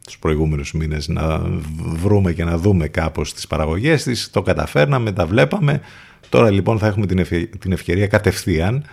τους 0.05 0.19
προηγούμενους 0.19 0.73
μήνες, 0.73 1.07
να 1.07 1.41
βρούμε 1.77 2.33
και 2.33 2.43
να 2.43 2.57
δούμε 2.57 2.87
κάπως 2.87 3.33
τις 3.33 3.47
παραγωγές 3.47 4.03
της. 4.03 4.29
Το 4.29 4.41
καταφέρναμε, 4.41 5.11
τα 5.11 5.25
βλέπαμε. 5.25 5.81
Τώρα 6.29 6.51
λοιπόν 6.51 6.79
θα 6.79 6.87
έχουμε 6.87 7.05
την 7.59 7.71
ευκαιρία 7.71 8.07
κατευθείαν 8.07 8.85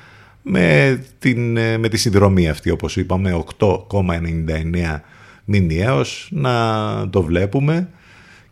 με, 0.43 0.99
την, 1.19 1.57
ε, 1.57 1.79
με 1.79 1.89
τη 1.89 1.97
συνδρομή 1.97 2.49
αυτή 2.49 2.71
όπως 2.71 2.97
είπαμε 2.97 3.45
8,99 3.59 5.01
μηνιαίως 5.45 6.29
να 6.33 7.09
το 7.11 7.23
βλέπουμε 7.23 7.89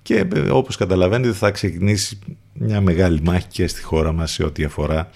και 0.03 0.27
ε, 0.35 0.51
όπως 0.51 0.77
καταλαβαίνετε 0.77 1.33
θα 1.33 1.51
ξεκινήσει 1.51 2.19
μια 2.53 2.81
μεγάλη 2.81 3.21
μάχη 3.23 3.47
και 3.49 3.67
στη 3.67 3.83
χώρα 3.83 4.13
μας 4.13 4.33
σε 4.33 4.45
ό,τι 4.45 4.65
αφορά 4.65 5.11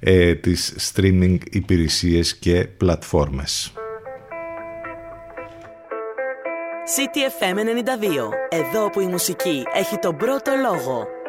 ε, 0.00 0.34
τις 0.34 0.92
streaming 0.94 1.38
υπηρεσίες 1.50 2.36
και 2.36 2.68
πλατφόρμες. 2.76 3.72
CTFM 6.96 7.56
92. 7.56 7.58
Εδώ 8.48 8.90
που 8.90 9.00
η 9.00 9.06
μουσική 9.06 9.62
έχει 9.74 9.98
τον 9.98 10.16
πρώτο 10.16 10.52
λόγο. 10.62 11.21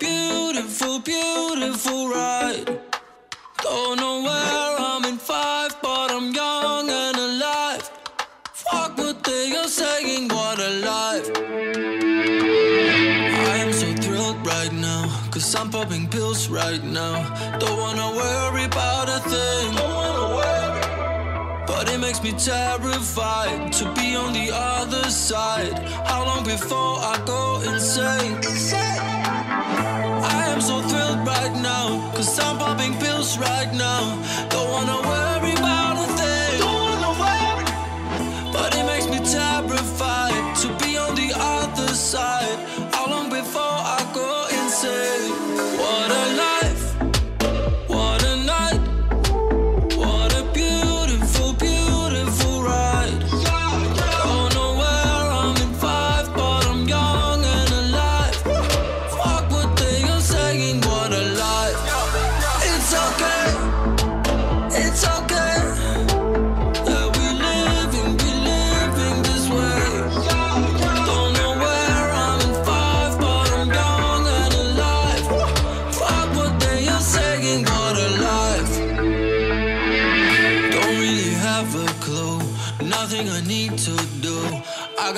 Beautiful, 0.00 0.98
beautiful 1.00 2.08
ride. 2.08 2.80
Don't 3.62 3.98
know 3.98 4.22
where 4.22 4.76
I'm 4.78 5.04
in 5.04 5.18
five, 5.18 5.76
but 5.82 6.10
I'm 6.10 6.32
young 6.32 6.88
and 6.88 7.16
alive. 7.16 7.82
Fuck 8.52 8.96
what 8.98 9.22
they 9.24 9.54
are 9.56 9.68
saying, 9.68 10.28
what 10.28 10.58
a 10.58 10.70
life. 10.90 11.30
I 13.52 13.56
am 13.64 13.72
so 13.72 13.92
thrilled 14.02 14.46
right 14.46 14.72
now, 14.72 15.02
cause 15.30 15.54
I'm 15.54 15.70
popping 15.70 16.08
pills 16.08 16.48
right 16.48 16.82
now. 16.82 17.14
Don't 17.58 17.78
wanna 17.78 18.08
worry 18.16 18.64
about 18.64 19.08
a 19.08 19.20
thing. 19.28 20.19
But 21.80 21.88
it 21.88 21.98
makes 21.98 22.22
me 22.22 22.32
terrified 22.32 23.72
to 23.72 23.84
be 23.94 24.14
on 24.14 24.34
the 24.34 24.50
other 24.52 25.08
side. 25.08 25.78
How 26.06 26.26
long 26.26 26.44
before 26.44 26.98
I 27.00 27.16
go 27.24 27.62
insane? 27.72 28.36
I 30.22 30.44
am 30.52 30.60
so 30.60 30.82
thrilled 30.82 31.26
right 31.26 31.54
now, 31.62 32.12
cause 32.14 32.38
I'm 32.38 32.58
popping 32.58 32.92
pills 32.98 33.38
right 33.38 33.72
now. 33.72 34.02
Don't 34.50 34.70
wanna 34.70 35.08
worry 35.08 35.29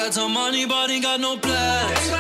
got 0.05 0.15
some 0.15 0.33
money, 0.33 0.67
but 0.67 0.91
ain't 0.91 1.05
got 1.05 1.21
no 1.21 1.37
plans. 1.37 2.11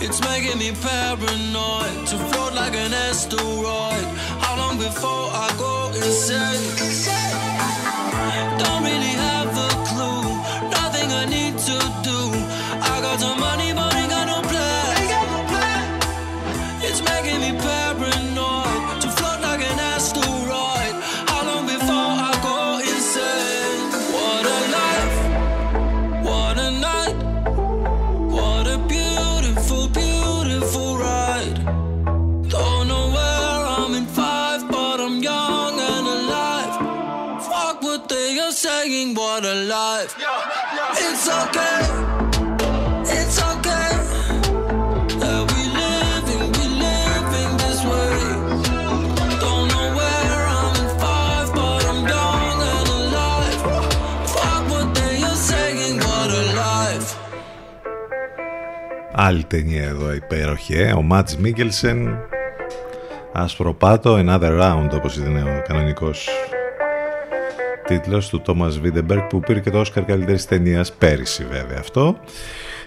It's 0.00 0.20
making 0.20 0.58
me 0.58 0.72
paranoid 0.72 2.06
to 2.08 2.16
float 2.30 2.54
like 2.54 2.74
an 2.74 2.92
asteroid. 2.92 4.04
How 4.42 4.56
long 4.56 4.78
before 4.78 5.30
I 5.44 5.48
go 5.56 5.92
insane? 5.94 6.64
Don't 8.58 8.82
really 8.82 9.14
have 9.22 9.37
saying, 55.48 55.98
what 55.98 56.30
a 56.30 56.44
life. 56.54 57.16
Άλλη 59.12 59.44
ταινία 59.44 59.82
εδώ 59.82 60.12
υπέροχη, 60.12 60.74
ε; 60.74 60.92
ο 60.92 61.02
Μάτς 61.02 61.36
Μίκελσεν, 61.36 62.18
Ασπροπάτο, 63.32 64.14
Another 64.14 64.60
Round 64.60 64.90
όπως 64.92 65.16
ήταν 65.16 65.36
ο 65.36 65.62
κανονικός 65.68 66.28
τίτλος 67.88 68.28
του 68.28 68.40
Τόμας 68.40 68.78
Βίντεμπεργκ 68.78 69.20
που 69.20 69.40
πήρε 69.40 69.60
και 69.60 69.70
το 69.70 69.78
Όσκαρ 69.78 70.04
καλύτερης 70.04 70.44
ταινίας 70.44 70.92
πέρυσι 70.92 71.46
βέβαια 71.50 71.76
αυτό. 71.78 72.20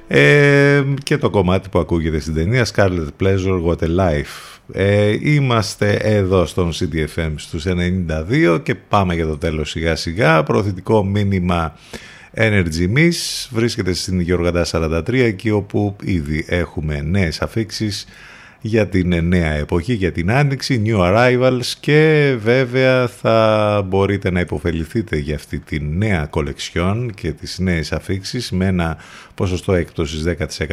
Ε, 0.07 0.83
και 1.03 1.17
το 1.17 1.29
κομμάτι 1.29 1.69
που 1.69 1.79
ακούγεται 1.79 2.19
στην 2.19 2.33
ταινία 2.33 2.65
Scarlet 2.75 3.07
Pleasure 3.21 3.63
What 3.65 3.77
a 3.77 3.95
Life. 3.99 4.59
Ε, 4.73 5.17
είμαστε 5.21 5.93
εδώ 5.93 6.45
στον 6.45 6.71
CDFM 6.71 7.33
στους 7.35 7.65
92 7.67 8.59
και 8.63 8.75
πάμε 8.75 9.15
για 9.15 9.27
το 9.27 9.37
τέλος 9.37 9.69
σιγά 9.69 9.95
σιγά. 9.95 10.43
Προωθητικό 10.43 11.05
μήνυμα 11.05 11.75
Energy 12.35 12.97
Miss. 12.97 13.47
Βρίσκεται 13.51 13.93
στην 13.93 14.19
Γεωργαντά 14.19 14.65
43 14.71 15.13
εκεί 15.13 15.49
όπου 15.49 15.95
ήδη 16.03 16.45
έχουμε 16.47 17.01
νέες 17.01 17.41
αφήξεις 17.41 18.05
για 18.61 18.87
την 18.87 19.27
νέα 19.27 19.51
εποχή, 19.51 19.93
για 19.93 20.11
την 20.11 20.31
άνοιξη, 20.31 20.81
New 20.85 20.97
Arrivals 20.97 21.73
και 21.79 22.35
βέβαια 22.39 23.07
θα 23.07 23.85
μπορείτε 23.87 24.31
να 24.31 24.39
υποφεληθείτε 24.39 25.17
για 25.17 25.35
αυτή 25.35 25.59
τη 25.59 25.79
νέα 25.81 26.25
κολεξιόν 26.25 27.13
και 27.13 27.31
τις 27.31 27.59
νέες 27.59 27.91
αφήξεις 27.91 28.51
με 28.51 28.65
ένα 28.65 28.97
ποσοστό 29.35 29.73
έκπτωσης 29.73 30.23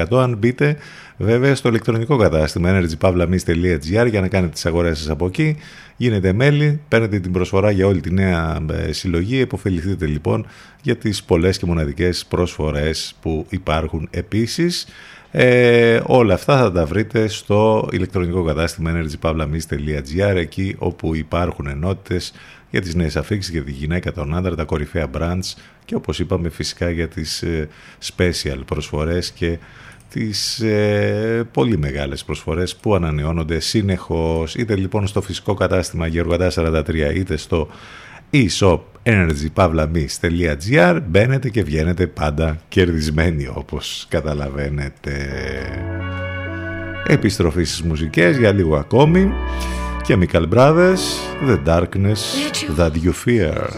10% 0.06 0.18
αν 0.18 0.36
μπείτε 0.36 0.76
βέβαια 1.16 1.54
στο 1.54 1.68
ηλεκτρονικό 1.68 2.16
κατάστημα 2.16 2.80
energypavlamis.gr 2.80 4.08
για 4.10 4.20
να 4.20 4.28
κάνετε 4.28 4.52
τις 4.52 4.66
αγορές 4.66 4.98
σας 4.98 5.08
από 5.08 5.26
εκεί. 5.26 5.56
Γίνετε 5.96 6.32
μέλη, 6.32 6.80
παίρνετε 6.88 7.18
την 7.18 7.32
προσφορά 7.32 7.70
για 7.70 7.86
όλη 7.86 8.00
τη 8.00 8.12
νέα 8.12 8.58
ε, 8.72 8.92
συλλογή. 8.92 9.38
Υποφεληθείτε 9.38 10.06
λοιπόν 10.06 10.46
για 10.82 10.96
τις 10.96 11.22
πολλές 11.22 11.58
και 11.58 11.66
μοναδικές 11.66 12.26
προσφορές 12.28 13.14
που 13.20 13.46
υπάρχουν 13.48 14.08
επίσης 14.10 14.86
ε, 15.30 16.00
όλα 16.06 16.34
αυτά 16.34 16.58
θα 16.58 16.72
τα 16.72 16.86
βρείτε 16.86 17.28
στο 17.28 17.88
ηλεκτρονικό 17.92 18.44
κατάστημα 18.44 18.92
energypavlamis.gr 18.94 20.36
εκεί 20.36 20.76
όπου 20.78 21.14
υπάρχουν 21.14 21.66
ενότητες 21.66 22.32
για 22.70 22.80
τις 22.80 22.94
νέες 22.94 23.16
αφήξεις, 23.16 23.52
για 23.52 23.64
τη 23.64 23.72
γυναίκα, 23.72 24.12
τον 24.12 24.34
άντρα, 24.34 24.54
τα 24.54 24.64
κορυφαία 24.64 25.10
brands 25.14 25.54
και 25.84 25.94
όπως 25.94 26.18
είπαμε 26.18 26.48
φυσικά 26.48 26.90
για 26.90 27.08
τις 27.08 27.42
ε, 27.42 27.68
special 28.16 28.58
προσφορές 28.66 29.30
και 29.30 29.58
τις 30.10 30.60
ε, 30.60 31.48
πολύ 31.52 31.78
μεγάλες 31.78 32.24
προσφορές 32.24 32.76
που 32.76 32.94
ανανεώνονται 32.94 33.60
συνεχώς. 33.60 34.54
Είτε 34.54 34.76
λοιπόν 34.76 35.06
στο 35.06 35.20
φυσικό 35.20 35.54
κατάστημα 35.54 36.06
Γεωργαντά 36.06 36.50
43 36.54 37.12
είτε 37.14 37.36
στο 37.36 37.68
e-shop 38.30 38.78
energypavlamis.gr 39.02 41.00
μπαίνετε 41.06 41.48
και 41.48 41.62
βγαίνετε 41.62 42.06
πάντα 42.06 42.60
κερδισμένοι 42.68 43.50
όπως 43.54 44.06
καταλαβαίνετε. 44.08 45.12
Επιστροφή 47.06 47.64
στις 47.64 47.82
μουσικές 47.82 48.38
για 48.38 48.52
λίγο 48.52 48.76
ακόμη. 48.76 49.32
Chemical 50.08 50.48
Brothers, 50.54 51.04
The 51.48 51.58
Darkness 51.66 52.20
That 52.78 52.92
You 53.04 53.12
Fear. 53.24 53.68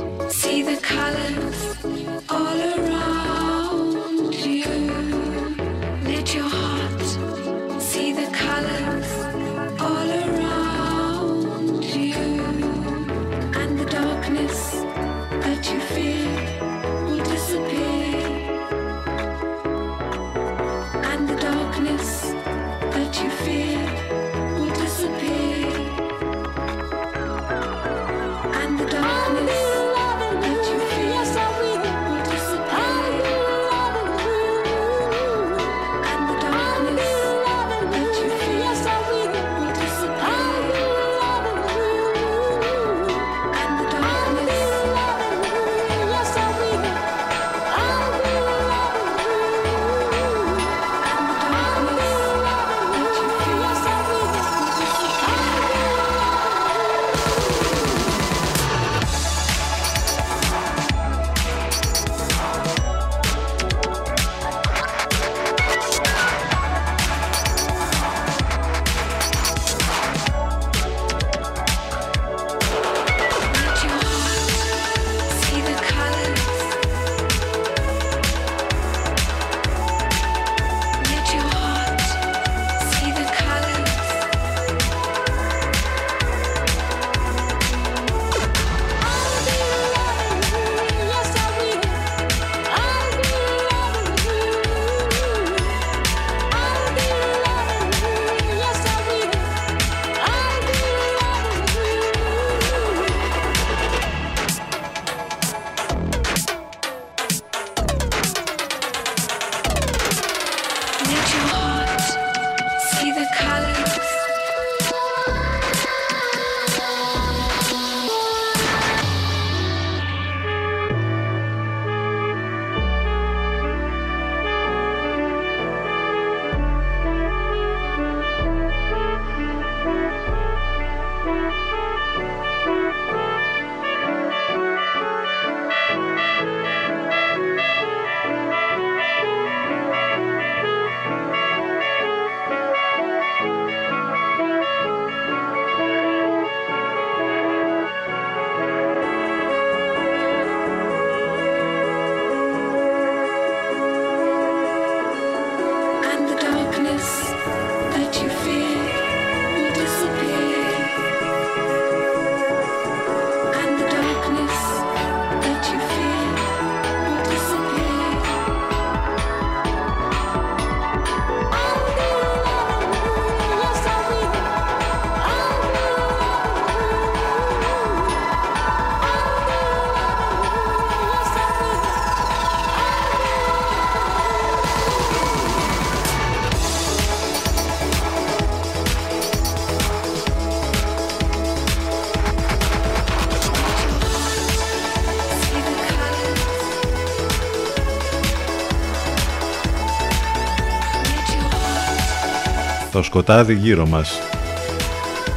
σκοτάδι 203.02 203.54
γύρω 203.54 203.86
μας. 203.86 204.20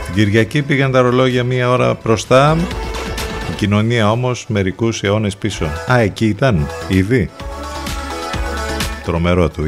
Την 0.06 0.14
Κυριακή 0.14 0.62
πήγαν 0.62 0.92
τα 0.92 1.02
ρολόγια 1.02 1.44
μία 1.44 1.70
ώρα 1.70 1.98
μπροστά, 2.04 2.58
η 3.52 3.56
κοινωνία 3.56 4.12
όμως 4.12 4.46
μερικούς 4.48 5.04
αιώνες 5.04 5.38
πίσω. 5.38 5.66
Α, 5.92 6.00
εκεί 6.00 6.26
ήταν, 6.26 6.68
ήδη. 6.88 7.30
Τρομερό 9.04 9.50
του 9.50 9.64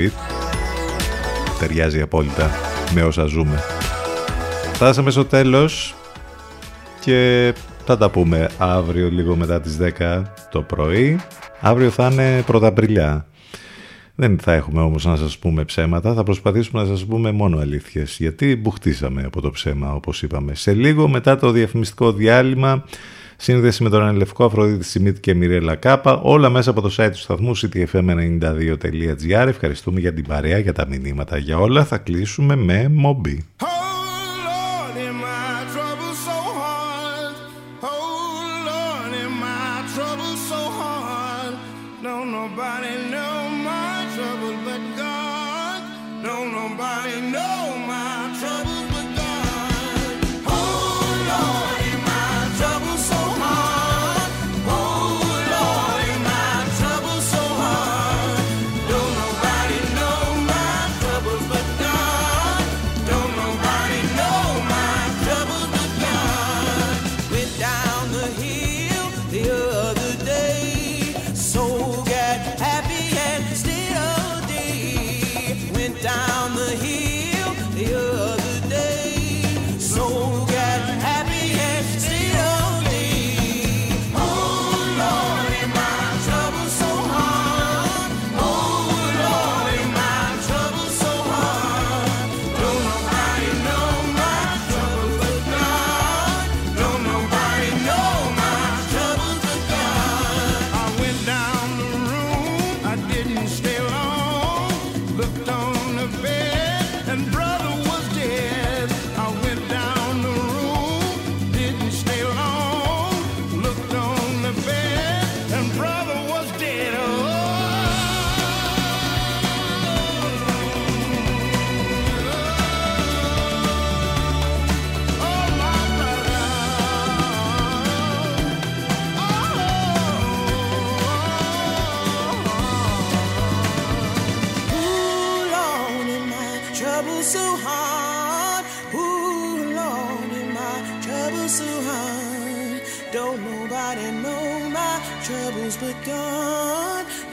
Ταιριάζει 1.59 2.01
απόλυτα 2.01 2.49
με 2.93 3.03
όσα 3.03 3.25
ζούμε. 3.25 3.63
Φτάσαμε 4.73 5.11
στο 5.11 5.25
τέλος 5.25 5.95
και 6.99 7.53
θα 7.85 7.97
τα 7.97 8.09
πούμε 8.09 8.49
αύριο 8.57 9.09
λίγο 9.09 9.35
μετά 9.35 9.61
τις 9.61 9.77
10 9.77 10.21
το 10.51 10.61
πρωί. 10.61 11.19
Αύριο 11.59 11.89
θα 11.89 12.09
είναι 12.11 12.43
πρωταπριλιά. 12.45 13.25
Δεν 14.15 14.39
θα 14.39 14.53
έχουμε 14.53 14.81
όμως 14.81 15.05
να 15.05 15.15
σας 15.15 15.37
πούμε 15.37 15.63
ψέματα, 15.63 16.13
θα 16.13 16.23
προσπαθήσουμε 16.23 16.81
να 16.81 16.87
σας 16.87 17.05
πούμε 17.05 17.31
μόνο 17.31 17.57
αλήθειες, 17.57 18.17
γιατί 18.19 18.55
μπουχτίσαμε 18.55 19.23
από 19.23 19.41
το 19.41 19.51
ψέμα 19.51 19.93
όπως 19.93 20.21
είπαμε. 20.21 20.55
Σε 20.55 20.73
λίγο 20.73 21.07
μετά 21.07 21.37
το 21.37 21.51
διαφημιστικό 21.51 22.13
διάλειμμα, 22.13 22.83
σύνδεση 23.37 23.83
με 23.83 23.89
τον 23.89 24.01
Ανελευκό, 24.01 24.45
Αφροδίτη 24.45 24.83
Σιμίτ 24.83 25.17
και 25.19 25.33
Μιρέλα 25.33 25.75
Κάπα, 25.75 26.21
όλα 26.21 26.49
μέσα 26.49 26.69
από 26.69 26.81
το 26.81 26.95
site 26.97 27.09
του 27.11 27.17
σταθμού 27.19 27.57
ctfm92.gr. 27.57 29.47
Ευχαριστούμε 29.47 29.99
για 29.99 30.13
την 30.13 30.27
παρέα, 30.27 30.57
για 30.57 30.73
τα 30.73 30.87
μηνύματα, 30.87 31.37
για 31.37 31.57
όλα. 31.57 31.85
Θα 31.85 31.97
κλείσουμε 31.97 32.55
με 32.55 32.89
Μομπι. 32.89 33.45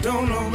Don't 0.03 0.29
know 0.29 0.52